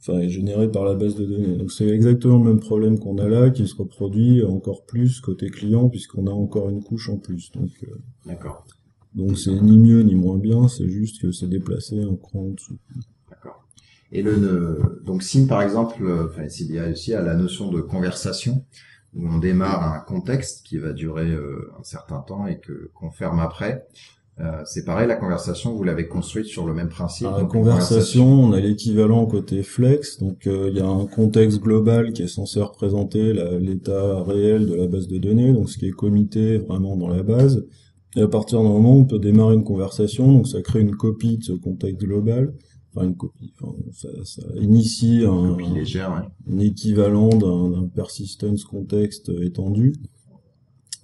enfin 0.00 0.18
est 0.18 0.28
généré 0.28 0.68
par 0.68 0.84
la 0.84 0.94
base 0.94 1.14
de 1.14 1.24
données. 1.24 1.56
Donc 1.56 1.70
c'est 1.70 1.88
exactement 1.88 2.38
le 2.38 2.44
même 2.44 2.60
problème 2.60 2.98
qu'on 2.98 3.18
a 3.18 3.28
là 3.28 3.50
qui 3.50 3.66
se 3.68 3.76
reproduit 3.76 4.44
encore 4.44 4.84
plus 4.84 5.20
côté 5.20 5.48
client 5.48 5.88
puisqu'on 5.88 6.26
a 6.26 6.32
encore 6.32 6.70
une 6.70 6.82
couche 6.82 7.08
en 7.08 7.18
plus. 7.18 7.52
Donc 7.52 7.70
euh, 7.84 7.94
D'accord. 8.26 8.66
Donc 9.14 9.38
c'est 9.38 9.52
ni 9.52 9.78
mieux 9.78 10.02
ni 10.02 10.14
moins 10.14 10.38
bien, 10.38 10.68
c'est 10.68 10.88
juste 10.88 11.22
que 11.22 11.30
c'est 11.30 11.48
déplacé 11.48 12.02
un 12.02 12.16
cran 12.16 12.40
en 12.40 12.50
dessous. 12.50 12.78
Et 14.14 14.22
le, 14.22 15.00
donc 15.06 15.22
SIM 15.22 15.46
par 15.46 15.62
exemple, 15.62 16.04
enfin 16.28 16.48
s'il 16.48 16.70
y 16.72 16.78
a 16.78 16.90
aussi 16.90 17.14
à 17.14 17.22
la 17.22 17.34
notion 17.34 17.70
de 17.70 17.80
conversation 17.80 18.64
où 19.14 19.26
on 19.26 19.38
démarre 19.38 19.92
un 19.92 20.00
contexte 20.00 20.64
qui 20.66 20.78
va 20.78 20.92
durer 20.92 21.30
euh, 21.30 21.70
un 21.78 21.82
certain 21.82 22.20
temps 22.20 22.46
et 22.46 22.58
que 22.58 22.90
qu'on 22.94 23.10
ferme 23.10 23.40
après. 23.40 23.86
Euh, 24.40 24.62
c'est 24.64 24.84
pareil, 24.84 25.06
la 25.06 25.16
conversation, 25.16 25.74
vous 25.74 25.84
l'avez 25.84 26.08
construite 26.08 26.46
sur 26.46 26.66
le 26.66 26.72
même 26.72 26.88
principe. 26.88 27.28
la 27.36 27.44
conversation, 27.44 28.26
on 28.26 28.52
a 28.52 28.60
l'équivalent 28.60 29.26
côté 29.26 29.62
flex, 29.62 30.18
donc 30.18 30.46
il 30.46 30.74
y 30.74 30.80
a 30.80 30.86
un 30.86 31.06
contexte 31.06 31.60
global 31.60 32.12
qui 32.12 32.22
est 32.22 32.28
censé 32.28 32.60
représenter 32.60 33.34
l'état 33.60 34.22
réel 34.22 34.66
de 34.66 34.74
la 34.74 34.86
base 34.86 35.06
de 35.06 35.18
données, 35.18 35.52
donc 35.52 35.68
ce 35.68 35.76
qui 35.76 35.86
est 35.86 35.92
comité 35.92 36.58
vraiment 36.58 36.96
dans 36.96 37.08
la 37.08 37.22
base. 37.22 37.66
Et 38.16 38.22
à 38.22 38.28
partir 38.28 38.62
d'un 38.62 38.70
moment, 38.70 38.96
on 38.96 39.04
peut 39.04 39.18
démarrer 39.18 39.54
une 39.54 39.64
conversation, 39.64 40.32
donc 40.32 40.48
ça 40.48 40.62
crée 40.62 40.80
une 40.80 40.96
copie 40.96 41.38
de 41.38 41.44
ce 41.44 41.52
contexte 41.52 42.00
global 42.00 42.54
enfin 42.94 43.06
une 43.06 43.16
copie, 43.16 43.52
enfin, 43.60 43.74
ça, 43.92 44.08
ça, 44.24 44.42
initie 44.60 45.24
un, 45.24 45.56
légère, 45.74 46.10
un 46.12 46.58
équivalent 46.58 47.30
d'un 47.30 47.88
persistence 47.88 48.64
contexte 48.64 49.30
étendu. 49.40 49.94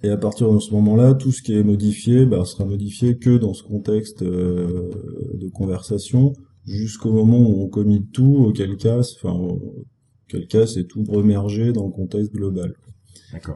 Et 0.01 0.09
à 0.09 0.17
partir 0.17 0.51
de 0.53 0.59
ce 0.59 0.71
moment-là, 0.71 1.13
tout 1.13 1.31
ce 1.31 1.41
qui 1.41 1.53
est 1.53 1.63
modifié 1.63 2.25
bah, 2.25 2.45
sera 2.45 2.65
modifié 2.65 3.17
que 3.17 3.37
dans 3.37 3.53
ce 3.53 3.63
contexte 3.63 4.21
euh, 4.21 4.89
de 5.33 5.49
conversation, 5.49 6.33
jusqu'au 6.65 7.11
moment 7.11 7.39
où 7.39 7.63
on 7.63 7.67
commit 7.67 8.05
tout, 8.13 8.45
auquel 8.47 8.77
cas, 8.77 8.99
enfin, 8.99 9.33
auquel 9.33 10.47
cas 10.47 10.67
c'est 10.67 10.85
tout 10.85 11.03
remergé 11.07 11.73
dans 11.73 11.85
le 11.85 11.91
contexte 11.91 12.31
global. 12.31 12.73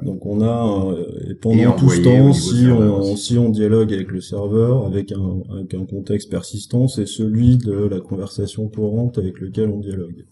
Donc 0.04 0.26
on 0.26 0.42
a 0.42 0.92
euh, 0.92 1.32
et 1.32 1.36
pendant 1.36 1.76
tout 1.76 1.90
ce 1.90 2.02
temps, 2.02 2.32
si 2.32 2.68
on, 2.68 3.16
si 3.16 3.38
on 3.40 3.50
dialogue 3.50 3.92
avec 3.92 4.12
le 4.12 4.22
serveur 4.22 4.86
avec 4.86 5.12
un, 5.12 5.42
avec 5.52 5.74
un 5.74 5.86
contexte 5.86 6.30
persistant, 6.30 6.88
c'est 6.88 7.08
celui 7.08 7.58
de 7.58 7.74
la 7.74 8.00
conversation 8.00 8.68
courante 8.68 9.18
avec 9.18 9.40
lequel 9.40 9.70
on 9.70 9.80
dialogue. 9.80 10.26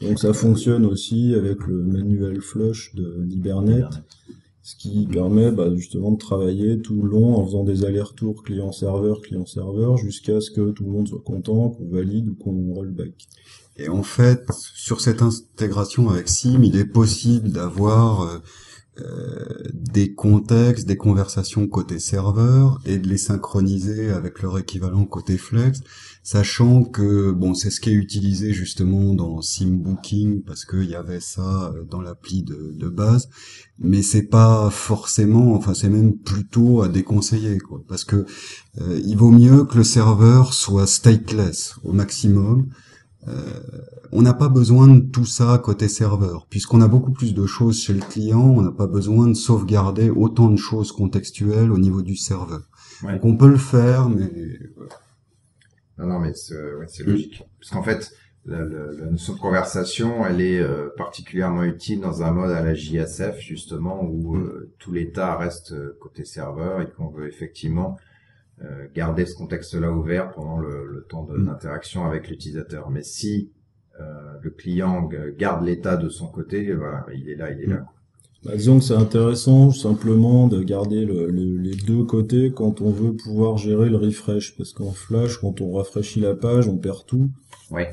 Donc 0.00 0.20
ça 0.20 0.32
fonctionne 0.32 0.84
aussi 0.86 1.34
avec 1.34 1.66
le 1.66 1.82
manuel 1.82 2.40
flush 2.40 2.94
d'Hibernate, 2.94 4.04
ce 4.64 4.76
qui 4.76 5.06
permet 5.06 5.50
bah, 5.50 5.68
justement 5.76 6.12
de 6.12 6.18
travailler 6.18 6.80
tout 6.80 7.02
le 7.02 7.10
long 7.10 7.36
en 7.36 7.44
faisant 7.44 7.64
des 7.64 7.84
allers-retours 7.84 8.42
client-serveur, 8.42 9.20
client-serveur, 9.20 9.98
jusqu'à 9.98 10.40
ce 10.40 10.50
que 10.50 10.70
tout 10.70 10.84
le 10.84 10.90
monde 10.90 11.06
soit 11.06 11.22
content, 11.22 11.68
qu'on 11.68 11.86
valide 11.86 12.30
ou 12.30 12.34
qu'on 12.34 12.72
rollback. 12.72 13.12
Et 13.76 13.90
en 13.90 14.02
fait, 14.02 14.50
sur 14.74 15.02
cette 15.02 15.20
intégration 15.20 16.08
avec 16.08 16.28
SIM, 16.28 16.62
il 16.62 16.76
est 16.76 16.86
possible 16.86 17.50
d'avoir 17.50 18.22
euh, 18.22 18.38
euh, 19.00 19.44
des 19.74 20.14
contextes, 20.14 20.86
des 20.86 20.96
conversations 20.96 21.66
côté 21.66 21.98
serveur 21.98 22.80
et 22.86 22.96
de 22.96 23.06
les 23.06 23.18
synchroniser 23.18 24.10
avec 24.10 24.40
leur 24.40 24.58
équivalent 24.58 25.04
côté 25.04 25.36
flex, 25.36 25.80
sachant 26.24 26.84
que 26.84 27.32
bon 27.32 27.52
c'est 27.52 27.70
ce 27.70 27.80
qui 27.80 27.90
est 27.90 27.94
utilisé 27.94 28.54
justement 28.54 29.14
dans 29.14 29.42
SimBooking 29.42 30.42
parce 30.42 30.64
qu'il 30.64 30.88
y 30.88 30.94
avait 30.94 31.20
ça 31.20 31.70
euh, 31.74 31.84
dans 31.84 32.00
l'appli 32.00 32.42
de, 32.42 32.72
de, 32.74 32.88
base, 32.88 33.28
mais 33.78 34.02
c'est 34.02 34.22
pas 34.22 34.70
forcément, 34.70 35.54
enfin 35.54 35.74
c'est 35.74 35.90
même 35.90 36.16
plutôt 36.16 36.82
à 36.82 36.88
déconseiller 36.88 37.58
quoi, 37.58 37.82
parce 37.86 38.04
que 38.04 38.24
euh, 38.80 39.00
il 39.04 39.16
vaut 39.18 39.30
mieux 39.30 39.64
que 39.64 39.76
le 39.76 39.84
serveur 39.84 40.54
soit 40.54 40.86
stateless 40.86 41.74
au 41.84 41.92
maximum. 41.92 42.68
Euh, 43.28 43.60
on 44.12 44.22
n'a 44.22 44.34
pas 44.34 44.48
besoin 44.48 44.86
de 44.88 45.00
tout 45.00 45.24
ça 45.24 45.58
côté 45.58 45.88
serveur, 45.88 46.46
puisqu'on 46.48 46.80
a 46.80 46.88
beaucoup 46.88 47.12
plus 47.12 47.34
de 47.34 47.46
choses 47.46 47.80
chez 47.80 47.94
le 47.94 48.00
client, 48.00 48.40
on 48.40 48.62
n'a 48.62 48.70
pas 48.70 48.86
besoin 48.86 49.28
de 49.28 49.34
sauvegarder 49.34 50.10
autant 50.10 50.50
de 50.50 50.56
choses 50.56 50.92
contextuelles 50.92 51.72
au 51.72 51.78
niveau 51.78 52.02
du 52.02 52.16
serveur. 52.16 52.62
Donc 53.02 53.24
on 53.24 53.36
peut 53.36 53.48
le 53.48 53.58
faire, 53.58 54.08
mais... 54.08 54.30
Non, 55.98 56.06
non, 56.06 56.18
mais 56.18 56.34
c'est 56.34 57.04
logique. 57.04 57.42
Parce 57.60 57.70
qu'en 57.70 57.82
fait, 57.82 58.12
la, 58.46 58.64
notion 58.64 59.34
de 59.34 59.38
conversation, 59.38 60.26
elle 60.26 60.40
est 60.40 60.60
euh, 60.60 60.88
particulièrement 60.96 61.62
utile 61.62 62.00
dans 62.00 62.22
un 62.22 62.32
mode 62.32 62.50
à 62.50 62.62
la 62.62 62.74
JSF, 62.74 63.38
justement, 63.38 64.02
où 64.02 64.36
euh, 64.36 64.72
tout 64.78 64.92
l'état 64.92 65.36
reste 65.36 65.74
côté 65.98 66.24
serveur 66.24 66.80
et 66.80 66.90
qu'on 66.90 67.08
veut 67.08 67.28
effectivement 67.28 67.96
euh, 68.62 68.86
garder 68.94 69.26
ce 69.26 69.34
contexte-là 69.34 69.90
ouvert 69.90 70.30
pendant 70.30 70.58
le, 70.58 70.86
le 70.86 71.02
temps 71.02 71.26
mm. 71.28 71.46
d'interaction 71.46 72.06
avec 72.06 72.28
l'utilisateur. 72.28 72.88
Mais 72.90 73.02
si 73.02 73.50
euh, 74.00 74.38
le 74.42 74.50
client 74.50 75.08
garde 75.36 75.64
l'état 75.64 75.96
de 75.96 76.08
son 76.08 76.28
côté, 76.28 76.72
voilà, 76.72 77.04
il 77.14 77.28
est 77.28 77.34
là, 77.34 77.50
il 77.50 77.60
est 77.60 77.66
là. 77.66 77.84
Bah, 78.44 78.56
disons 78.56 78.78
que 78.78 78.84
c'est 78.84 78.94
intéressant 78.94 79.70
simplement 79.70 80.48
de 80.48 80.62
garder 80.62 81.04
le, 81.04 81.28
les 81.28 81.74
deux 81.74 82.04
côtés 82.04 82.52
quand 82.54 82.80
on 82.80 82.90
veut 82.90 83.14
pouvoir 83.14 83.56
gérer 83.56 83.88
le 83.88 83.96
refresh, 83.96 84.56
parce 84.56 84.72
qu'en 84.72 84.92
Flash, 84.92 85.38
quand 85.38 85.60
on 85.60 85.72
rafraîchit 85.72 86.20
la 86.20 86.34
page, 86.34 86.68
on 86.68 86.76
perd 86.76 87.06
tout. 87.06 87.30
Ouais 87.70 87.88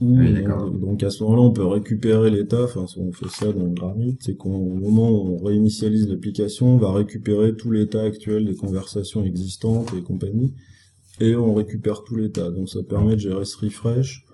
donc 0.00 1.02
à 1.02 1.10
ce 1.10 1.24
moment-là, 1.24 1.42
on 1.42 1.52
peut 1.52 1.66
récupérer 1.66 2.30
l'état. 2.30 2.64
Enfin, 2.64 2.86
on 2.96 3.12
fait 3.12 3.28
ça 3.28 3.52
dans 3.52 3.64
le 3.64 3.70
Granit, 3.70 4.16
c'est 4.20 4.36
qu'au 4.36 4.50
moment 4.50 5.10
où 5.10 5.34
on 5.34 5.44
réinitialise 5.44 6.08
l'application, 6.08 6.74
on 6.74 6.78
va 6.78 6.92
récupérer 6.92 7.56
tout 7.56 7.70
l'état 7.70 8.02
actuel 8.02 8.46
des 8.46 8.54
conversations 8.54 9.24
existantes 9.24 9.92
et 9.96 10.02
compagnie, 10.02 10.54
et 11.20 11.34
on 11.34 11.54
récupère 11.54 12.04
tout 12.04 12.16
l'état. 12.16 12.50
Donc 12.50 12.68
ça 12.68 12.82
permet 12.82 13.14
de 13.14 13.20
gérer 13.20 13.44
ce 13.44 13.56
refresh. 13.58 14.24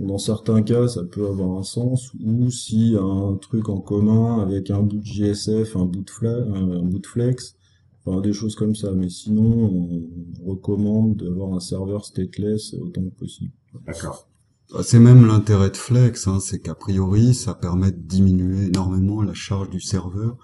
Dans 0.00 0.18
certains 0.18 0.62
cas, 0.62 0.88
ça 0.88 1.04
peut 1.04 1.26
avoir 1.26 1.58
un 1.58 1.62
sens, 1.62 2.12
ou 2.24 2.50
si 2.50 2.96
un 2.98 3.36
truc 3.36 3.68
en 3.68 3.80
commun 3.80 4.40
avec 4.40 4.70
un 4.70 4.80
bout 4.80 4.98
de 4.98 5.04
JSF, 5.04 5.76
un 5.76 5.84
bout 5.84 6.02
de, 6.02 6.10
flex, 6.10 6.46
un 6.54 6.82
bout 6.82 6.98
de 6.98 7.06
flex, 7.06 7.56
enfin 8.04 8.20
des 8.20 8.32
choses 8.32 8.54
comme 8.54 8.74
ça. 8.74 8.92
Mais 8.92 9.10
sinon, 9.10 9.44
on 10.42 10.50
recommande 10.50 11.16
d'avoir 11.16 11.52
un 11.52 11.60
serveur 11.60 12.04
stateless 12.04 12.74
autant 12.74 13.02
que 13.02 13.18
possible. 13.18 13.52
D'accord. 13.86 14.26
Bah, 14.72 14.82
c'est 14.82 15.00
même 15.00 15.26
l'intérêt 15.26 15.70
de 15.70 15.76
Flex, 15.76 16.28
hein, 16.28 16.38
c'est 16.40 16.60
qu'a 16.60 16.76
priori 16.76 17.34
ça 17.34 17.54
permet 17.54 17.90
de 17.90 18.00
diminuer 18.00 18.66
énormément 18.66 19.20
la 19.20 19.34
charge 19.34 19.68
du 19.68 19.80
serveur 19.80 20.38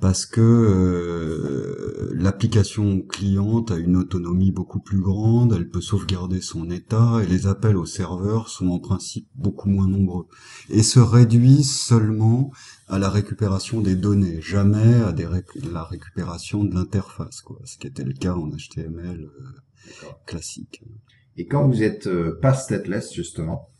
parce 0.00 0.24
que 0.24 0.40
euh, 0.40 2.10
l'application 2.14 3.02
cliente 3.02 3.70
a 3.70 3.76
une 3.76 3.96
autonomie 3.96 4.50
beaucoup 4.50 4.80
plus 4.80 5.00
grande, 5.00 5.52
elle 5.52 5.68
peut 5.68 5.80
sauvegarder 5.80 6.40
son 6.40 6.70
état 6.70 7.20
et 7.22 7.26
les 7.26 7.46
appels 7.46 7.76
au 7.76 7.84
serveur 7.84 8.48
sont 8.48 8.68
en 8.68 8.78
principe 8.78 9.28
beaucoup 9.34 9.68
moins 9.68 9.88
nombreux 9.88 10.26
et 10.70 10.82
se 10.82 11.00
réduisent 11.00 11.76
seulement 11.76 12.50
à 12.88 12.98
la 12.98 13.10
récupération 13.10 13.80
des 13.80 13.94
données, 13.94 14.40
jamais 14.40 14.94
à 15.02 15.12
des 15.12 15.28
la 15.70 15.84
récupération 15.84 16.64
de 16.64 16.74
l'interface, 16.74 17.42
quoi, 17.42 17.58
ce 17.64 17.78
qui 17.78 17.86
était 17.86 18.04
le 18.04 18.14
cas 18.14 18.34
en 18.34 18.48
HTML 18.48 19.24
euh, 19.24 20.08
classique. 20.26 20.82
Et 21.36 21.46
quand 21.46 21.68
vous 21.68 21.82
êtes 21.82 22.06
euh, 22.06 22.38
pas 22.40 22.54
stateless, 22.54 23.14
justement, 23.14 23.70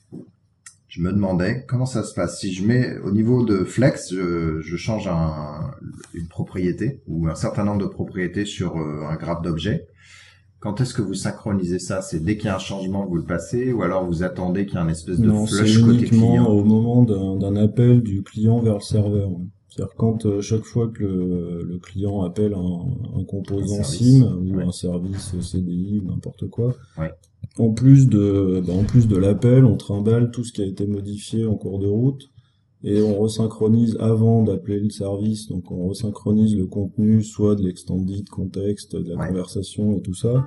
je 0.91 1.01
me 1.01 1.13
demandais 1.13 1.65
comment 1.69 1.87
ça 1.87 2.03
se 2.03 2.13
passe. 2.15 2.41
Si 2.41 2.53
je 2.53 2.67
mets 2.67 2.99
au 2.99 3.13
niveau 3.13 3.45
de 3.45 3.63
flex, 3.63 4.13
je, 4.13 4.61
je 4.61 4.77
change 4.77 5.07
un, 5.07 5.71
une 6.15 6.27
propriété 6.27 7.01
ou 7.07 7.29
un 7.29 7.37
certain 7.37 7.65
nombre 7.65 7.81
de 7.81 7.87
propriétés 7.87 8.45
sur 8.45 8.77
euh, 8.77 9.07
un 9.09 9.15
graphe 9.15 9.41
d'objets. 9.43 9.87
Quand 10.59 10.81
est-ce 10.81 10.93
que 10.93 11.01
vous 11.01 11.15
synchronisez 11.15 11.79
ça? 11.79 12.03
C'est 12.03 12.19
dès 12.23 12.37
qu'il 12.37 12.47
y 12.47 12.49
a 12.49 12.57
un 12.57 12.59
changement, 12.59 13.07
vous 13.07 13.15
le 13.15 13.23
passez, 13.23 13.73
ou 13.73 13.83
alors 13.83 14.05
vous 14.05 14.25
attendez 14.25 14.67
qu'il 14.67 14.75
y 14.75 14.79
ait 14.79 14.85
un 14.85 14.89
espèce 14.89 15.21
de 15.21 15.29
non, 15.29 15.47
flush 15.47 15.81
côté 15.81 16.07
client? 16.07 16.47
au 16.49 16.65
moment 16.65 17.05
d'un 17.05 17.57
appel 17.57 18.03
du 18.03 18.23
client 18.25 18.59
vers 18.59 18.75
le 18.75 18.81
serveur. 18.81 19.31
C'est-à-dire 19.69 19.95
quand 19.97 20.27
euh, 20.27 20.41
chaque 20.41 20.65
fois 20.65 20.89
que 20.89 21.05
le, 21.05 21.63
le 21.63 21.79
client 21.79 22.23
appelle 22.23 22.55
un, 22.55 23.21
un 23.21 23.25
composant 23.25 23.85
SIM 23.85 24.25
ou 24.45 24.59
un 24.59 24.73
service 24.73 25.41
CDI 25.41 26.03
ou 26.05 26.11
n'importe 26.11 26.49
quoi, 26.51 26.75
ouais. 26.99 27.13
En 27.59 27.73
plus 27.73 28.09
de 28.09 28.63
bah, 28.67 28.73
en 28.73 28.85
plus 28.85 29.09
de 29.09 29.17
l'appel, 29.17 29.65
on 29.65 29.77
trimballe 29.77 30.31
tout 30.31 30.45
ce 30.45 30.53
qui 30.53 30.63
a 30.63 30.67
été 30.67 30.87
modifié 30.87 31.47
en 31.47 31.55
cours 31.55 31.79
de 31.79 31.87
route 31.87 32.31
et 32.83 33.03
on 33.03 33.21
resynchronise 33.21 33.97
avant 34.01 34.43
d'appeler 34.43 34.81
le 34.81 34.91
service. 34.91 35.49
Donc 35.49 35.71
on 35.71 35.89
resynchronise 35.89 36.57
le 36.57 36.67
contenu 36.67 37.23
soit 37.23 37.55
de 37.57 37.63
l'extended 37.63 38.29
contexte, 38.29 38.97
de 38.97 39.15
la 39.15 39.27
conversation 39.27 39.97
et 39.97 40.01
tout 40.01 40.15
ça. 40.15 40.47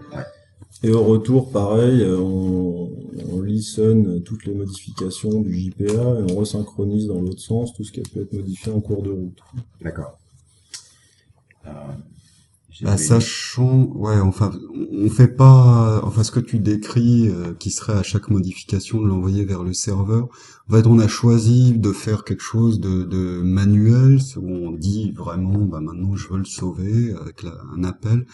Et 0.81 0.91
au 0.91 1.03
retour, 1.03 1.51
pareil, 1.51 2.03
on, 2.03 2.89
on 3.31 3.41
listen 3.41 4.21
toutes 4.23 4.45
les 4.45 4.53
modifications 4.53 5.41
du 5.41 5.55
JPA 5.55 5.83
et 5.85 6.31
on 6.31 6.35
resynchronise 6.39 7.07
dans 7.07 7.21
l'autre 7.21 7.39
sens 7.41 7.73
tout 7.73 7.83
ce 7.83 7.91
qui 7.91 8.01
peut 8.01 8.21
être 8.21 8.33
modifié 8.33 8.71
en 8.71 8.81
cours 8.81 9.03
de 9.03 9.11
route. 9.11 9.37
D'accord. 9.81 10.17
Euh, 11.67 11.69
Bah, 12.81 12.97
sachant, 12.97 13.91
ouais, 13.95 14.19
enfin, 14.19 14.51
on 14.91 15.07
fait 15.09 15.27
pas, 15.27 16.01
enfin, 16.03 16.23
ce 16.23 16.31
que 16.31 16.39
tu 16.39 16.57
décris, 16.59 17.27
euh, 17.29 17.53
qui 17.53 17.69
serait 17.69 17.93
à 17.93 18.03
chaque 18.03 18.29
modification 18.29 18.99
de 19.01 19.07
l'envoyer 19.07 19.45
vers 19.45 19.63
le 19.63 19.73
serveur. 19.73 20.27
En 20.69 20.73
fait, 20.73 20.87
on 20.87 20.97
a 20.97 21.07
choisi 21.07 21.73
de 21.73 21.91
faire 21.91 22.23
quelque 22.23 22.41
chose 22.41 22.79
de, 22.79 23.03
de 23.03 23.41
manuel, 23.43 24.19
où 24.37 24.47
on 24.49 24.71
dit 24.71 25.11
vraiment, 25.11 25.59
bah, 25.65 25.81
maintenant, 25.81 26.15
je 26.15 26.27
veux 26.29 26.39
le 26.39 26.45
sauver 26.45 27.13
avec 27.21 27.43
la- 27.43 27.61
un 27.75 27.83
appel, 27.83 28.25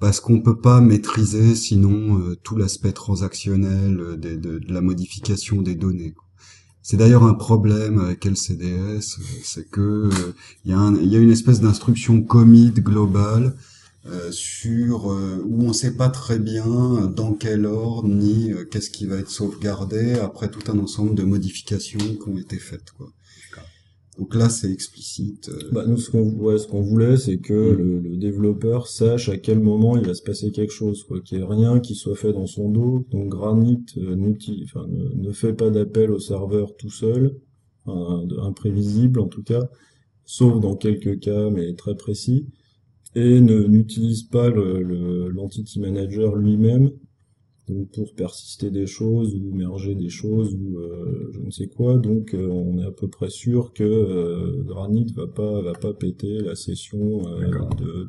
parce 0.00 0.18
qu'on 0.20 0.40
peut 0.40 0.56
pas 0.58 0.80
maîtriser, 0.80 1.54
sinon, 1.54 2.18
euh, 2.18 2.36
tout 2.42 2.56
l'aspect 2.56 2.92
transactionnel 2.92 4.00
euh, 4.00 4.16
des- 4.16 4.36
de, 4.36 4.58
de 4.58 4.72
la 4.72 4.80
modification 4.80 5.62
des 5.62 5.76
données. 5.76 6.14
C'est 6.82 6.96
d'ailleurs 6.98 7.24
un 7.24 7.34
problème 7.34 7.98
avec 8.00 8.26
LCDS, 8.26 9.18
c'est 9.44 9.70
que 9.70 9.80
euh, 9.80 10.10
il 10.64 10.72
y, 10.72 10.74
a 10.74 10.78
un- 10.78 10.96
il 10.96 11.06
y 11.08 11.16
a 11.16 11.18
une 11.20 11.30
espèce 11.30 11.60
d'instruction 11.60 12.22
commit 12.22 12.72
globale 12.72 13.54
euh, 14.06 14.30
sur 14.32 15.10
euh, 15.10 15.42
où 15.46 15.62
on 15.64 15.72
sait 15.72 15.96
pas 15.96 16.08
très 16.10 16.38
bien 16.38 17.06
dans 17.16 17.34
quel 17.34 17.66
ordre 17.66 18.08
ni 18.08 18.52
euh, 18.52 18.64
qu'est-ce 18.64 18.90
qui 18.90 19.06
va 19.06 19.16
être 19.18 19.30
sauvegardé 19.30 20.14
après 20.14 20.50
tout 20.50 20.70
un 20.70 20.78
ensemble 20.78 21.14
de 21.14 21.22
modifications 21.24 21.98
qui 21.98 22.28
ont 22.28 22.38
été 22.38 22.58
faites 22.58 22.90
quoi. 22.96 23.08
Donc 24.18 24.34
là 24.34 24.48
c'est 24.48 24.70
explicite. 24.70 25.48
euh, 25.48 25.70
Bah, 25.72 25.84
nous, 25.86 25.96
ce 25.96 26.10
qu'on 26.10 26.28
ouais, 26.38 26.58
ce 26.58 26.66
qu'on 26.68 26.82
voulait, 26.82 27.16
c'est 27.16 27.38
que 27.38 27.52
Mm. 27.54 27.76
le, 27.76 28.00
le 28.00 28.16
développeur 28.16 28.86
sache 28.88 29.28
à 29.28 29.36
quel 29.38 29.58
moment 29.60 29.96
il 29.96 30.06
va 30.06 30.14
se 30.14 30.22
passer 30.22 30.52
quelque 30.52 30.72
chose, 30.72 31.02
quoi, 31.04 31.20
qu'il 31.20 31.38
n'y 31.38 31.44
ait 31.44 31.46
rien 31.46 31.80
qui 31.80 31.94
soit 31.94 32.14
fait 32.16 32.32
dans 32.32 32.46
son 32.46 32.70
dos. 32.70 33.06
Donc 33.10 33.28
Granit 33.28 33.84
euh, 33.98 34.16
enfin, 34.64 34.86
ne, 34.88 35.08
ne 35.28 35.32
fait 35.32 35.52
pas 35.52 35.70
d'appel 35.70 36.10
au 36.12 36.18
serveur 36.20 36.76
tout 36.76 36.90
seul, 36.90 37.36
imprévisible 38.42 39.20
en 39.20 39.28
tout 39.28 39.42
cas, 39.42 39.68
sauf 40.24 40.60
dans 40.60 40.76
quelques 40.76 41.20
cas, 41.20 41.50
mais 41.50 41.74
très 41.74 41.96
précis, 41.96 42.46
et 43.14 43.40
ne 43.40 43.64
n'utilise 43.64 44.24
pas 44.24 44.50
le, 44.50 44.82
le- 44.82 45.28
l'entity 45.28 45.80
manager 45.80 46.36
lui-même. 46.36 46.90
Donc 47.68 47.90
pour 47.92 48.14
persister 48.14 48.70
des 48.70 48.86
choses 48.86 49.34
ou 49.34 49.54
merger 49.54 49.94
des 49.94 50.10
choses 50.10 50.54
ou 50.54 50.78
euh, 50.78 51.30
je 51.32 51.40
ne 51.40 51.50
sais 51.50 51.66
quoi, 51.68 51.96
donc 51.96 52.34
euh, 52.34 52.46
on 52.48 52.78
est 52.78 52.84
à 52.84 52.90
peu 52.90 53.08
près 53.08 53.30
sûr 53.30 53.72
que 53.72 53.84
euh, 53.84 54.62
Granit 54.64 55.06
va 55.16 55.26
pas 55.26 55.62
va 55.62 55.72
pas 55.74 55.94
péter 55.94 56.40
la 56.40 56.56
session 56.56 57.26
euh, 57.26 57.64
de, 57.78 58.06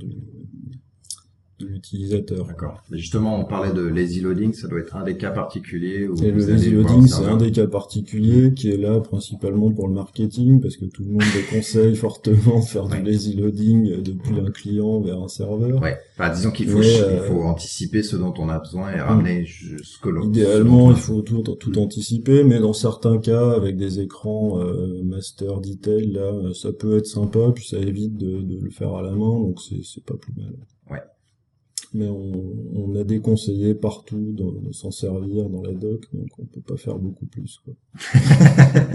de 1.60 1.68
l'utilisateur. 1.68 2.45
D'accord. 2.45 2.82
Mais 2.91 2.97
justement, 2.97 3.39
on 3.39 3.45
parlait 3.45 3.72
de 3.74 3.82
lazy 3.82 4.20
loading, 4.22 4.53
ça 4.53 4.68
doit 4.68 4.80
être 4.80 4.95
un 4.95 5.03
des 5.03 5.16
cas 5.18 5.32
particuliers 5.32 6.08
où 6.08 6.16
Et 6.22 6.32
le 6.32 6.45
lazy 6.45 6.72
loading, 6.72 7.08
c'est 7.08 7.24
un 7.26 7.38
des 7.38 7.51
cas 7.51 7.68
particuliers 7.68 8.53
qui 8.53 8.70
est 8.72 8.78
là 8.78 8.99
principalement 8.99 9.72
pour 9.72 9.88
le 9.88 9.93
marketing, 9.93 10.60
parce 10.60 10.76
que 10.78 10.86
tout 10.86 11.03
le 11.03 11.12
monde 11.12 11.24
déconseille 11.34 11.95
fortement 11.95 12.60
de 12.60 12.66
faire 12.66 12.86
Ouais. 12.86 13.01
du 13.01 13.10
lazy 13.10 13.36
loading 13.36 14.01
depuis 14.01 14.39
un 14.39 14.51
client 14.51 14.99
vers 14.99 15.22
un 15.22 15.28
serveur. 15.30 15.82
Ouais. 15.82 15.97
Enfin, 16.18 16.34
disons 16.34 16.51
qu'il 16.51 16.68
faut, 16.68 16.82
ch- 16.84 17.01
euh, 17.01 17.20
il 17.24 17.28
faut 17.34 17.41
anticiper 17.43 18.03
ce 18.03 18.16
dont 18.18 18.34
on 18.38 18.49
a 18.49 18.60
besoin 18.60 18.91
et 18.93 18.99
ramener 18.99 19.45
jusque 19.45 20.06
l'autre. 20.06 20.28
Idéalement, 20.28 20.91
il 20.91 20.97
faut 20.97 21.22
tout, 21.22 21.41
tout 21.41 21.78
anticiper, 21.80 22.43
mais 22.43 22.60
dans 22.60 22.74
certains 22.74 23.18
cas, 23.18 23.51
avec 23.51 23.78
des 23.78 23.99
écrans 24.01 24.60
euh, 24.62 25.01
master 25.03 25.62
detail, 25.62 26.12
là, 26.12 26.32
ça 26.53 26.72
peut 26.74 26.97
être 26.97 27.06
sympa, 27.08 27.51
puis 27.56 27.66
ça 27.66 27.78
évite 27.78 28.18
de, 28.18 28.41
de 28.41 28.60
le 28.62 28.70
faire 28.72 28.93
à 28.93 29.01
la 29.01 29.12
main, 29.12 29.39
donc 29.39 29.60
c'est 29.62 29.82
c'est 29.84 30.03
pas 30.03 30.16
plus 30.16 30.34
mal. 30.36 30.53
Ouais. 30.89 31.01
Mais 31.97 32.07
on, 32.09 32.43
on 32.73 32.95
a 32.99 33.03
déconseillé 33.05 33.73
partout 33.73 34.33
de, 34.33 34.67
de 34.67 34.73
s'en 34.73 34.91
servir 34.91 35.49
dans 35.49 35.61
la 35.61 35.71
doc, 35.71 36.05
donc 36.11 36.27
on 36.39 36.43
peut 36.45 36.59
pas 36.59 36.75
faire 36.75 36.97
beaucoup 36.97 37.25
plus. 37.25 37.61
Quoi. 37.63 37.73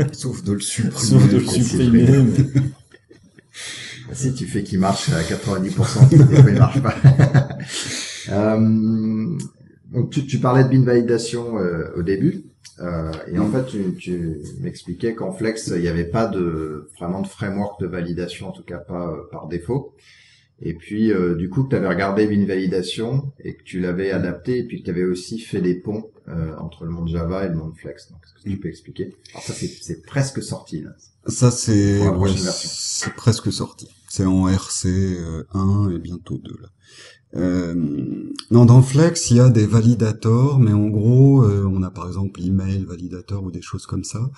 Sauf 0.13 0.45
de 0.45 0.53
le 0.53 0.61
supprimer. 0.61 1.01
Sauf 1.01 1.29
de 1.31 1.39
le 1.39 1.47
supprimer. 1.47 2.07
mais- 2.09 2.61
Si 4.13 4.35
tu 4.35 4.45
fais 4.47 4.63
qu'il 4.63 4.81
marche 4.81 5.09
à 5.11 5.23
90%, 5.23 6.09
des 6.11 6.17
fois 6.43 6.51
il 6.51 6.59
marche 6.59 6.83
pas. 6.83 6.95
Euh, 8.29 9.37
donc 9.93 10.11
tu, 10.11 10.27
tu 10.27 10.39
parlais 10.39 10.63
de 10.63 10.69
bin 10.69 10.85
validation 10.85 11.59
euh, 11.59 11.87
au 11.97 12.03
début. 12.03 12.45
Euh, 12.81 13.11
et 13.33 13.39
en 13.39 13.51
fait, 13.51 13.65
tu, 13.67 13.95
tu 13.99 14.37
m'expliquais 14.61 15.15
qu'en 15.15 15.33
Flex, 15.33 15.73
il 15.75 15.81
n'y 15.81 15.89
avait 15.89 16.05
pas 16.05 16.27
de 16.27 16.89
vraiment 16.99 17.23
de 17.23 17.27
framework 17.27 17.81
de 17.81 17.87
validation, 17.87 18.49
en 18.49 18.53
tout 18.53 18.63
cas 18.63 18.77
pas 18.79 19.17
par 19.33 19.49
défaut. 19.49 19.95
Et 20.63 20.75
puis, 20.75 21.11
euh, 21.13 21.35
du 21.35 21.49
coup, 21.49 21.65
que 21.65 21.71
tu 21.71 21.77
avais 21.77 21.89
regardé 21.89 22.27
bin 22.27 22.45
validation 22.45 23.33
et 23.43 23.57
que 23.57 23.63
tu 23.63 23.81
l'avais 23.81 24.11
adapté, 24.11 24.59
et 24.59 24.65
puis 24.65 24.81
que 24.81 24.85
tu 24.85 24.91
avais 24.91 25.05
aussi 25.05 25.39
fait 25.39 25.61
des 25.61 25.75
ponts 25.75 26.11
euh, 26.29 26.55
entre 26.59 26.85
le 26.85 26.91
monde 26.91 27.09
Java 27.09 27.47
et 27.47 27.49
le 27.49 27.55
monde 27.55 27.75
Flex. 27.77 28.11
Donc, 28.11 28.21
est-ce 28.25 28.45
que 28.45 28.51
tu 28.51 28.59
peux 28.59 28.69
expliquer? 28.69 29.15
Alors 29.33 29.43
ça, 29.43 29.55
c'est 29.55 29.69
c'est 29.69 30.03
presque 30.05 30.43
sorti 30.43 30.83
là. 30.83 30.91
Ça 31.27 31.51
c'est 31.51 32.07
ouais, 32.09 32.31
c'est 32.37 33.15
presque 33.15 33.53
sorti. 33.53 33.89
C'est 34.09 34.25
en 34.25 34.49
RC 34.49 34.89
euh, 34.89 35.45
1 35.53 35.91
et 35.91 35.99
bientôt 35.99 36.39
2 36.39 36.51
là. 36.63 36.69
Euh, 37.37 37.75
non, 38.51 38.65
dans 38.65 38.83
Flex, 38.83 39.31
il 39.31 39.37
y 39.37 39.41
a 39.41 39.49
des 39.49 39.67
validators, 39.67 40.59
mais 40.59 40.73
en 40.73 40.89
gros, 40.89 41.45
euh, 41.45 41.69
on 41.71 41.83
a 41.83 41.91
par 41.91 42.09
exemple 42.09 42.41
email 42.43 42.85
validator 42.85 43.45
ou 43.45 43.51
des 43.51 43.63
choses 43.63 43.87
comme 43.87 44.05
ça. 44.05 44.31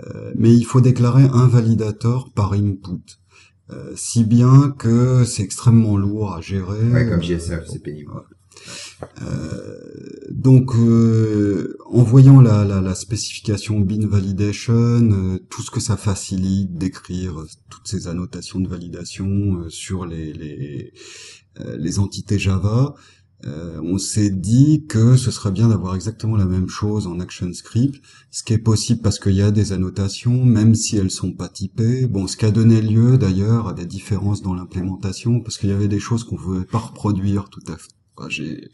Euh, 0.00 0.32
mais 0.36 0.54
il 0.54 0.64
faut 0.64 0.80
déclarer 0.80 1.24
un 1.24 1.48
validator 1.48 2.30
par 2.32 2.52
input. 2.52 3.02
Euh, 3.70 3.92
si 3.96 4.24
bien 4.24 4.74
que 4.78 5.24
c'est 5.24 5.42
extrêmement 5.42 5.96
lourd 5.98 6.34
à 6.34 6.40
gérer. 6.40 6.82
Ouais, 6.90 7.06
comme 7.08 7.20
Euh, 7.20 7.22
JSF, 7.22 7.64
c'est 7.70 7.82
pénible. 7.82 8.10
euh, 9.22 9.78
donc, 10.30 10.74
euh, 10.74 11.76
en 11.90 12.02
voyant 12.02 12.40
la, 12.40 12.64
la, 12.64 12.80
la 12.80 12.94
spécification 12.94 13.80
bin 13.80 14.06
validation, 14.06 14.74
euh, 14.74 15.38
tout 15.50 15.62
ce 15.62 15.70
que 15.70 15.80
ça 15.80 15.96
facilite 15.96 16.76
d'écrire 16.76 17.40
euh, 17.40 17.46
toutes 17.70 17.86
ces 17.88 18.08
annotations 18.08 18.60
de 18.60 18.68
validation 18.68 19.26
euh, 19.60 19.68
sur 19.68 20.06
les 20.06 20.32
les, 20.32 20.92
euh, 21.60 21.76
les 21.78 21.98
entités 21.98 22.38
Java, 22.38 22.94
euh, 23.44 23.80
on 23.82 23.98
s'est 23.98 24.30
dit 24.30 24.86
que 24.88 25.16
ce 25.16 25.30
serait 25.30 25.52
bien 25.52 25.68
d'avoir 25.68 25.94
exactement 25.94 26.36
la 26.36 26.44
même 26.44 26.68
chose 26.68 27.06
en 27.06 27.20
ActionScript, 27.20 28.02
ce 28.30 28.42
qui 28.42 28.52
est 28.52 28.58
possible 28.58 29.00
parce 29.00 29.20
qu'il 29.20 29.34
y 29.34 29.42
a 29.42 29.50
des 29.50 29.72
annotations, 29.72 30.44
même 30.44 30.74
si 30.74 30.96
elles 30.96 31.10
sont 31.10 31.32
pas 31.32 31.48
typées. 31.48 32.06
Bon, 32.06 32.26
ce 32.26 32.36
qui 32.36 32.46
a 32.46 32.50
donné 32.50 32.80
lieu 32.80 33.16
d'ailleurs 33.16 33.68
à 33.68 33.74
des 33.74 33.86
différences 33.86 34.42
dans 34.42 34.54
l'implémentation, 34.54 35.40
parce 35.40 35.56
qu'il 35.56 35.70
y 35.70 35.72
avait 35.72 35.88
des 35.88 36.00
choses 36.00 36.24
qu'on 36.24 36.36
pouvait 36.36 36.64
pas 36.64 36.78
reproduire 36.78 37.48
tout 37.48 37.62
à 37.68 37.76
fait. 37.76 37.92
J'ai 38.28 38.70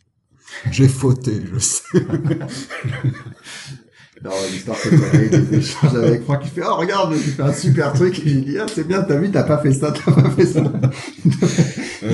j'ai 0.70 0.88
fauté, 0.88 1.42
je 1.52 1.58
sais. 1.58 2.06
Alors, 4.24 4.38
l'histoire 4.50 4.78
a 5.12 5.16
eu 5.16 5.28
des 5.28 5.58
échanges 5.58 5.96
avec 5.96 6.24
Franck 6.24 6.44
qui 6.44 6.48
fait, 6.48 6.62
oh, 6.66 6.76
regarde, 6.76 7.12
tu 7.12 7.30
fais 7.30 7.42
un 7.42 7.52
super 7.52 7.92
truc. 7.92 8.18
Et 8.20 8.30
j'ai 8.30 8.40
dit, 8.40 8.56
ah, 8.58 8.64
c'est 8.72 8.86
bien, 8.86 9.02
t'as 9.02 9.16
vu, 9.16 9.30
t'as 9.30 9.42
pas 9.42 9.58
fait 9.58 9.74
ça, 9.74 9.92
t'as 9.92 10.12
pas 10.12 10.30
fait 10.30 10.46
ça. 10.46 10.62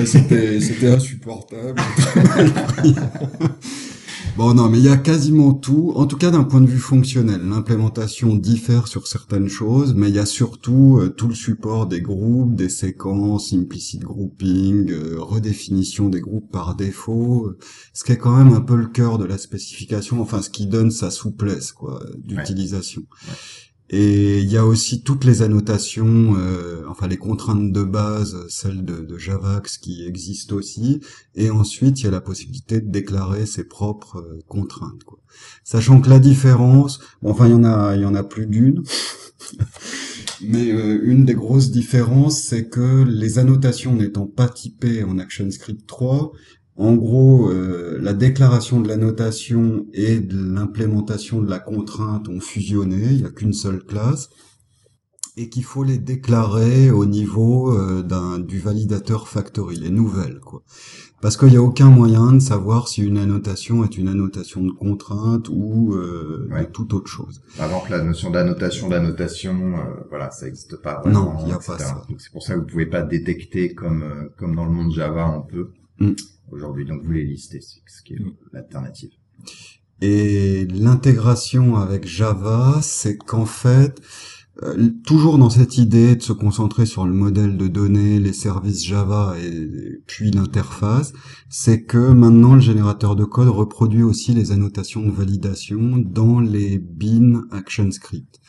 c'était 0.05 0.59
c'était 0.59 0.89
insupportable. 0.89 1.79
Bon 4.37 4.53
non, 4.53 4.69
mais 4.69 4.79
il 4.79 4.85
y 4.85 4.89
a 4.89 4.97
quasiment 4.97 5.53
tout, 5.53 5.91
en 5.95 6.05
tout 6.05 6.17
cas 6.17 6.31
d'un 6.31 6.45
point 6.45 6.61
de 6.61 6.67
vue 6.67 6.79
fonctionnel. 6.79 7.41
L'implémentation 7.41 8.35
diffère 8.35 8.87
sur 8.87 9.05
certaines 9.05 9.49
choses, 9.49 9.93
mais 9.93 10.07
il 10.07 10.15
y 10.15 10.19
a 10.19 10.25
surtout 10.25 10.99
euh, 10.99 11.09
tout 11.09 11.27
le 11.27 11.35
support 11.35 11.85
des 11.85 12.01
groupes, 12.01 12.55
des 12.55 12.69
séquences, 12.69 13.51
implicit 13.51 14.01
grouping, 14.01 14.89
euh, 14.89 15.17
redéfinition 15.19 16.07
des 16.07 16.21
groupes 16.21 16.49
par 16.49 16.75
défaut, 16.75 17.47
euh, 17.47 17.57
ce 17.93 18.05
qui 18.05 18.13
est 18.13 18.17
quand 18.17 18.37
même 18.37 18.53
un 18.53 18.61
peu 18.61 18.77
le 18.77 18.87
cœur 18.87 19.17
de 19.17 19.25
la 19.25 19.37
spécification, 19.37 20.21
enfin 20.21 20.41
ce 20.41 20.49
qui 20.49 20.65
donne 20.65 20.91
sa 20.91 21.11
souplesse 21.11 21.73
quoi 21.73 22.01
d'utilisation. 22.17 23.03
Et 23.93 24.39
il 24.39 24.49
y 24.49 24.55
a 24.55 24.65
aussi 24.65 25.03
toutes 25.03 25.25
les 25.25 25.41
annotations, 25.41 26.35
euh, 26.37 26.85
enfin 26.87 27.09
les 27.09 27.17
contraintes 27.17 27.73
de 27.73 27.83
base, 27.83 28.47
celles 28.47 28.85
de, 28.85 29.01
de 29.01 29.17
Javax 29.17 29.77
qui 29.77 30.05
existent 30.07 30.55
aussi, 30.55 31.01
et 31.35 31.49
ensuite 31.51 31.99
il 31.99 32.05
y 32.05 32.07
a 32.07 32.11
la 32.11 32.21
possibilité 32.21 32.79
de 32.79 32.89
déclarer 32.89 33.45
ses 33.45 33.65
propres 33.65 34.19
euh, 34.19 34.39
contraintes. 34.47 35.03
Quoi. 35.03 35.19
Sachant 35.65 35.99
que 35.99 36.09
la 36.09 36.19
différence, 36.19 37.01
bon, 37.21 37.31
enfin 37.31 37.47
il 37.47 37.51
y 37.51 37.55
en 37.55 37.65
a, 37.65 37.97
il 37.97 38.03
y 38.03 38.05
en 38.05 38.15
a 38.15 38.23
plus 38.23 38.47
d'une, 38.47 38.81
mais 40.41 40.71
euh, 40.71 41.01
une 41.03 41.25
des 41.25 41.35
grosses 41.35 41.69
différences, 41.69 42.41
c'est 42.41 42.69
que 42.69 43.03
les 43.03 43.39
annotations 43.39 43.93
n'étant 43.93 44.25
pas 44.25 44.47
typées 44.47 45.03
en 45.03 45.17
ActionScript 45.17 45.85
3, 45.85 46.31
en 46.77 46.93
gros, 46.95 47.49
euh, 47.49 47.99
la 48.01 48.13
déclaration 48.13 48.79
de 48.81 48.87
la 48.87 48.97
notation 48.97 49.85
et 49.93 50.19
de 50.19 50.37
l'implémentation 50.53 51.41
de 51.41 51.49
la 51.49 51.59
contrainte 51.59 52.27
ont 52.29 52.39
fusionné, 52.39 53.03
il 53.11 53.17
n'y 53.17 53.25
a 53.25 53.29
qu'une 53.29 53.53
seule 53.53 53.83
classe, 53.83 54.29
et 55.37 55.49
qu'il 55.49 55.63
faut 55.63 55.83
les 55.83 55.97
déclarer 55.97 56.91
au 56.91 57.05
niveau 57.05 57.71
euh, 57.77 58.03
du 58.39 58.59
validateur 58.59 59.27
factory, 59.27 59.77
les 59.77 59.89
nouvelles, 59.89 60.39
quoi. 60.39 60.61
Parce 61.21 61.37
qu'il 61.37 61.49
n'y 61.49 61.57
a 61.57 61.61
aucun 61.61 61.89
moyen 61.89 62.33
de 62.33 62.39
savoir 62.39 62.87
si 62.87 63.03
une 63.03 63.17
annotation 63.19 63.83
est 63.83 63.95
une 63.97 64.07
annotation 64.07 64.63
de 64.63 64.71
contrainte 64.71 65.49
ou 65.49 65.93
euh, 65.93 66.47
Ouais. 66.51 66.65
de 66.65 66.71
toute 66.71 66.93
autre 66.95 67.07
chose. 67.07 67.41
Par 67.57 67.67
exemple, 67.67 67.91
la 67.91 68.03
notion 68.03 68.31
d'annotation, 68.31 68.89
d'annotation, 68.89 69.75
euh, 69.77 70.03
voilà, 70.09 70.31
ça 70.31 70.47
n'existe 70.47 70.77
pas 70.81 70.99
vraiment. 70.99 71.33
Non, 71.35 71.37
il 71.43 71.49
y 71.49 71.51
a 71.51 71.57
etc. 71.57 71.73
pas 71.73 71.77
ça. 71.77 72.01
Donc 72.09 72.19
c'est 72.19 72.31
pour 72.31 72.41
ça 72.41 72.55
que 72.55 72.59
vous 72.61 72.65
pouvez 72.65 72.87
pas 72.87 73.03
détecter 73.03 73.75
comme 73.75 74.01
euh, 74.03 74.29
comme 74.37 74.55
dans 74.55 74.65
le 74.65 74.71
monde 74.71 74.91
Java 74.93 75.29
on 75.37 75.41
peut 75.47 75.69
Mm. 75.99 76.13
Aujourd'hui. 76.51 76.85
Donc 76.85 77.03
vous 77.03 77.11
les 77.11 77.23
listez, 77.25 77.61
c'est 77.61 77.81
ce 77.87 78.01
qui 78.03 78.13
est 78.13 78.19
Mm. 78.19 78.33
l'alternative. 78.53 79.11
Et 80.01 80.65
l'intégration 80.65 81.75
avec 81.75 82.07
Java, 82.07 82.79
c'est 82.81 83.17
qu'en 83.17 83.45
fait, 83.45 84.01
euh, 84.63 84.89
toujours 85.05 85.37
dans 85.37 85.49
cette 85.49 85.77
idée 85.77 86.15
de 86.15 86.21
se 86.21 86.33
concentrer 86.33 86.85
sur 86.85 87.05
le 87.05 87.13
modèle 87.13 87.55
de 87.55 87.67
données, 87.67 88.19
les 88.19 88.33
services 88.33 88.83
Java 88.85 89.35
et 89.41 90.01
puis 90.07 90.31
l'interface, 90.31 91.13
c'est 91.49 91.83
que 91.83 91.97
maintenant 91.97 92.55
le 92.55 92.61
générateur 92.61 93.15
de 93.15 93.23
code 93.25 93.47
reproduit 93.47 94.03
aussi 94.03 94.33
les 94.33 94.51
annotations 94.51 95.01
de 95.01 95.11
validation 95.11 95.97
dans 95.97 96.39
les 96.39 96.79
bin 96.79 97.43
ActionScript. 97.51 98.39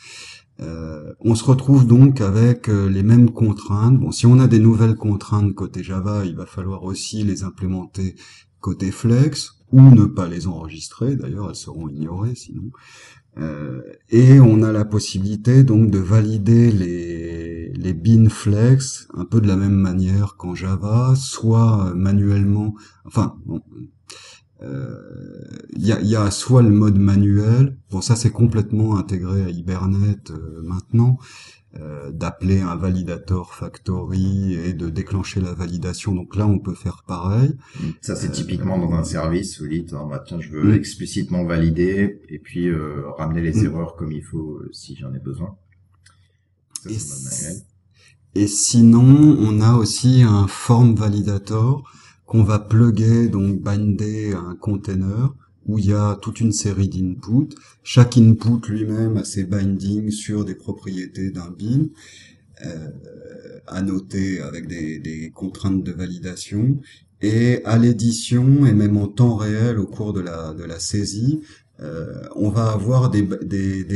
Euh, 0.63 1.13
on 1.19 1.35
se 1.35 1.43
retrouve 1.43 1.85
donc 1.85 2.21
avec 2.21 2.69
euh, 2.69 2.89
les 2.89 3.03
mêmes 3.03 3.31
contraintes. 3.31 3.99
Bon, 3.99 4.11
si 4.11 4.25
on 4.25 4.39
a 4.39 4.47
des 4.47 4.59
nouvelles 4.59 4.95
contraintes 4.95 5.53
côté 5.53 5.83
Java, 5.83 6.25
il 6.25 6.35
va 6.35 6.45
falloir 6.45 6.83
aussi 6.83 7.23
les 7.23 7.43
implémenter 7.43 8.15
côté 8.59 8.91
Flex 8.91 9.55
ou 9.71 9.81
ne 9.81 10.05
pas 10.05 10.27
les 10.27 10.47
enregistrer. 10.47 11.15
D'ailleurs, 11.15 11.49
elles 11.49 11.55
seront 11.55 11.89
ignorées 11.89 12.35
sinon. 12.35 12.71
Euh, 13.39 13.81
et 14.09 14.39
on 14.39 14.61
a 14.61 14.71
la 14.71 14.85
possibilité 14.85 15.63
donc 15.63 15.89
de 15.89 15.97
valider 15.97 16.71
les, 16.71 17.69
les 17.69 17.93
bin 17.93 18.29
flex 18.29 19.07
un 19.15 19.25
peu 19.25 19.41
de 19.41 19.47
la 19.47 19.55
même 19.55 19.73
manière 19.73 20.35
qu'en 20.37 20.53
Java, 20.53 21.15
soit 21.15 21.93
manuellement. 21.95 22.75
Enfin, 23.05 23.35
il 25.75 25.85
y, 25.85 25.91
a, 25.91 26.01
y 26.01 26.15
a 26.15 26.31
soit 26.31 26.61
le 26.61 26.69
mode 26.69 26.97
manuel. 26.97 27.77
Bon, 27.91 28.01
ça 28.01 28.15
c'est 28.15 28.29
complètement 28.31 28.97
intégré 28.97 29.43
à 29.43 29.49
Hibernate 29.49 30.31
euh, 30.31 30.61
maintenant. 30.63 31.17
euh, 31.75 32.11
d'appeler 32.11 32.61
un 32.61 32.75
validator 32.75 33.55
factory 33.55 34.53
et 34.53 34.73
de 34.73 34.89
déclencher 34.91 35.41
la 35.41 35.53
validation. 35.55 36.13
Donc 36.13 36.35
là, 36.35 36.45
on 36.45 36.59
peut 36.59 36.75
faire 36.75 37.03
pareil. 37.07 37.55
Ça, 37.99 38.15
c'est 38.15 38.29
typiquement 38.31 38.77
dans 38.77 38.93
un 38.93 39.03
service, 39.03 39.59
vous 39.59 39.67
dites, 39.67 39.91
ah, 39.93 40.05
bah, 40.07 40.23
tiens, 40.23 40.39
je 40.39 40.49
veux 40.51 40.65
Mm. 40.69 40.73
explicitement 40.75 41.43
valider 41.45 42.21
et 42.29 42.37
puis 42.37 42.67
euh, 42.67 43.09
ramener 43.17 43.41
les 43.41 43.53
Mm. 43.59 43.65
erreurs 43.65 43.95
comme 43.95 44.11
il 44.11 44.21
faut 44.23 44.59
euh, 44.59 44.69
si 44.71 44.95
j'en 44.95 45.11
ai 45.15 45.19
besoin. 45.19 45.55
Ça. 46.85 47.49
Et 48.35 48.45
sinon, 48.47 49.35
on 49.39 49.59
a 49.61 49.73
aussi 49.75 50.21
un 50.21 50.45
form 50.47 50.93
validator 50.93 51.89
qu'on 52.25 52.43
va 52.43 52.59
plugger, 52.59 53.27
donc 53.27 53.61
binder 53.61 54.33
à 54.33 54.39
un 54.39 54.55
container 54.55 55.33
où 55.65 55.79
il 55.79 55.85
y 55.85 55.93
a 55.93 56.17
toute 56.21 56.41
une 56.41 56.51
série 56.51 56.89
d'inputs. 56.89 57.55
Chaque 57.83 58.17
input 58.17 58.59
lui-même 58.69 59.17
a 59.17 59.23
ses 59.23 59.43
bindings 59.45 60.11
sur 60.11 60.45
des 60.45 60.55
propriétés 60.55 61.31
d'un 61.31 61.51
bin, 61.51 61.87
euh, 62.65 62.89
avec 63.67 64.67
des, 64.67 65.31
contraintes 65.33 65.83
de 65.83 65.91
validation. 65.91 66.79
Et 67.21 67.63
à 67.63 67.77
l'édition, 67.77 68.65
et 68.65 68.73
même 68.73 68.97
en 68.97 69.07
temps 69.07 69.37
réel 69.37 69.79
au 69.79 69.85
cours 69.85 70.11
de 70.11 70.19
la 70.19 70.79
saisie, 70.79 71.39
euh, 71.83 72.27
on 72.35 72.49
va 72.49 72.71
avoir 72.71 73.09
des, 73.09 73.21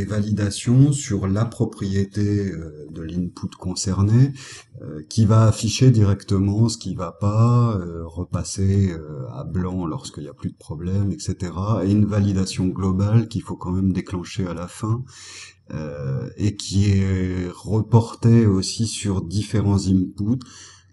validations 0.05 0.91
sur 0.91 1.27
la 1.27 1.45
propriété 1.45 2.51
euh, 2.51 2.85
de 2.91 3.01
l'input 3.01 3.47
concerné, 3.57 4.33
euh, 4.81 5.01
qui 5.09 5.25
va 5.25 5.45
afficher 5.47 5.89
directement 5.91 6.67
ce 6.69 6.77
qui 6.77 6.95
va 6.95 7.11
pas, 7.11 7.79
repasser 8.05 8.93
à 9.33 9.43
blanc 9.43 9.85
lorsqu'il 9.85 10.23
n'y 10.23 10.29
a 10.29 10.33
plus 10.33 10.51
de 10.51 10.57
problème, 10.57 11.11
etc. 11.11 11.51
Et 11.83 11.91
une 11.91 12.05
validation 12.05 12.67
globale 12.67 13.27
qu'il 13.27 13.41
faut 13.41 13.55
quand 13.55 13.71
même 13.71 13.93
déclencher 13.93 14.47
à 14.47 14.53
la 14.53 14.67
fin, 14.67 15.03
et 16.37 16.55
qui 16.55 16.91
est 16.91 17.49
reportée 17.51 18.45
aussi 18.45 18.87
sur 18.87 19.21
différents 19.21 19.87
inputs 19.87 20.39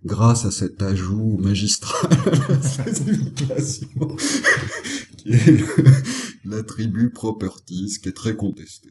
grâce 0.04 0.44
à 0.44 0.50
cet 0.50 0.82
ajout 0.82 1.38
magistral 1.38 2.10
l'attribut 6.44 7.10
properties, 7.10 7.98
qui 8.02 8.08
est 8.08 8.16
très 8.16 8.36
contesté. 8.36 8.90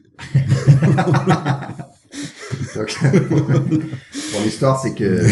Donc, 2.76 2.98
pour 4.32 4.40
l'histoire, 4.42 4.80
c'est 4.80 4.94
que, 4.94 5.26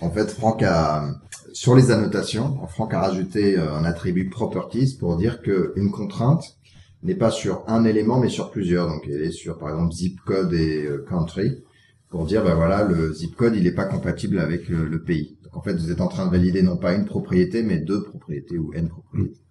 en 0.00 0.10
fait, 0.10 0.30
Franck 0.30 0.62
a, 0.62 1.20
sur 1.52 1.74
les 1.74 1.90
annotations, 1.90 2.66
Franck 2.68 2.94
a 2.94 3.00
rajouté 3.00 3.58
euh, 3.58 3.74
un 3.74 3.84
attribut 3.84 4.28
properties 4.28 4.96
pour 4.98 5.16
dire 5.16 5.42
que 5.42 5.72
une 5.76 5.90
contrainte 5.90 6.58
n'est 7.02 7.14
pas 7.14 7.30
sur 7.30 7.64
un 7.66 7.84
élément, 7.84 8.18
mais 8.18 8.28
sur 8.28 8.50
plusieurs. 8.50 8.88
Donc, 8.88 9.06
elle 9.06 9.22
est 9.22 9.32
sur, 9.32 9.58
par 9.58 9.70
exemple, 9.70 9.92
zip 9.92 10.20
code 10.24 10.52
et 10.54 10.84
euh, 10.84 11.04
country, 11.08 11.62
pour 12.10 12.26
dire, 12.26 12.44
ben 12.44 12.54
voilà, 12.54 12.84
le 12.84 13.12
zip 13.12 13.34
code, 13.36 13.56
il 13.56 13.64
n'est 13.64 13.72
pas 13.72 13.86
compatible 13.86 14.38
avec 14.38 14.68
le, 14.68 14.86
le 14.86 15.02
pays. 15.02 15.36
Donc, 15.44 15.56
en 15.56 15.62
fait, 15.62 15.74
vous 15.74 15.90
êtes 15.90 16.00
en 16.00 16.08
train 16.08 16.26
de 16.26 16.30
valider 16.30 16.62
non 16.62 16.76
pas 16.76 16.94
une 16.94 17.04
propriété, 17.04 17.62
mais 17.62 17.78
deux 17.78 18.02
propriétés 18.02 18.58
ou 18.58 18.72
n 18.74 18.88
propriétés. 18.88 19.41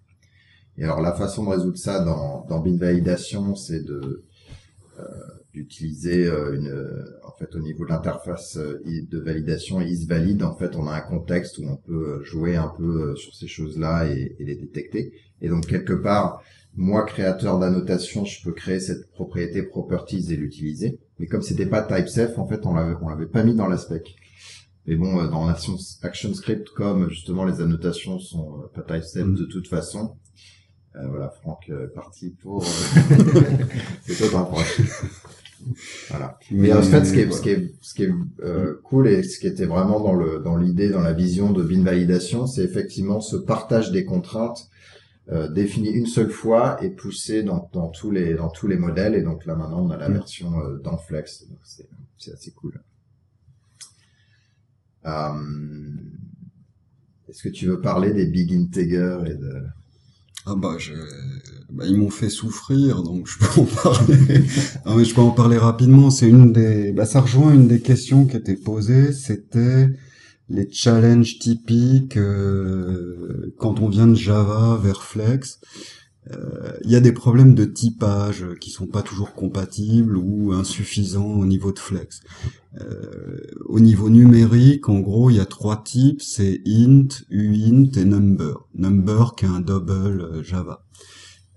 Et 0.82 0.84
alors, 0.84 0.99
la 0.99 1.13
façon 1.13 1.45
de 1.45 1.49
résoudre 1.51 1.77
ça 1.77 2.03
dans, 2.03 2.43
dans 2.49 2.59
bin 2.59 2.75
validation, 2.75 3.55
c'est 3.55 3.86
de, 3.86 4.25
d'utiliser 5.53 6.25
euh, 6.25 6.55
une 6.55 6.67
euh, 6.67 7.19
en 7.23 7.32
fait 7.38 7.55
au 7.55 7.59
niveau 7.59 7.86
de 7.86 7.89
l'interface 7.89 8.57
euh, 8.57 8.82
de 8.86 9.19
validation 9.19 9.82
isValid 9.82 10.43
en 10.43 10.55
fait 10.55 10.75
on 10.75 10.88
a 10.88 10.93
un 10.93 11.01
contexte 11.01 11.57
où 11.57 11.63
on 11.67 11.75
peut 11.75 12.19
euh, 12.19 12.23
jouer 12.23 12.55
un 12.55 12.71
peu 12.77 13.11
euh, 13.11 13.15
sur 13.15 13.36
ces 13.36 13.47
choses-là 13.47 14.07
et, 14.07 14.36
et 14.39 14.45
les 14.45 14.55
détecter. 14.55 15.13
Et 15.41 15.49
donc 15.49 15.67
quelque 15.67 15.93
part 15.93 16.41
moi 16.75 17.03
créateur 17.05 17.59
d'annotation 17.59 18.23
je 18.23 18.41
peux 18.43 18.53
créer 18.53 18.79
cette 18.79 19.11
propriété 19.11 19.63
properties 19.63 20.32
et 20.32 20.38
l'utiliser. 20.38 20.99
Mais 21.19 21.27
comme 21.27 21.41
c'était 21.41 21.65
pas 21.65 21.82
typesafe 21.82 22.38
en 22.38 22.47
fait 22.47 22.65
on 22.65 22.73
l'avait 22.73 22.95
on 23.01 23.09
l'avait 23.09 23.25
pas 23.27 23.43
mis 23.43 23.55
dans 23.55 23.67
la 23.67 23.77
spec. 23.77 24.15
Mais 24.88 24.95
bon 24.95 25.19
euh, 25.19 25.27
dans 25.27 25.47
Action, 25.47 25.75
ActionScript 26.01 26.69
comme 26.69 27.09
justement 27.09 27.43
les 27.43 27.59
annotations 27.59 28.19
sont 28.19 28.61
euh, 28.61 28.67
pas 28.73 28.82
typesafe 28.82 29.27
Mm. 29.27 29.36
de 29.36 29.45
toute 29.45 29.67
façon 29.67 30.15
euh, 30.95 31.07
voilà 31.07 31.29
Franck 31.29 31.69
euh, 31.69 31.85
est 31.85 31.93
parti 31.93 32.31
pour 32.31 32.63
euh, 32.63 32.65
c'est 34.05 34.15
toi 34.15 34.27
t'en 34.31 34.45
prends. 34.45 34.61
Voilà. 36.09 36.39
Mais 36.49 36.73
en 36.73 36.81
fait, 36.81 37.05
ce 37.05 37.13
qui 37.13 37.19
est, 37.19 37.31
ce 37.31 37.41
qui 37.41 37.49
est, 37.51 37.71
ce 37.81 37.93
qui 37.93 38.03
est 38.03 38.11
euh, 38.43 38.79
cool 38.83 39.07
et 39.07 39.21
ce 39.23 39.39
qui 39.39 39.45
était 39.47 39.65
vraiment 39.65 39.99
dans 39.99 40.13
le 40.15 40.39
dans 40.39 40.57
l'idée, 40.57 40.89
dans 40.89 41.01
la 41.01 41.13
vision 41.13 41.51
de 41.51 41.61
bin 41.63 41.83
validation, 41.83 42.47
c'est 42.47 42.63
effectivement 42.63 43.21
ce 43.21 43.35
partage 43.35 43.91
des 43.91 44.03
contraintes 44.03 44.69
euh, 45.31 45.47
défini 45.49 45.89
une 45.89 46.07
seule 46.07 46.31
fois 46.31 46.83
et 46.83 46.89
poussé 46.89 47.43
dans, 47.43 47.69
dans 47.73 47.89
tous 47.89 48.09
les 48.11 48.33
dans 48.33 48.49
tous 48.49 48.67
les 48.67 48.75
modèles. 48.77 49.13
Et 49.15 49.21
donc 49.21 49.45
là 49.45 49.55
maintenant, 49.55 49.85
on 49.85 49.91
a 49.91 49.97
la 49.97 50.09
Mm. 50.09 50.13
version 50.13 50.59
euh, 50.59 50.77
dans 50.79 50.97
Flex. 50.97 51.47
Donc 51.47 51.59
c'est 51.63 51.87
c'est 52.17 52.33
assez 52.33 52.51
cool. 52.51 52.81
Euh, 55.05 55.31
Est-ce 57.29 57.43
que 57.43 57.49
tu 57.49 57.67
veux 57.67 57.79
parler 57.81 58.13
des 58.13 58.25
big 58.25 58.51
integers 58.53 59.19
et 59.27 59.35
de 59.35 59.63
Ah 60.45 60.55
bah, 60.55 60.75
je... 60.79 60.93
bah, 61.69 61.83
ils 61.87 61.97
m'ont 61.97 62.09
fait 62.09 62.29
souffrir, 62.29 63.03
donc 63.03 63.27
je 63.27 63.37
peux 63.37 63.61
en 63.61 63.65
parler. 63.65 64.39
non, 64.85 64.95
mais 64.97 65.05
je 65.05 65.13
peux 65.13 65.21
en 65.21 65.31
parler 65.31 65.57
rapidement. 65.57 66.09
C'est 66.09 66.27
une 66.27 66.51
des, 66.51 66.91
bah, 66.91 67.05
ça 67.05 67.21
rejoint 67.21 67.53
une 67.53 67.67
des 67.67 67.81
questions 67.81 68.25
qui 68.25 68.37
étaient 68.37 68.55
posées. 68.55 69.13
C'était 69.13 69.89
les 70.49 70.67
challenges 70.71 71.39
typiques 71.39 72.17
euh, 72.17 73.53
quand 73.57 73.79
on 73.79 73.89
vient 73.89 74.07
de 74.07 74.15
Java 74.15 74.79
vers 74.81 75.03
Flex. 75.03 75.59
Euh, 76.30 76.78
Il 76.84 76.91
y 76.91 76.95
a 76.95 76.99
des 76.99 77.11
problèmes 77.11 77.55
de 77.55 77.65
typage 77.65 78.45
qui 78.59 78.69
sont 78.69 78.86
pas 78.86 79.01
toujours 79.01 79.34
compatibles 79.34 80.17
ou 80.17 80.51
insuffisants 80.53 81.32
au 81.34 81.45
niveau 81.45 81.72
de 81.72 81.80
Flex. 81.80 82.22
Euh, 82.80 83.38
au 83.65 83.80
niveau 83.80 84.09
numérique, 84.09 84.88
en 84.88 84.99
gros, 84.99 85.30
il 85.30 85.38
y 85.38 85.39
a 85.39 85.45
trois 85.45 85.82
types, 85.84 86.22
c'est 86.22 86.61
int, 86.67 87.07
uint 87.32 87.91
et 87.95 88.05
number. 88.05 88.67
Number 88.76 89.36
qui 89.36 89.45
est 89.45 89.49
un 89.49 89.61
double 89.61 90.22
euh, 90.22 90.43
Java. 90.43 90.86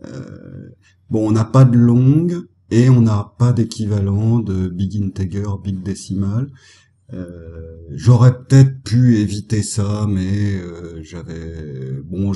Euh, 0.05 0.71
bon, 1.11 1.29
on 1.29 1.33
n'a 1.33 1.45
pas 1.45 1.65
de 1.65 1.79
long 1.79 2.27
et 2.71 2.89
on 2.89 3.03
n'a 3.03 3.35
pas 3.39 3.53
d'équivalent 3.53 4.39
de 4.39 4.69
big 4.69 5.01
integer, 5.03 5.45
big 5.63 5.83
decimal. 5.83 6.51
Euh, 7.15 7.55
J'aurais 7.97 8.37
peut-être 8.39 8.83
pu 8.83 9.19
éviter 9.19 9.63
ça, 9.63 10.07
mais 10.09 10.55
euh, 10.57 11.01
j'avais 11.03 11.93
bon, 12.05 12.33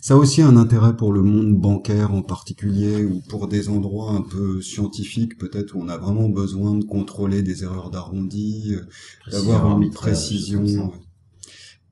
ça 0.00 0.14
a 0.14 0.16
aussi 0.16 0.40
un 0.40 0.56
intérêt 0.56 0.96
pour 0.96 1.12
le 1.12 1.22
monde 1.22 1.60
bancaire 1.60 2.14
en 2.14 2.22
particulier 2.22 3.04
ou 3.04 3.20
pour 3.28 3.48
des 3.48 3.68
endroits 3.68 4.12
un 4.12 4.22
peu 4.22 4.62
scientifiques 4.62 5.36
peut-être 5.38 5.74
où 5.74 5.82
on 5.82 5.88
a 5.88 5.98
vraiment 5.98 6.28
besoin 6.28 6.76
de 6.76 6.84
contrôler 6.84 7.42
des 7.42 7.62
erreurs 7.64 7.90
d'arrondi, 7.90 8.74
euh, 8.74 9.30
d'avoir 9.30 9.80
une 9.80 9.90
précision. 9.90 10.62
des 10.62 10.68
choses 10.68 10.76
comme 10.78 10.90
ça. 10.92 10.98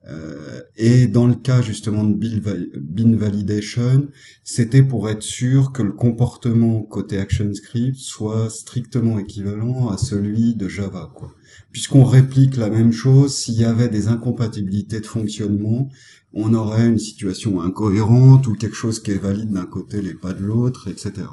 et 0.77 1.07
dans 1.07 1.27
le 1.27 1.35
cas 1.35 1.61
justement 1.61 2.03
de 2.03 2.13
bin, 2.13 2.39
val- 2.39 2.69
bin 2.79 3.15
validation, 3.15 4.07
c'était 4.43 4.83
pour 4.83 5.09
être 5.09 5.21
sûr 5.23 5.71
que 5.71 5.83
le 5.83 5.91
comportement 5.91 6.81
côté 6.81 7.17
ActionScript 7.19 7.97
soit 7.97 8.49
strictement 8.49 9.19
équivalent 9.19 9.89
à 9.89 9.97
celui 9.97 10.55
de 10.55 10.67
Java, 10.67 11.11
quoi. 11.15 11.33
Puisqu'on 11.71 12.03
réplique 12.03 12.57
la 12.57 12.69
même 12.69 12.91
chose, 12.91 13.35
s'il 13.35 13.55
y 13.55 13.63
avait 13.63 13.89
des 13.89 14.07
incompatibilités 14.07 14.99
de 14.99 15.05
fonctionnement, 15.05 15.89
on 16.33 16.53
aurait 16.53 16.87
une 16.87 16.99
situation 16.99 17.61
incohérente 17.61 18.47
ou 18.47 18.53
quelque 18.53 18.75
chose 18.75 19.01
qui 19.01 19.11
est 19.11 19.17
valide 19.17 19.51
d'un 19.51 19.65
côté 19.65 19.97
et 19.99 20.13
pas 20.13 20.33
de 20.33 20.43
l'autre, 20.43 20.87
etc. 20.87 21.27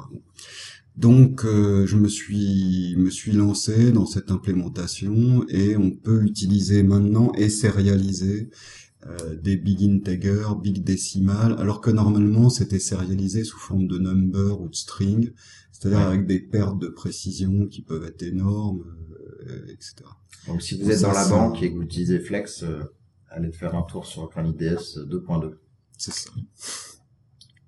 Donc, 0.99 1.45
euh, 1.45 1.87
je 1.87 1.95
me 1.95 2.09
suis 2.09 2.93
me 2.97 3.09
suis 3.09 3.31
lancé 3.31 3.93
dans 3.93 4.05
cette 4.05 4.31
implémentation 4.31 5.45
et 5.47 5.77
on 5.77 5.91
peut 5.91 6.23
utiliser 6.23 6.83
maintenant 6.83 7.31
et 7.37 7.49
sérialiser 7.49 8.49
euh, 9.07 9.35
des 9.35 9.55
big 9.55 9.81
integer, 9.81 10.43
big 10.61 10.83
décimales, 10.83 11.55
alors 11.57 11.79
que 11.79 11.89
normalement 11.89 12.49
c'était 12.49 12.79
sérialisé 12.79 13.45
sous 13.45 13.57
forme 13.57 13.87
de 13.87 13.97
number 13.97 14.59
ou 14.59 14.67
de 14.67 14.75
string, 14.75 15.31
c'est-à-dire 15.71 16.01
avec 16.01 16.25
des 16.25 16.41
pertes 16.41 16.77
de 16.79 16.89
précision 16.89 17.67
qui 17.67 17.81
peuvent 17.81 18.03
être 18.03 18.21
énormes, 18.23 18.83
euh, 19.47 19.67
etc. 19.69 20.03
Donc 20.47 20.61
si 20.61 20.81
vous 20.81 20.91
êtes 20.91 21.01
dans 21.01 21.13
la 21.13 21.29
banque 21.29 21.63
et 21.63 21.71
que 21.71 21.77
vous 21.77 21.83
utilisez 21.83 22.19
Flex, 22.19 22.63
euh, 22.63 22.81
allez 23.29 23.53
faire 23.53 23.73
un 23.73 23.83
tour 23.83 24.05
sur 24.05 24.27
GraniteDS 24.27 24.97
2.2. 25.07 25.53
C'est 25.97 26.11
ça. 26.11 26.31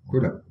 Cool. 0.06 0.44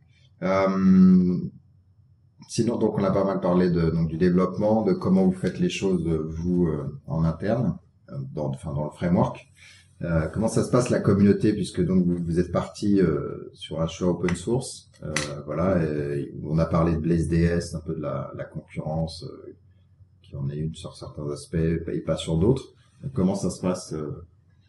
Euh, 2.50 2.62
sinon, 2.62 2.76
donc 2.76 2.98
on 2.98 3.04
a 3.04 3.10
pas 3.10 3.24
mal 3.24 3.40
parlé 3.40 3.70
de, 3.70 3.90
donc, 3.90 4.08
du 4.08 4.18
développement, 4.18 4.82
de 4.82 4.92
comment 4.92 5.24
vous 5.24 5.32
faites 5.32 5.58
les 5.58 5.70
choses 5.70 6.06
vous 6.06 6.68
en 7.06 7.24
interne, 7.24 7.78
dans, 8.34 8.48
enfin 8.48 8.72
dans 8.72 8.84
le 8.84 8.90
framework. 8.90 9.50
Euh, 10.02 10.28
comment 10.28 10.48
ça 10.48 10.64
se 10.64 10.70
passe 10.70 10.88
la 10.88 11.00
communauté 11.00 11.52
puisque 11.52 11.84
donc 11.84 12.06
vous, 12.06 12.16
vous 12.16 12.40
êtes 12.40 12.52
parti 12.52 13.00
euh, 13.00 13.50
sur 13.52 13.82
un 13.82 13.86
choix 13.86 14.08
open 14.08 14.34
source, 14.34 14.88
euh, 15.02 15.12
voilà, 15.44 15.82
et 15.84 16.32
on 16.42 16.58
a 16.58 16.64
parlé 16.64 16.92
de 16.92 17.00
Blaze 17.00 17.28
DS, 17.28 17.74
un 17.74 17.80
peu 17.80 17.94
de 17.94 18.00
la, 18.00 18.32
la 18.34 18.44
concurrence 18.44 19.24
euh, 19.24 19.54
qui 20.22 20.36
en 20.36 20.48
est 20.48 20.56
une 20.56 20.74
sur 20.74 20.96
certains 20.96 21.28
aspects 21.30 21.56
et 21.56 22.00
pas 22.00 22.16
sur 22.16 22.38
d'autres. 22.38 22.72
Comment 23.12 23.34
ça 23.34 23.50
se 23.50 23.60
passe 23.60 23.94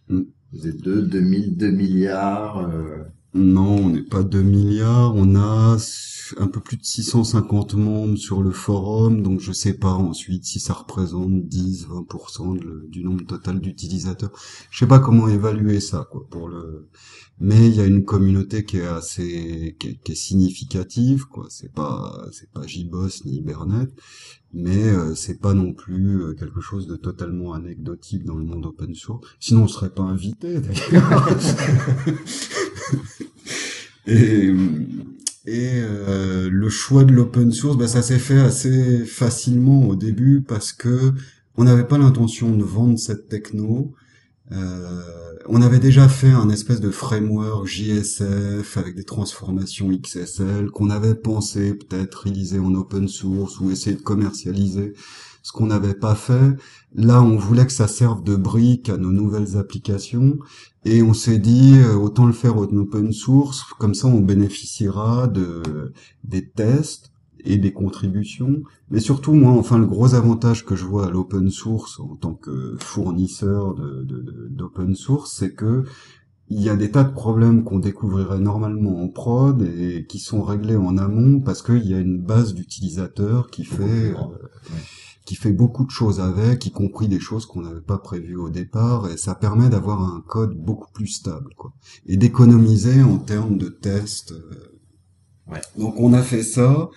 mm. 0.09 0.21
Vous 0.53 0.67
êtes 0.67 0.81
deux, 0.81 1.01
2000, 1.01 1.55
2 1.55 1.71
milliards 1.71 2.69
Non, 3.33 3.77
on 3.77 3.89
n'est 3.89 4.03
pas 4.03 4.23
2 4.23 4.41
milliards, 4.41 5.15
on 5.15 5.35
a 5.35 5.77
un 6.37 6.47
peu 6.47 6.59
plus 6.59 6.75
de 6.75 6.83
650 6.83 7.75
membres 7.75 8.17
sur 8.17 8.41
le 8.41 8.51
forum, 8.51 9.21
donc 9.21 9.39
je 9.39 9.53
sais 9.53 9.73
pas 9.73 9.93
ensuite 9.93 10.43
si 10.43 10.59
ça 10.59 10.73
représente 10.73 11.47
10, 11.47 11.87
20% 11.87 12.89
du 12.89 13.03
nombre 13.03 13.25
total 13.25 13.61
d'utilisateurs. 13.61 14.31
Je 14.69 14.79
sais 14.79 14.87
pas 14.87 14.99
comment 14.99 15.29
évaluer 15.29 15.79
ça, 15.79 16.07
quoi, 16.11 16.27
pour 16.29 16.49
le. 16.49 16.89
Mais 17.39 17.67
il 17.69 17.75
y 17.75 17.81
a 17.81 17.85
une 17.85 18.05
communauté 18.05 18.65
qui 18.65 18.77
est 18.77 18.85
assez, 18.85 19.75
qui 19.79 20.11
est, 20.11 20.15
significative, 20.15 21.25
quoi. 21.25 21.47
C'est 21.49 21.73
pas, 21.73 22.27
c'est 22.31 22.51
pas 22.51 22.67
JBoss 22.67 23.25
ni 23.25 23.37
Hibernate, 23.37 23.91
mais 24.53 24.89
euh, 24.89 25.15
c'est 25.15 25.39
pas 25.39 25.53
non 25.53 25.73
plus 25.73 26.21
euh, 26.21 26.33
quelque 26.33 26.61
chose 26.61 26.85
de 26.85 26.97
totalement 26.97 27.53
anecdotique 27.53 28.25
dans 28.25 28.35
le 28.35 28.43
monde 28.43 28.65
open 28.65 28.93
source. 28.93 29.25
Sinon, 29.39 29.63
on 29.63 29.67
serait 29.67 29.89
pas 29.89 30.03
invité, 30.03 30.59
d'ailleurs. 30.59 31.29
Et 34.07 34.51
et 35.45 35.81
euh, 35.81 36.49
le 36.51 36.69
choix 36.69 37.03
de 37.03 37.11
l'open 37.13 37.51
source, 37.51 37.77
bah, 37.77 37.87
ça 37.87 38.03
s'est 38.03 38.19
fait 38.19 38.39
assez 38.39 39.05
facilement 39.05 39.87
au 39.87 39.95
début 39.95 40.41
parce 40.41 40.71
que 40.71 41.13
on 41.55 41.63
n'avait 41.63 41.87
pas 41.87 41.97
l'intention 41.97 42.55
de 42.55 42.63
vendre 42.63 42.99
cette 42.99 43.27
techno. 43.27 43.93
Euh, 44.51 45.01
on 45.47 45.61
avait 45.61 45.79
déjà 45.79 46.07
fait 46.07 46.29
un 46.29 46.49
espèce 46.49 46.79
de 46.79 46.91
framework 46.91 47.65
JSF 47.65 48.77
avec 48.77 48.95
des 48.95 49.03
transformations 49.03 49.89
XSL 49.89 50.69
qu'on 50.69 50.89
avait 50.89 51.15
pensé 51.15 51.73
peut-être 51.73 52.23
réaliser 52.23 52.59
en 52.59 52.75
open 52.75 53.07
source 53.07 53.59
ou 53.59 53.71
essayer 53.71 53.95
de 53.95 54.01
commercialiser 54.01 54.93
ce 55.41 55.51
qu'on 55.51 55.67
n'avait 55.67 55.93
pas 55.93 56.15
fait. 56.15 56.55
Là, 56.93 57.21
on 57.21 57.37
voulait 57.37 57.65
que 57.65 57.71
ça 57.71 57.87
serve 57.87 58.23
de 58.23 58.35
brique 58.35 58.89
à 58.89 58.97
nos 58.97 59.11
nouvelles 59.11 59.57
applications 59.57 60.37
et 60.85 61.01
on 61.03 61.13
s'est 61.13 61.39
dit 61.39 61.75
euh, 61.77 61.95
autant 61.95 62.25
le 62.25 62.33
faire 62.33 62.57
en 62.57 62.63
open 62.63 63.11
source, 63.13 63.63
comme 63.79 63.93
ça 63.93 64.07
on 64.07 64.19
bénéficiera 64.19 65.27
de 65.27 65.93
des 66.23 66.49
tests 66.49 67.11
et 67.43 67.57
des 67.57 67.73
contributions. 67.73 68.61
Mais 68.89 68.99
surtout, 68.99 69.33
moi, 69.33 69.51
enfin, 69.53 69.77
le 69.77 69.87
gros 69.87 70.13
avantage 70.15 70.65
que 70.65 70.75
je 70.75 70.85
vois 70.85 71.07
à 71.07 71.09
l'open 71.09 71.49
source 71.49 71.99
en 71.99 72.15
tant 72.15 72.33
que 72.33 72.75
fournisseur 72.79 73.75
d'open 74.49 74.89
de, 74.89 74.93
source, 74.95 75.33
c'est 75.33 75.53
que 75.53 75.83
il 76.49 76.61
y 76.61 76.69
a 76.69 76.75
des 76.75 76.91
tas 76.91 77.05
de 77.05 77.13
problèmes 77.13 77.63
qu'on 77.63 77.79
découvrirait 77.79 78.39
normalement 78.39 79.01
en 79.01 79.07
prod 79.07 79.61
et 79.61 80.05
qui 80.05 80.19
sont 80.19 80.43
réglés 80.43 80.75
en 80.75 80.97
amont 80.97 81.39
parce 81.39 81.61
qu'il 81.61 81.87
y 81.87 81.93
a 81.93 81.99
une 81.99 82.21
base 82.21 82.53
d'utilisateurs 82.53 83.49
qui 83.49 83.63
fait 83.63 84.13
qui 85.25 85.35
fait 85.35 85.51
beaucoup 85.51 85.85
de 85.85 85.91
choses 85.91 86.19
avec, 86.19 86.65
y 86.65 86.71
compris 86.71 87.07
des 87.07 87.19
choses 87.19 87.45
qu'on 87.45 87.61
n'avait 87.61 87.81
pas 87.81 87.97
prévues 87.97 88.37
au 88.37 88.49
départ, 88.49 89.09
et 89.09 89.17
ça 89.17 89.35
permet 89.35 89.69
d'avoir 89.69 90.01
un 90.01 90.21
code 90.27 90.55
beaucoup 90.55 90.91
plus 90.91 91.07
stable, 91.07 91.53
quoi, 91.55 91.73
et 92.07 92.17
d'économiser 92.17 93.03
en 93.03 93.17
termes 93.19 93.57
de 93.57 93.69
tests. 93.69 94.31
Euh. 94.31 94.79
Ouais. 95.47 95.61
Donc 95.77 95.99
on 95.99 96.13
a 96.13 96.23
fait 96.23 96.43
ça, 96.43 96.89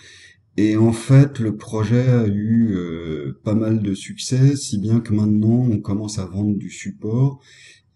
et 0.57 0.77
en 0.77 0.93
fait 0.93 1.39
le 1.39 1.57
projet 1.57 2.09
a 2.09 2.27
eu 2.27 2.75
euh, 2.75 3.41
pas 3.45 3.55
mal 3.55 3.83
de 3.83 3.95
succès, 3.95 4.57
si 4.57 4.79
bien 4.79 5.01
que 5.01 5.12
maintenant 5.12 5.66
on 5.70 5.81
commence 5.81 6.18
à 6.18 6.25
vendre 6.25 6.57
du 6.57 6.70
support, 6.70 7.41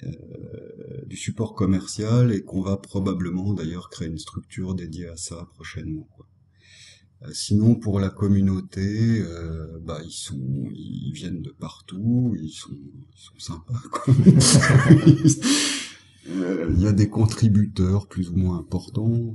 euh, 0.05 0.11
du 1.07 1.17
support 1.17 1.55
commercial, 1.55 2.33
et 2.33 2.43
qu'on 2.43 2.61
va 2.61 2.77
probablement 2.77 3.55
d'ailleurs 3.55 3.89
créer 3.89 4.09
une 4.09 4.19
structure 4.19 4.75
dédiée 4.75 5.09
à 5.09 5.17
ça 5.17 5.49
prochainement. 5.55 6.07
Quoi. 6.15 6.27
Euh, 7.23 7.31
sinon, 7.33 7.75
pour 7.75 7.99
la 7.99 8.11
communauté, 8.11 9.21
euh, 9.21 9.79
bah 9.83 9.99
ils 10.05 10.13
sont, 10.13 10.39
ils 10.73 11.13
viennent 11.13 11.43
de 11.43 11.51
partout, 11.51 12.37
ils 12.41 12.51
sont, 12.51 12.71
ils 12.73 13.21
sont 13.21 13.39
sympas. 13.39 13.81
Quoi. 13.91 14.15
Euh, 16.31 16.71
il 16.77 16.81
y 16.81 16.87
a 16.87 16.93
des 16.93 17.09
contributeurs 17.09 18.07
plus 18.07 18.31
ou 18.31 18.37
moins 18.37 18.59
importants. 18.59 19.35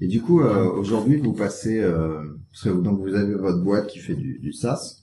Et 0.00 0.06
du 0.06 0.20
coup, 0.20 0.42
euh, 0.42 0.70
aujourd'hui, 0.70 1.16
vous 1.16 1.32
passez, 1.32 1.80
euh, 1.80 2.22
parce 2.52 2.64
que 2.64 2.80
donc 2.80 3.00
vous 3.00 3.14
avez 3.14 3.34
votre 3.34 3.62
boîte 3.62 3.88
qui 3.88 3.98
fait 3.98 4.14
du, 4.14 4.38
du 4.38 4.52
SaaS, 4.52 5.02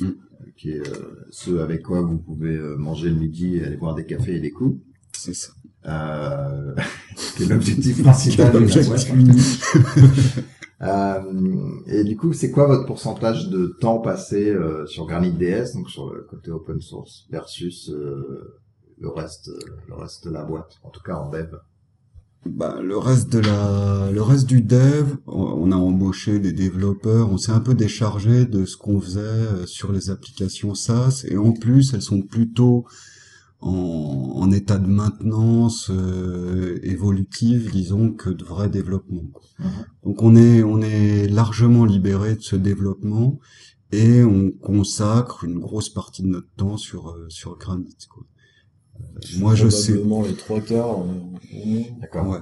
mm. 0.00 0.10
qui 0.56 0.70
est 0.70 0.82
ce 1.30 1.58
avec 1.58 1.82
quoi 1.82 2.02
vous 2.02 2.18
pouvez 2.18 2.56
manger 2.76 3.08
le 3.08 3.16
midi 3.16 3.56
et 3.56 3.64
aller 3.64 3.76
boire 3.76 3.96
des 3.96 4.06
cafés 4.06 4.36
et 4.36 4.40
des 4.40 4.52
coups. 4.52 4.80
C'est 5.12 5.34
ça. 5.34 5.52
Euh, 5.86 6.74
c'est 7.16 7.46
l'objectif 7.46 8.02
principal 8.02 8.52
de 8.52 8.58
la 8.58 8.82
boîte. 8.82 9.06
Euh, 10.82 11.20
et 11.86 12.04
du 12.04 12.16
coup, 12.16 12.32
c'est 12.32 12.50
quoi 12.50 12.66
votre 12.66 12.86
pourcentage 12.86 13.48
de 13.48 13.76
temps 13.80 13.98
passé 13.98 14.50
euh, 14.50 14.86
sur 14.86 15.06
GraniteDS, 15.06 15.74
donc 15.74 15.88
sur 15.88 16.12
le 16.12 16.22
côté 16.22 16.50
open 16.50 16.80
source, 16.80 17.26
versus 17.30 17.90
euh, 17.90 18.60
le 18.98 19.08
reste, 19.08 19.50
le 19.88 19.94
reste 19.94 20.26
de 20.26 20.32
la 20.32 20.44
boîte, 20.44 20.78
en 20.82 20.90
tout 20.90 21.02
cas 21.02 21.14
en 21.14 21.30
dev? 21.30 21.48
Bah, 22.46 22.78
le 22.82 22.98
reste 22.98 23.32
de 23.32 23.38
la, 23.38 24.10
le 24.12 24.20
reste 24.20 24.46
du 24.46 24.60
dev, 24.60 25.16
on 25.26 25.72
a 25.72 25.76
embauché 25.76 26.38
des 26.38 26.52
développeurs, 26.52 27.30
on 27.30 27.38
s'est 27.38 27.52
un 27.52 27.60
peu 27.60 27.74
déchargé 27.74 28.44
de 28.44 28.66
ce 28.66 28.76
qu'on 28.76 29.00
faisait 29.00 29.64
sur 29.64 29.92
les 29.92 30.10
applications 30.10 30.74
SaaS, 30.74 31.24
et 31.26 31.38
en 31.38 31.52
plus, 31.52 31.94
elles 31.94 32.02
sont 32.02 32.20
plutôt 32.20 32.84
en, 33.64 34.50
état 34.52 34.78
de 34.78 34.86
maintenance 34.86 35.90
euh, 35.90 36.78
évolutive, 36.82 37.70
disons, 37.72 38.12
que 38.12 38.30
de 38.30 38.44
vrai 38.44 38.68
développement. 38.68 39.24
Mhm. 39.58 39.68
Donc 40.04 40.22
on 40.22 40.36
est 40.36 40.62
on 40.62 40.80
est 40.82 41.26
largement 41.28 41.84
libéré 41.84 42.36
de 42.36 42.42
ce 42.42 42.56
développement 42.56 43.38
et 43.90 44.22
on 44.22 44.50
consacre 44.50 45.44
une 45.44 45.58
grosse 45.58 45.88
partie 45.88 46.22
de 46.22 46.28
notre 46.28 46.50
temps 46.56 46.76
sur 46.76 47.08
euh, 47.08 47.26
sur 47.30 47.56
Granit. 47.56 47.96
Quoi. 48.08 48.24
Euh, 49.00 49.38
moi 49.38 49.54
je 49.54 49.68
sais. 49.68 49.94
les 49.94 50.34
trois 50.36 50.60
quarts. 50.60 51.04
D'accord. 52.00 52.28
Ouais. 52.28 52.38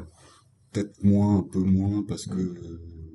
Peut-être 0.73 1.05
moins, 1.05 1.39
un 1.39 1.43
peu 1.43 1.61
moins 1.61 2.03
parce 2.03 2.27
que 2.27 2.35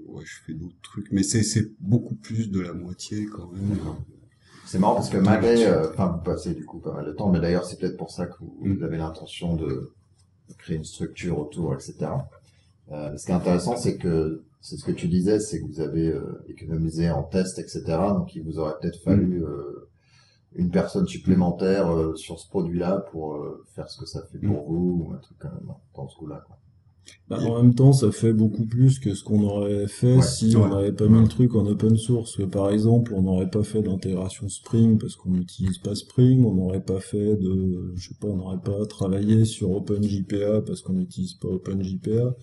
ouais, 0.07 0.23
je 0.23 0.35
fais 0.45 0.53
d'autres 0.53 0.81
trucs, 0.81 1.11
mais 1.11 1.23
c'est 1.23 1.43
c'est 1.43 1.71
beaucoup 1.79 2.15
plus 2.15 2.49
de 2.49 2.61
la 2.61 2.73
moitié 2.73 3.25
quand 3.25 3.51
même. 3.51 3.77
C'est 4.67 4.79
marrant 4.79 4.95
parce 4.95 5.09
que 5.09 5.17
malgré, 5.17 5.65
euh, 5.65 5.89
enfin, 5.91 6.07
vous 6.07 6.23
passez 6.23 6.53
du 6.53 6.65
coup 6.65 6.79
pas 6.79 6.91
mal 6.91 7.05
de 7.05 7.13
temps, 7.13 7.29
mais 7.29 7.39
d'ailleurs, 7.39 7.63
c'est 7.63 7.79
peut-être 7.79 7.95
pour 7.95 8.11
ça 8.11 8.25
que 8.27 8.35
vous, 8.39 8.57
mm. 8.61 8.83
avez 8.83 8.97
l'intention 8.97 9.55
de 9.55 9.93
créer 10.57 10.75
une 10.75 10.83
structure 10.83 11.39
autour, 11.39 11.73
etc. 11.73 11.95
Euh, 12.91 13.15
ce 13.17 13.25
qui 13.25 13.31
est 13.31 13.35
intéressant, 13.35 13.77
c'est 13.77 13.97
que 13.97 14.43
c'est 14.59 14.75
ce 14.75 14.83
que 14.83 14.91
tu 14.91 15.07
disais, 15.07 15.39
c'est 15.39 15.61
que 15.61 15.67
vous 15.67 15.79
avez 15.79 16.09
euh, 16.09 16.43
économisé 16.49 17.09
en 17.09 17.23
test, 17.23 17.59
etc. 17.59 17.83
Donc, 18.09 18.35
il 18.35 18.43
vous 18.43 18.59
aurait 18.59 18.73
peut-être 18.81 19.01
fallu 19.01 19.39
mm. 19.39 19.43
euh, 19.43 19.89
une 20.55 20.69
personne 20.69 21.07
supplémentaire 21.07 21.89
sur 22.15 22.39
ce 22.39 22.49
produit-là 22.49 23.05
pour 23.11 23.39
faire 23.73 23.89
ce 23.89 23.99
que 23.99 24.05
ça 24.05 24.21
fait 24.31 24.39
pour 24.39 24.63
mm. 24.63 24.73
vous, 24.73 25.05
ou 25.07 25.13
un 25.13 25.17
truc 25.17 25.37
quand 25.39 25.51
même 25.51 25.73
dans 25.95 26.07
ce 26.09 26.17
coup-là. 26.17 26.43
Quoi. 26.45 26.57
Bah, 27.29 27.39
en 27.41 27.61
même 27.61 27.75
temps, 27.75 27.91
ça 27.91 28.11
fait 28.11 28.31
beaucoup 28.31 28.65
plus 28.65 28.99
que 28.99 29.13
ce 29.13 29.23
qu'on 29.23 29.43
aurait 29.43 29.87
fait 29.87 30.21
si 30.21 30.55
on 30.55 30.69
n'avait 30.69 30.93
pas 30.93 31.07
mis 31.07 31.21
le 31.21 31.27
truc 31.27 31.55
en 31.55 31.65
open 31.65 31.97
source. 31.97 32.39
Par 32.49 32.69
exemple, 32.69 33.13
on 33.13 33.23
n'aurait 33.23 33.49
pas 33.49 33.63
fait 33.63 33.81
d'intégration 33.81 34.47
Spring 34.47 34.97
parce 34.97 35.15
qu'on 35.15 35.31
n'utilise 35.31 35.77
pas 35.77 35.93
Spring, 35.93 36.45
on 36.45 36.53
n'aurait 36.53 36.83
pas 36.83 37.01
fait 37.01 37.35
de, 37.35 37.91
je 37.95 38.09
sais 38.09 38.15
pas, 38.19 38.27
on 38.27 38.37
n'aurait 38.37 38.61
pas 38.63 38.85
travaillé 38.85 39.43
sur 39.43 39.71
OpenJPA 39.71 40.61
parce 40.61 40.81
qu'on 40.81 40.93
n'utilise 40.93 41.33
pas 41.33 41.49
OpenJPA. 41.49 42.35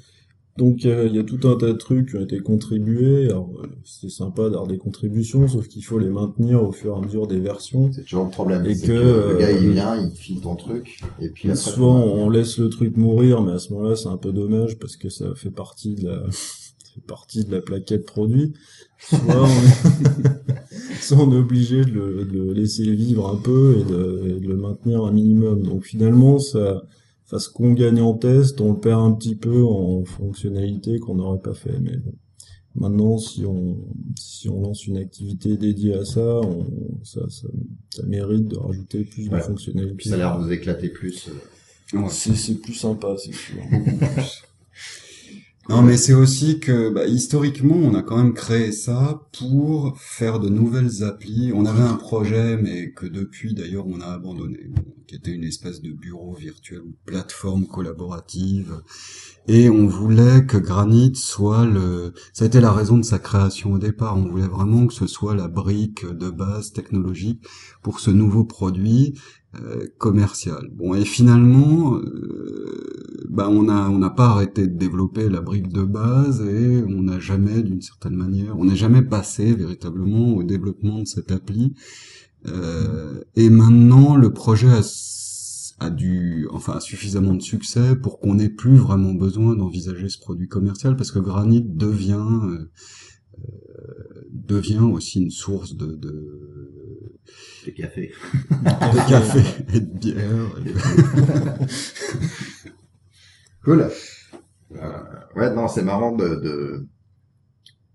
Donc 0.57 0.85
il 0.85 1.13
y, 1.13 1.19
a 1.19 1.25
tout 1.25 1.49
un 1.49 1.57
tas 1.57 1.67
de 1.67 1.73
trucs 1.73 2.11
qui 2.11 2.17
ont 2.17 2.21
été 2.21 2.39
contribués. 2.39 3.25
Alors 3.27 3.51
c'est 3.85 4.09
sympa 4.09 4.45
d'avoir 4.45 4.69
des 4.69 4.79
contributions, 4.79 5.49
sauf 5.49 5.67
qu'il 5.67 5.85
faut 5.85 5.99
les 5.99 6.09
maintenir 6.09 6.63
au 6.63 6.71
fur 6.71 6.95
et 6.95 6.99
à 6.99 7.01
mesure 7.01 7.27
des 7.27 7.41
versions. 7.41 7.91
C'est 7.93 8.03
toujours 8.03 8.27
le 8.27 8.31
problème. 8.31 8.65
Et 8.65 8.79
que, 8.79 8.93
le 8.93 9.39
gars 9.39 9.51
il 9.51 9.67
euh, 9.67 9.73
vient, 9.73 9.97
il 9.97 10.13
file 10.13 10.41
ton 10.41 10.55
truc, 10.55 11.01
et 11.21 11.31
puis 11.31 11.51
après, 11.51 11.61
souvent 11.61 12.05
on 12.05 12.31
laisse 12.31 12.59
le 12.59 12.69
truc 12.69 12.97
mourir, 12.97 13.43
mais 13.43 13.53
à 13.53 13.59
ce 13.59 13.73
moment-là 13.73 13.97
c'est 13.97 14.09
un 14.09 14.17
peu 14.17 14.31
dommage 14.31 14.79
parce 14.79 14.97
que 14.97 15.09
ça 15.09 15.35
fait 15.35 15.51
partie 15.51 15.97
de 15.97 16.09
la 16.09 16.23
fait 16.95 17.05
partie 17.05 17.45
de 17.45 17.51
la 17.51 17.61
plaquette 17.61 18.07
produit. 18.07 18.53
Soit 18.99 19.19
on 19.29 19.47
est, 19.47 21.01
soit 21.01 21.19
on 21.19 21.33
est 21.33 21.37
obligé 21.37 21.85
de 21.85 21.91
le, 21.91 22.25
de 22.25 22.33
le, 22.33 22.53
laisser 22.53 22.95
vivre 22.95 23.29
un 23.29 23.37
peu 23.37 23.79
et 23.81 23.85
de, 23.91 24.37
et 24.37 24.41
de 24.41 24.47
le 24.47 24.57
maintenir 24.57 25.05
un 25.05 25.11
minimum. 25.11 25.65
Donc 25.65 25.85
finalement 25.85 26.39
ça 26.39 26.85
enfin, 27.27 27.39
ce 27.39 27.49
qu'on 27.49 27.73
gagne 27.73 28.01
en 28.01 28.15
test, 28.15 28.61
on 28.61 28.73
le 28.73 28.81
perd 28.81 29.01
un 29.01 29.13
petit 29.13 29.35
peu 29.37 29.63
en 29.65 30.05
fonctionnalité 30.05 30.99
qu'on 30.99 31.17
n'aurait 31.17 31.41
pas 31.41 31.55
fait. 31.55 31.79
Mais 31.81 31.97
bon. 31.97 32.13
Maintenant, 32.77 33.19
si 33.19 33.45
on, 33.47 33.77
si 34.17 34.49
on 34.49 34.61
lance 34.61 34.87
une 34.89 34.97
activité 34.97 35.57
dédiée 35.57 35.95
à 35.95 36.05
ça, 36.05 36.41
on, 36.41 36.67
ça, 37.05 37.21
ça, 37.29 37.47
ça 37.91 38.03
mérite 38.05 38.49
de 38.49 38.57
rajouter 38.57 39.05
plus 39.05 39.29
de 39.29 39.39
fonctionnalités. 39.39 40.09
Ça 40.09 40.15
a 40.17 40.19
l'air 40.19 40.39
de 40.39 40.45
vous 40.45 40.53
éclater 40.53 40.89
plus. 40.89 41.29
euh. 41.29 41.99
Ouais. 42.01 42.09
C'est, 42.11 42.35
c'est 42.35 42.57
plus 42.57 42.75
sympa, 42.75 43.15
c'est 43.17 43.33
sûr. 43.33 43.63
Non, 45.71 45.81
mais 45.81 45.97
c'est 45.97 46.13
aussi 46.13 46.61
que 46.61 46.91
bah, 46.91 47.07
historiquement, 47.07 47.77
on 47.77 47.95
a 47.95 48.03
quand 48.03 48.19
même 48.19 48.35
créé 48.35 48.71
ça 48.71 49.23
pour 49.39 49.99
faire 49.99 50.39
de 50.39 50.51
nouvelles 50.51 51.03
applis. 51.03 51.53
On 51.55 51.65
avait 51.65 51.83
un 51.83 51.95
projet, 51.95 52.59
mais 52.59 52.91
que 52.93 53.07
depuis 53.07 53.55
d'ailleurs 53.55 53.87
on 53.87 54.01
a 54.01 54.09
abandonné, 54.09 54.71
qui 55.07 55.15
était 55.15 55.31
une 55.31 55.45
espèce 55.45 55.81
de 55.81 55.91
bureau 55.91 56.35
virtuel 56.35 56.83
ou 56.83 56.95
plateforme 57.07 57.67
collaborative. 57.67 58.83
Et 59.49 59.71
on 59.71 59.87
voulait 59.87 60.45
que 60.45 60.59
Granite 60.59 61.17
soit 61.17 61.65
le. 61.65 62.13
Ça 62.35 62.45
a 62.45 62.49
été 62.49 62.61
la 62.61 62.73
raison 62.73 62.99
de 62.99 63.03
sa 63.03 63.19
création 63.19 63.73
au 63.73 63.79
départ. 63.79 64.19
On 64.19 64.29
voulait 64.29 64.47
vraiment 64.47 64.87
que 64.87 64.95
ce 64.95 65.07
soit 65.07 65.35
la 65.35 65.49
brique 65.49 66.05
de 66.05 66.29
base 66.29 66.73
technologique 66.73 67.43
pour 67.83 68.01
ce 68.01 68.11
nouveau 68.11 68.45
produit 68.45 69.15
euh, 69.63 69.87
commercial. 69.99 70.69
Bon, 70.73 70.95
et 70.95 71.05
finalement, 71.05 71.97
euh, 71.97 73.25
bah 73.29 73.49
on 73.51 73.69
a 73.69 73.89
on 73.89 73.99
n'a 73.99 74.11
pas 74.11 74.29
arrêté 74.29 74.67
de 74.67 74.77
développer 74.77 75.29
la 75.29 75.41
brique 75.41 75.73
de 75.73 75.83
base 75.83 76.41
et 76.43 76.85
on 76.87 77.03
n'a 77.03 77.19
jamais, 77.19 77.63
d'une 77.63 77.83
certaine 77.83 78.15
manière, 78.15 78.59
on 78.59 78.65
n'est 78.65 78.77
jamais 78.77 79.03
passé 79.03 79.55
véritablement 79.55 80.35
au 80.35 80.43
développement 80.43 81.01
de 81.01 81.07
cette 81.07 81.33
appli. 81.33 81.75
Euh, 82.47 83.21
et 83.37 83.49
maintenant, 83.51 84.17
le 84.17 84.33
projet 84.33 84.69
a, 84.69 84.83
a 85.81 85.91
dû, 85.91 86.47
enfin, 86.51 86.75
a 86.75 86.81
suffisamment 86.81 87.35
de 87.35 87.43
succès 87.43 87.97
pour 87.97 88.21
qu'on 88.21 88.35
n'ait 88.35 88.51
plus 88.51 88.77
vraiment 88.77 89.15
besoin 89.15 89.57
d'envisager 89.57 90.09
ce 90.09 90.19
produit 90.19 90.49
commercial 90.49 90.97
parce 90.97 91.11
que 91.11 91.19
Granit 91.19 91.63
devient 91.63 92.29
euh, 92.45 92.71
euh, 93.39 94.29
devient 94.31 94.81
aussi 94.93 95.23
une 95.23 95.31
source 95.31 95.75
de, 95.75 95.95
de, 95.97 96.74
Des 97.65 97.73
cafés. 97.73 98.13
de 98.63 99.09
café 99.09 99.41
et 99.75 99.81
de 99.81 99.99
bière. 99.99 100.19
Cool. 103.65 103.89
Euh, 104.77 104.89
ouais, 105.37 105.55
non, 105.55 105.69
c'est 105.69 105.83
marrant 105.83 106.13
de, 106.13 106.29
de... 106.35 106.87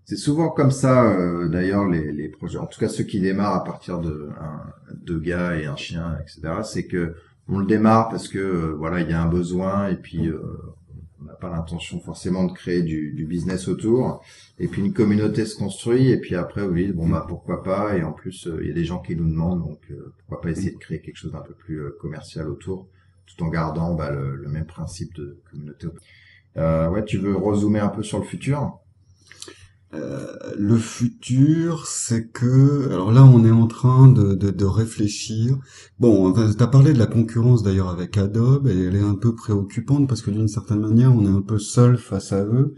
C'est 0.04 0.16
souvent 0.16 0.48
comme 0.48 0.72
ça, 0.72 1.04
euh, 1.04 1.48
d'ailleurs, 1.48 1.86
les, 1.86 2.10
les 2.10 2.28
projets. 2.28 2.58
En 2.58 2.66
tout 2.66 2.80
cas, 2.80 2.88
ceux 2.88 3.04
qui 3.04 3.20
démarrent 3.20 3.54
à 3.54 3.64
partir 3.64 4.00
de 4.00 4.30
un, 4.40 4.62
deux 5.04 5.20
gars 5.20 5.56
et 5.56 5.66
un 5.66 5.76
chien, 5.76 6.18
etc. 6.20 6.54
C'est 6.64 6.86
que 6.86 7.14
on 7.48 7.58
le 7.58 7.66
démarre 7.66 8.08
parce 8.08 8.26
que 8.26 8.38
euh, 8.38 8.74
voilà, 8.76 9.00
il 9.00 9.10
y 9.10 9.12
a 9.12 9.22
un 9.22 9.28
besoin 9.28 9.88
et 9.88 9.96
puis 9.96 10.28
euh, 10.28 10.40
on 11.20 11.24
n'a 11.24 11.34
pas 11.34 11.50
l'intention 11.50 12.00
forcément 12.00 12.44
de 12.44 12.52
créer 12.52 12.82
du, 12.82 13.12
du 13.12 13.26
business 13.26 13.68
autour. 13.68 14.22
Et 14.58 14.68
puis 14.68 14.82
une 14.82 14.92
communauté 14.92 15.44
se 15.44 15.56
construit 15.56 16.10
et 16.10 16.18
puis 16.18 16.34
après, 16.34 16.62
oui, 16.62 16.92
bon 16.92 17.08
bah 17.08 17.24
pourquoi 17.28 17.62
pas. 17.62 17.96
Et 17.96 18.02
en 18.02 18.12
plus, 18.12 18.46
euh, 18.46 18.58
il 18.62 18.68
y 18.68 18.70
a 18.70 18.74
des 18.74 18.84
gens 18.84 19.00
qui 19.00 19.16
nous 19.16 19.28
demandent, 19.28 19.62
donc 19.62 19.80
euh, 19.90 20.12
pourquoi 20.18 20.40
pas 20.40 20.50
essayer 20.50 20.72
de 20.72 20.78
créer 20.78 21.00
quelque 21.00 21.16
chose 21.16 21.32
d'un 21.32 21.42
peu 21.42 21.54
plus 21.54 21.80
euh, 21.80 21.96
commercial 22.00 22.48
autour, 22.48 22.88
tout 23.26 23.44
en 23.44 23.48
gardant 23.48 23.94
bah, 23.94 24.10
le, 24.10 24.36
le 24.36 24.48
même 24.48 24.66
principe 24.66 25.14
de 25.14 25.38
communauté. 25.50 25.88
Euh, 26.56 26.88
ouais, 26.88 27.04
tu 27.04 27.18
veux 27.18 27.36
rezoomer 27.36 27.80
un 27.80 27.88
peu 27.88 28.02
sur 28.02 28.18
le 28.18 28.24
futur? 28.24 28.79
Euh, 29.92 30.26
le 30.56 30.76
futur, 30.78 31.84
c'est 31.86 32.30
que, 32.30 32.86
alors 32.92 33.10
là, 33.10 33.24
on 33.24 33.44
est 33.44 33.50
en 33.50 33.66
train 33.66 34.06
de, 34.06 34.34
de, 34.34 34.50
de 34.50 34.64
réfléchir. 34.64 35.56
Bon, 35.98 36.30
enfin, 36.30 36.48
t'as 36.56 36.68
parlé 36.68 36.92
de 36.92 36.98
la 36.98 37.06
concurrence 37.08 37.64
d'ailleurs 37.64 37.88
avec 37.88 38.16
Adobe, 38.16 38.68
et 38.68 38.84
elle 38.84 38.94
est 38.94 39.00
un 39.02 39.16
peu 39.16 39.34
préoccupante 39.34 40.08
parce 40.08 40.22
que 40.22 40.30
d'une 40.30 40.46
certaine 40.46 40.78
manière, 40.80 41.12
on 41.14 41.24
est 41.24 41.36
un 41.36 41.42
peu 41.42 41.58
seul 41.58 41.98
face 41.98 42.32
à 42.32 42.44
eux. 42.44 42.74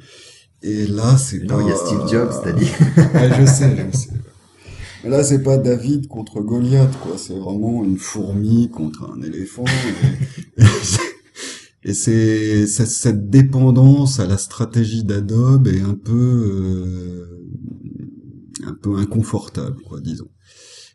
Et 0.63 0.87
là, 0.87 1.19
c'est 1.19 1.41
Non, 1.43 1.57
pas. 1.57 1.63
il 1.63 1.69
y 1.69 1.73
a 1.73 1.77
Steve 1.77 2.09
Jobs, 2.09 2.31
t'as 2.43 2.53
dit. 2.53 2.71
Ouais, 2.97 3.31
je 3.41 3.45
sais, 3.47 3.77
je 3.93 3.97
sais. 3.97 4.11
Mais 5.05 5.11
là, 5.11 5.23
c'est 5.25 5.43
pas 5.43 5.59
David 5.59 6.07
contre 6.09 6.41
Goliath, 6.41 6.97
quoi. 7.01 7.19
C'est 7.19 7.37
vraiment 7.37 7.83
une 7.85 7.99
fourmi 7.99 8.71
contre 8.71 9.11
un 9.15 9.21
éléphant. 9.21 9.65
Et, 10.57 10.63
et 11.85 11.95
c'est 11.95 12.67
c'est- 12.67 12.87
cette 12.87 13.29
dépendance 13.31 14.21
à 14.21 14.27
la 14.27 14.39
stratégie 14.39 15.05
d'Adobe 15.05 15.69
est 15.69 15.81
un 15.81 15.95
peu 15.95 16.13
euh, 16.15 17.27
un 18.67 18.75
peu 18.75 18.97
inconfortable, 18.97 19.77
quoi, 19.89 20.01
disons. 20.01 20.29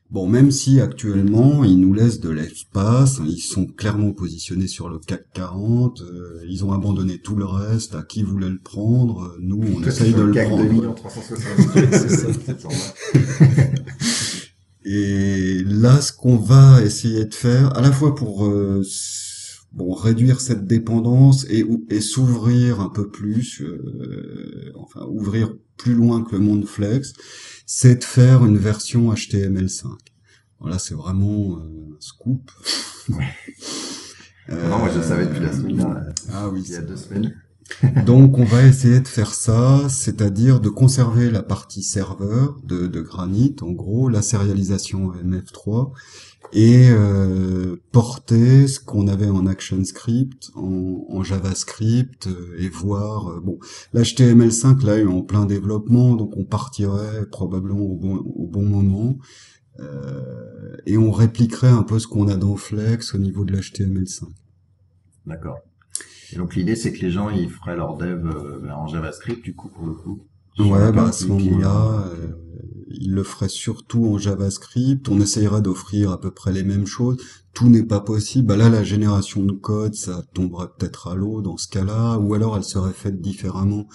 Bon, 0.09 0.25
même 0.25 0.51
si 0.51 0.79
actuellement 0.79 1.65
ils 1.65 1.77
nous 1.77 1.93
laissent 1.93 2.21
de 2.21 2.29
l'espace, 2.29 3.19
ils 3.27 3.41
sont 3.41 3.65
clairement 3.65 4.13
positionnés 4.13 4.67
sur 4.69 4.87
le 4.87 4.99
CAC 4.99 5.25
40, 5.33 6.01
euh, 6.01 6.39
ils 6.47 6.63
ont 6.63 6.71
abandonné 6.71 7.17
tout 7.19 7.35
le 7.35 7.43
reste, 7.43 7.93
à 7.93 8.03
qui 8.03 8.23
voulait 8.23 8.47
le 8.49 8.59
prendre, 8.59 9.35
nous 9.41 9.59
on 9.61 9.83
essaye 9.83 10.13
de 10.13 10.21
le 10.21 10.27
le 10.27 10.33
CAC 10.33 10.47
prendre. 10.47 10.63
2000 10.63 10.87
en 10.87 10.93
368, 10.93 11.87
c'est 11.91 12.09
ça. 12.09 12.33
720. 12.33 12.69
Et 14.85 15.63
là, 15.65 15.99
ce 15.99 16.13
qu'on 16.13 16.37
va 16.37 16.81
essayer 16.81 17.25
de 17.25 17.33
faire, 17.33 17.75
à 17.77 17.81
la 17.81 17.91
fois 17.91 18.15
pour 18.15 18.45
euh, 18.45 18.83
bon 19.71 19.93
réduire 19.93 20.41
cette 20.41 20.65
dépendance 20.65 21.45
et, 21.49 21.65
et 21.89 22.01
s'ouvrir 22.01 22.81
un 22.81 22.89
peu 22.89 23.09
plus, 23.09 23.61
euh, 23.61 24.71
enfin 24.75 25.05
ouvrir 25.07 25.53
plus 25.77 25.93
loin 25.93 26.23
que 26.23 26.35
le 26.35 26.41
monde 26.41 26.65
flex, 26.65 27.13
c'est 27.65 27.95
de 27.95 28.03
faire 28.03 28.45
une 28.45 28.57
version 28.57 29.13
HTML5. 29.13 29.87
Voilà, 30.59 30.79
c'est 30.79 30.95
vraiment 30.95 31.59
euh, 31.59 31.95
un 31.95 32.01
scoop. 32.01 32.51
Ouais. 33.09 33.23
Non, 34.49 34.79
moi 34.79 34.89
je 34.91 34.97
le 34.97 35.03
savais 35.03 35.25
depuis 35.25 35.39
la 35.39 35.53
semaine 35.53 35.77
dernière, 35.77 36.13
Ah 36.33 36.49
oui, 36.49 36.61
il 36.65 36.71
y 36.73 36.75
a 36.75 36.81
deux 36.81 36.97
semaines. 36.97 37.33
donc 38.05 38.37
on 38.37 38.43
va 38.43 38.63
essayer 38.63 38.99
de 38.99 39.07
faire 39.07 39.33
ça, 39.33 39.87
c'est-à-dire 39.89 40.59
de 40.59 40.69
conserver 40.69 41.29
la 41.29 41.43
partie 41.43 41.83
serveur 41.83 42.57
de, 42.63 42.87
de 42.87 43.01
Granite, 43.01 43.63
en 43.63 43.71
gros 43.71 44.09
la 44.09 44.21
sérialisation 44.21 45.11
MF3, 45.13 45.91
et 46.53 46.89
euh, 46.89 47.75
porter 47.91 48.67
ce 48.67 48.79
qu'on 48.79 49.07
avait 49.07 49.29
en 49.29 49.45
ActionScript, 49.45 50.51
en, 50.55 51.05
en 51.09 51.23
JavaScript, 51.23 52.27
euh, 52.27 52.55
et 52.59 52.69
voir... 52.69 53.29
euh, 53.29 53.39
bon, 53.41 53.59
l'HTML5 53.93 54.85
là 54.85 54.97
est 54.97 55.05
en 55.05 55.21
plein 55.21 55.45
développement, 55.45 56.15
donc 56.15 56.37
on 56.37 56.45
partirait 56.45 57.25
probablement 57.31 57.81
au 57.81 57.95
bon, 57.95 58.15
au 58.17 58.47
bon 58.47 58.63
moment, 58.63 59.17
euh, 59.79 60.75
et 60.85 60.97
on 60.97 61.11
répliquerait 61.11 61.67
un 61.67 61.83
peu 61.83 61.99
ce 61.99 62.07
qu'on 62.07 62.27
a 62.27 62.35
dans 62.35 62.55
Flex 62.55 63.13
au 63.13 63.17
niveau 63.17 63.45
de 63.45 63.55
l'HTML5. 63.55 64.23
D'accord. 65.25 65.59
Et 66.33 66.37
donc 66.37 66.55
l'idée 66.55 66.75
c'est 66.75 66.91
que 66.91 66.99
les 67.01 67.11
gens 67.11 67.29
ils 67.29 67.49
feraient 67.49 67.75
leur 67.75 67.95
dev 67.97 68.25
euh, 68.25 68.69
en 68.71 68.87
JavaScript 68.87 69.43
du 69.43 69.55
coup 69.55 69.69
pour 69.69 69.85
le 69.85 69.93
coup. 69.93 70.27
Ouais, 70.59 70.91
bah 70.91 71.09
à 71.09 71.11
ce 71.11 71.27
moment-là, 71.27 72.07
euh, 72.07 72.31
il 72.89 73.13
le 73.13 73.23
ferait 73.23 73.49
surtout 73.49 74.05
en 74.05 74.17
JavaScript. 74.17 75.09
On 75.09 75.19
essayera 75.19 75.61
d'offrir 75.61 76.11
à 76.11 76.19
peu 76.19 76.31
près 76.31 76.51
les 76.51 76.63
mêmes 76.63 76.85
choses. 76.85 77.17
Tout 77.53 77.69
n'est 77.69 77.83
pas 77.83 77.99
possible. 77.99 78.47
Bah 78.47 78.55
là, 78.55 78.69
la 78.69 78.83
génération 78.83 79.43
de 79.43 79.51
code, 79.51 79.95
ça 79.95 80.23
tomberait 80.33 80.69
peut-être 80.77 81.07
à 81.07 81.15
l'eau 81.15 81.41
dans 81.41 81.57
ce 81.57 81.67
cas-là, 81.67 82.17
ou 82.19 82.33
alors 82.33 82.55
elle 82.55 82.63
serait 82.63 82.93
faite 82.93 83.19
différemment 83.19 83.87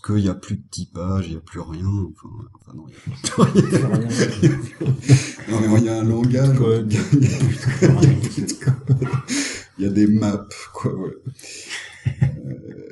qu'il 0.14 0.22
n'y 0.22 0.28
a 0.28 0.34
plus 0.34 0.56
de 0.56 0.62
typage, 0.70 1.26
il 1.26 1.32
n'y 1.32 1.36
a 1.36 1.40
plus 1.40 1.60
rien. 1.60 1.88
Enfin, 1.88 2.28
enfin 2.54 2.72
non, 2.76 2.86
il 2.88 2.94
y 2.94 2.96
a 2.96 3.00
plus 3.00 3.82
rien. 3.84 4.08
Non, 5.48 5.60
mais 5.60 5.80
il 5.80 5.84
y 5.84 5.88
a 5.88 5.98
un 5.98 6.04
langage. 6.04 6.56
Il 6.86 6.92
y 6.92 6.98
a. 6.98 7.02
Il 9.78 9.86
y 9.86 9.90
des 9.90 10.06
maps, 10.06 10.48
quoi. 10.72 10.92
ouais. 10.94 11.16
Euh, 12.22 12.87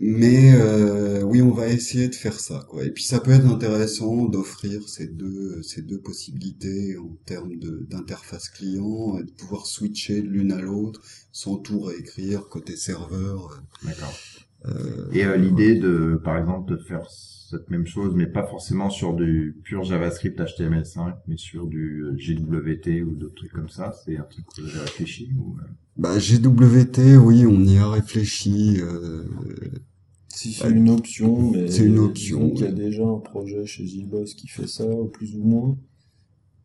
mais 0.00 0.52
euh, 0.54 1.22
oui, 1.22 1.42
on 1.42 1.50
va 1.50 1.68
essayer 1.68 2.08
de 2.08 2.14
faire 2.14 2.38
ça, 2.38 2.64
quoi. 2.68 2.84
Et 2.84 2.90
puis 2.90 3.04
ça 3.04 3.20
peut 3.20 3.32
être 3.32 3.46
intéressant 3.46 4.26
d'offrir 4.26 4.88
ces 4.88 5.06
deux 5.06 5.62
ces 5.62 5.82
deux 5.82 6.00
possibilités 6.00 6.96
en 6.96 7.16
termes 7.26 7.56
d'interface 7.88 8.48
client, 8.48 9.18
et 9.18 9.24
de 9.24 9.30
pouvoir 9.32 9.66
switcher 9.66 10.22
de 10.22 10.28
l'une 10.28 10.52
à 10.52 10.60
l'autre 10.60 11.02
sans 11.32 11.56
tout 11.56 11.80
réécrire 11.80 12.48
côté 12.48 12.76
serveur. 12.76 13.62
D'accord. 13.82 14.14
Euh, 14.66 15.08
Et 15.12 15.24
euh, 15.24 15.36
l'idée 15.36 15.76
de 15.76 16.20
par 16.22 16.36
exemple 16.36 16.72
de 16.72 16.76
faire 16.78 17.08
cette 17.10 17.70
même 17.70 17.86
chose 17.86 18.14
mais 18.14 18.26
pas 18.26 18.44
forcément 18.44 18.90
sur 18.90 19.14
du 19.14 19.56
pur 19.62 19.84
JavaScript 19.84 20.38
HTML5 20.40 21.14
mais 21.28 21.36
sur 21.36 21.66
du 21.66 22.02
euh, 22.02 22.16
GWT 22.16 23.02
ou 23.02 23.14
d'autres 23.14 23.36
trucs 23.36 23.52
comme 23.52 23.68
ça, 23.68 23.92
c'est 24.04 24.16
un 24.18 24.24
truc 24.24 24.44
que 24.54 24.62
vous 24.62 24.68
avez 24.68 24.80
réfléchi 24.80 25.30
ou 25.38 25.56
euh, 25.58 25.64
bah, 25.96 26.18
GWT, 26.18 27.16
oui, 27.16 27.44
on 27.46 27.60
y 27.64 27.76
a 27.78 27.88
réfléchi. 27.88 28.78
Euh, 28.80 29.24
Si 30.28 30.52
c'est 30.52 30.70
une 30.70 30.90
option, 30.90 31.50
mais 31.50 31.68
C'est 31.68 31.84
une 31.84 31.98
option, 31.98 32.50
qu'il 32.50 32.64
y 32.66 32.68
a 32.68 32.72
déjà 32.72 33.04
un 33.04 33.18
projet 33.18 33.64
chez 33.66 33.86
Zboss 33.86 34.34
qui 34.34 34.46
fait 34.48 34.66
ça, 34.68 34.84
plus 35.12 35.34
ou 35.36 35.42
moins. 35.42 35.78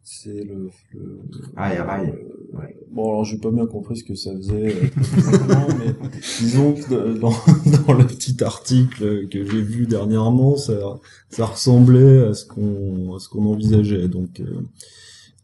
C'est 0.06 0.44
le, 0.44 0.70
le 0.94 1.20
Ah, 1.56 1.74
et 1.74 1.80
Rail. 1.80 2.10
euh, 2.10 2.58
Ouais. 2.58 2.78
Bon, 2.92 3.10
alors 3.10 3.26
j'ai 3.26 3.38
pas 3.40 3.50
bien 3.50 3.66
compris 3.66 3.98
ce 3.98 4.04
que 4.04 4.14
ça 4.14 4.32
faisait 4.36 4.76
euh, 4.76 4.88
mais 5.80 6.10
disons 6.40 6.74
que 6.74 7.18
dans, 7.18 7.32
dans 7.88 7.94
le 7.94 8.06
petit 8.06 8.44
article 8.44 9.28
que 9.28 9.44
j'ai 9.44 9.62
vu 9.62 9.88
dernièrement, 9.88 10.56
ça, 10.56 11.00
ça 11.30 11.46
ressemblait 11.48 12.28
à 12.28 12.34
ce 12.36 12.46
qu'on 12.46 13.16
à 13.16 13.20
ce 13.20 13.28
qu'on 13.30 13.46
envisageait. 13.48 14.08
Donc, 14.08 14.40
euh, 14.40 14.62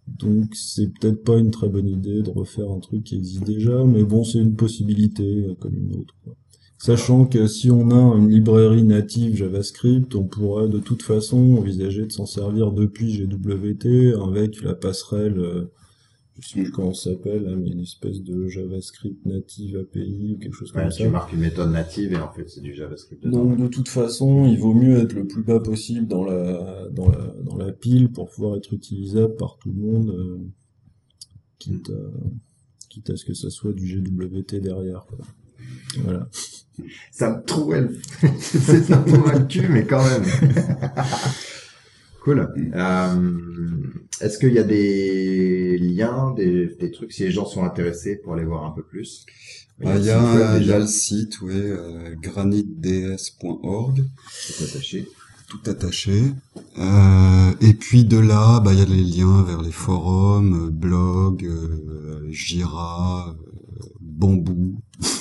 Donc 0.07 0.53
c'est 0.53 0.88
peut-être 0.93 1.24
pas 1.24 1.38
une 1.38 1.49
très 1.51 1.70
bonne 1.70 1.88
idée 1.88 2.22
de 2.22 2.30
refaire 2.30 2.70
un 2.72 2.80
truc 2.80 3.03
qui 3.05 3.16
existe 3.16 3.43
déjà, 3.43 3.84
mais 3.86 4.03
bon, 4.03 4.24
c'est 4.24 4.39
une 4.39 4.55
possibilité 4.55 5.45
euh, 5.47 5.55
comme 5.60 5.76
une 5.76 5.95
autre. 6.01 6.14
quoi. 6.24 6.36
Sachant 6.82 7.25
que 7.25 7.45
si 7.47 7.69
on 7.69 7.91
a 7.91 8.17
une 8.17 8.30
librairie 8.30 8.84
native 8.84 9.36
JavaScript, 9.36 10.15
on 10.15 10.23
pourrait 10.23 10.69
de 10.69 10.80
toute 10.80 11.03
façon 11.03 11.38
envisager 11.57 12.05
de 12.05 12.11
s'en 12.11 12.25
servir 12.25 12.71
depuis 12.71 13.11
GWT 13.17 14.13
avec 14.15 14.61
la 14.63 14.75
passerelle, 14.75 15.38
euh, 15.39 15.65
je 16.39 16.47
sais 16.47 16.61
plus 16.61 16.71
comment 16.71 16.93
ça 16.93 17.11
s'appelle, 17.11 17.43
là, 17.43 17.55
mais 17.57 17.67
une 17.71 17.82
espèce 17.82 18.21
de 18.21 18.47
JavaScript 18.47 19.25
native 19.25 19.75
API 19.77 20.36
ou 20.36 20.39
quelque 20.39 20.53
chose 20.53 20.71
Ouais, 20.73 20.84
comme 20.84 20.91
tu 20.91 21.03
ça. 21.03 21.09
marques 21.09 21.34
une 21.34 21.41
méthode 21.41 21.69
native 21.71 22.13
et 22.13 22.17
en 22.17 22.32
fait 22.32 22.47
c'est 22.47 22.61
du 22.61 22.73
JavaScript. 22.73 23.21
dedans. 23.25 23.43
Donc 23.43 23.57
de 23.59 23.67
toute 23.67 23.89
façon, 23.89 24.45
il 24.45 24.57
vaut 24.57 24.73
mieux 24.73 24.99
être 24.99 25.11
le 25.11 25.27
plus 25.27 25.43
bas 25.43 25.59
possible 25.59 26.07
dans 26.07 26.23
la 26.23 26.88
dans 26.93 27.09
la 27.09 27.34
dans 27.43 27.57
la 27.57 27.73
pile 27.73 28.09
pour 28.09 28.30
pouvoir 28.30 28.55
être 28.55 28.71
utilisable 28.73 29.36
par 29.36 29.57
tout 29.57 29.67
le 29.69 29.82
monde, 29.82 30.11
euh, 30.11 30.38
quitte 31.59 31.89
à 31.89 32.09
quitte 32.89 33.09
à 33.09 33.17
ce 33.17 33.25
que 33.25 33.34
ça 33.34 33.49
soit 33.49 33.73
du 33.73 33.86
GWT 34.01 34.61
derrière. 34.61 35.05
Quoi. 35.07 35.17
Voilà. 36.05 36.30
Ça 37.11 37.30
me 37.32 37.43
trouvait 37.43 37.82
le... 37.82 37.99
c'est 38.39 38.88
trouvait 39.05 39.39
le 39.39 39.45
cul, 39.45 39.67
mais 39.69 39.86
quand 39.86 40.03
même. 40.03 40.23
cool. 42.23 42.47
Euh, 42.75 43.32
Est-ce 44.21 44.38
qu'il 44.38 44.53
y 44.53 44.59
a 44.59 44.63
des 44.63 45.77
liens, 45.77 46.34
des, 46.36 46.67
des 46.80 46.91
trucs, 46.91 47.11
si 47.11 47.23
les 47.23 47.32
gens 47.32 47.45
sont 47.45 47.63
intéressés 47.63 48.17
pour 48.17 48.34
aller 48.34 48.45
voir 48.45 48.65
un 48.65 48.71
peu 48.71 48.84
plus? 48.84 49.25
Ah, 49.84 49.95
Il 49.97 50.03
y, 50.05 50.09
a, 50.09 50.57
y 50.57 50.65
le 50.65 50.86
site, 50.88 51.39
oui, 51.41 51.53
euh, 51.55 52.13
graniteds.org, 52.21 54.03
tout 54.47 54.63
attaché. 54.63 55.07
tout 55.47 55.61
attaché. 55.69 56.34
Euh, 56.77 57.51
et 57.61 57.73
puis 57.73 58.03
de 58.03 58.17
là, 58.17 58.59
bah, 58.59 58.73
il 58.73 58.80
y 58.80 58.82
a 58.82 58.86
les 58.86 59.03
liens 59.03 59.43
vers 59.43 59.61
les 59.61 59.71
forums, 59.71 60.67
euh, 60.67 60.69
blog, 60.69 61.45
euh, 61.45 62.27
Jira, 62.30 63.36
Bamboo. 64.01 64.75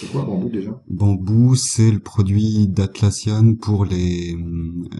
C'est 0.00 0.10
quoi 0.12 0.24
Bambou 0.24 0.48
déjà? 0.50 0.82
Bamboo, 0.88 1.54
c'est 1.54 1.90
le 1.90 2.00
produit 2.00 2.68
d'Atlassian 2.68 3.54
pour 3.54 3.84
les, 3.84 4.36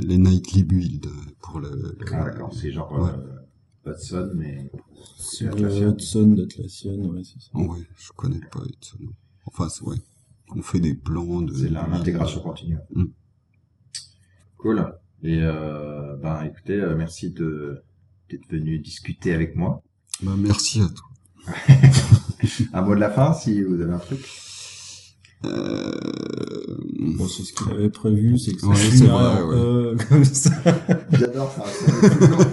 les 0.03 0.19
nightly 0.19 0.65
builds. 0.65 1.09
Pour 1.41 1.61
le, 1.61 1.69
le- 1.71 1.99
Ah 2.13 2.25
d'accord, 2.25 2.53
c'est 2.55 2.73
genre 2.73 2.91
Ouais. 2.93 3.11
euh, 3.11 3.93
Hudson, 3.93 4.31
mais 4.35 4.71
C'est 5.19 5.47
Atlassian. 5.49 5.81
le 5.81 5.89
Hudson 5.93 6.27
d'Atlassian, 6.29 6.95
ouais, 6.97 7.23
c'est 7.25 7.41
ça. 7.41 7.51
Oh, 7.55 7.67
ouais, 7.75 7.81
je 7.97 8.09
connais 8.17 8.41
pas 8.51 8.61
nom. 9.01 9.11
Enfin, 9.47 9.69
c'est- 9.69 9.83
ouais. 9.85 9.97
On 10.55 10.63
fait 10.63 10.81
des 10.81 10.95
plans 10.95 11.43
de... 11.43 11.53
c'est 11.53 11.69
l'intégration 11.71 12.41
continue. 12.41 12.79
Mm. 12.95 13.05
Cool. 14.59 14.95
Et 15.23 15.41
euh, 15.43 16.17
ben 16.17 16.43
écoutez, 16.45 16.75
euh, 16.75 16.95
merci 16.97 17.31
de 17.31 17.83
d'être 18.31 18.47
venu 18.51 18.79
discuter 18.79 19.33
avec 19.33 19.57
moi. 19.57 19.83
Bah, 20.23 20.33
merci 20.39 20.81
à 20.81 20.87
toi. 20.89 21.55
Un 22.73 22.83
mot 22.83 22.95
de 22.95 23.01
la 23.01 23.11
fin, 23.11 23.33
si 23.35 23.63
vous 23.63 23.81
avez 23.81 23.93
un 23.93 23.99
truc? 23.99 24.21
Euh... 25.45 25.93
Bon, 27.19 27.29
c'est 27.29 27.43
ce 27.45 27.53
qu'il 27.53 27.73
avait 27.73 27.91
prévu, 27.91 28.39
c'est 28.39 28.53
que 28.55 28.61
ça 28.63 28.67
Ouais, 28.69 28.75
c'est 28.77 28.91
finira 28.91 29.35
vrai, 29.35 29.43
un 29.43 29.47
ouais. 29.47 29.97
peu 29.97 30.05
comme 30.09 30.25
ça. 30.25 30.51
J'adore 31.13 31.55
ça. 31.57 31.65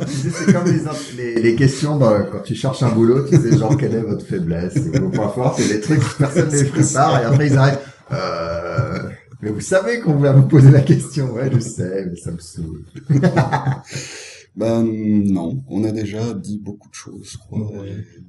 C'est 0.08 0.54
comme 0.54 0.66
les, 0.66 1.34
les, 1.36 1.42
les 1.42 1.56
questions 1.56 1.98
dans- 1.98 2.26
quand 2.32 2.42
tu 2.44 2.56
cherches 2.56 2.84
un 2.84 2.92
boulot, 2.92 3.26
tu 3.28 3.36
sais, 3.38 3.58
genre, 3.58 3.76
quelle 3.78 3.96
est 3.96 4.02
votre 4.02 4.26
faiblesse, 4.26 4.76
ou 4.76 5.00
vos 5.00 5.10
points 5.10 5.30
forts, 5.30 5.56
c'est 5.58 5.68
des 5.74 5.80
trucs 5.82 6.00
que 6.02 6.18
personne 6.18 6.50
ne 6.50 6.56
les 6.64 6.66
prépare, 6.66 7.22
et 7.22 7.26
après 7.26 7.48
ils 7.48 7.58
arrivent, 7.58 7.80
euh, 8.12 9.10
mais 9.42 9.50
vous 9.50 9.62
savez 9.62 10.00
qu'on 10.02 10.16
va 10.18 10.34
vous 10.34 10.48
poser 10.48 10.70
la 10.72 10.82
question. 10.82 11.34
Ouais, 11.34 11.50
je 11.54 11.60
sais, 11.60 12.06
mais 12.10 12.16
ça 12.18 12.32
me 12.32 12.40
saoule. 12.40 12.84
Ben 14.56 14.84
non, 14.84 15.64
on 15.68 15.84
a 15.84 15.92
déjà 15.92 16.32
dit 16.36 16.60
beaucoup 16.60 16.88
de 16.88 16.94
choses, 16.94 17.28
je 17.32 17.38
crois. 17.40 17.72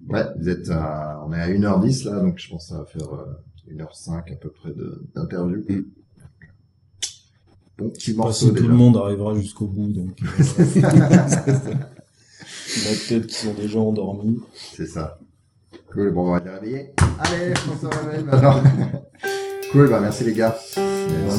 Ouais, 0.09 0.25
vous 0.41 0.49
êtes 0.49 0.71
à, 0.71 1.23
on 1.29 1.33
est 1.35 1.39
à 1.41 1.49
1h10 1.51 2.07
là, 2.09 2.21
donc 2.21 2.39
je 2.39 2.49
pense 2.49 2.65
que 2.65 2.69
ça 2.75 2.79
va 2.79 2.87
faire 2.87 3.13
euh, 3.13 3.27
1h05 3.71 4.33
à 4.33 4.37
peu 4.37 4.51
près 4.51 4.71
de- 4.71 5.03
d'interview. 5.15 5.62
Mm. 5.69 5.85
Bon 7.79 7.91
petit 7.91 8.12
Pas 8.15 8.23
morceau 8.25 8.49
si 8.49 8.55
tout 8.55 8.69
le 8.69 8.75
monde 8.75 8.97
arrivera 8.97 9.35
jusqu'au 9.35 9.67
bout, 9.67 9.93
donc. 9.93 10.19
euh, 10.23 10.65
Il 10.77 10.83
y 10.83 10.85
en 10.85 10.91
a 12.91 12.95
peut-être 13.09 13.27
qui 13.27 13.35
sont 13.35 13.55
déjà 13.55 13.79
endormis. 13.79 14.41
C'est 14.73 14.87
ça. 14.87 15.19
Cool, 15.93 16.12
bon, 16.12 16.29
on 16.29 16.33
va 16.33 16.41
les 16.41 16.51
réveiller. 16.51 16.93
Allez, 17.19 17.55
on 17.71 17.77
se 17.79 17.87
réveille 17.87 18.25
maintenant. 18.25 18.62
cool, 19.73 19.89
bah 19.91 20.01
merci 20.01 20.25
les 20.25 20.33
gars. 20.35 20.57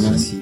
Merci. 0.01 0.41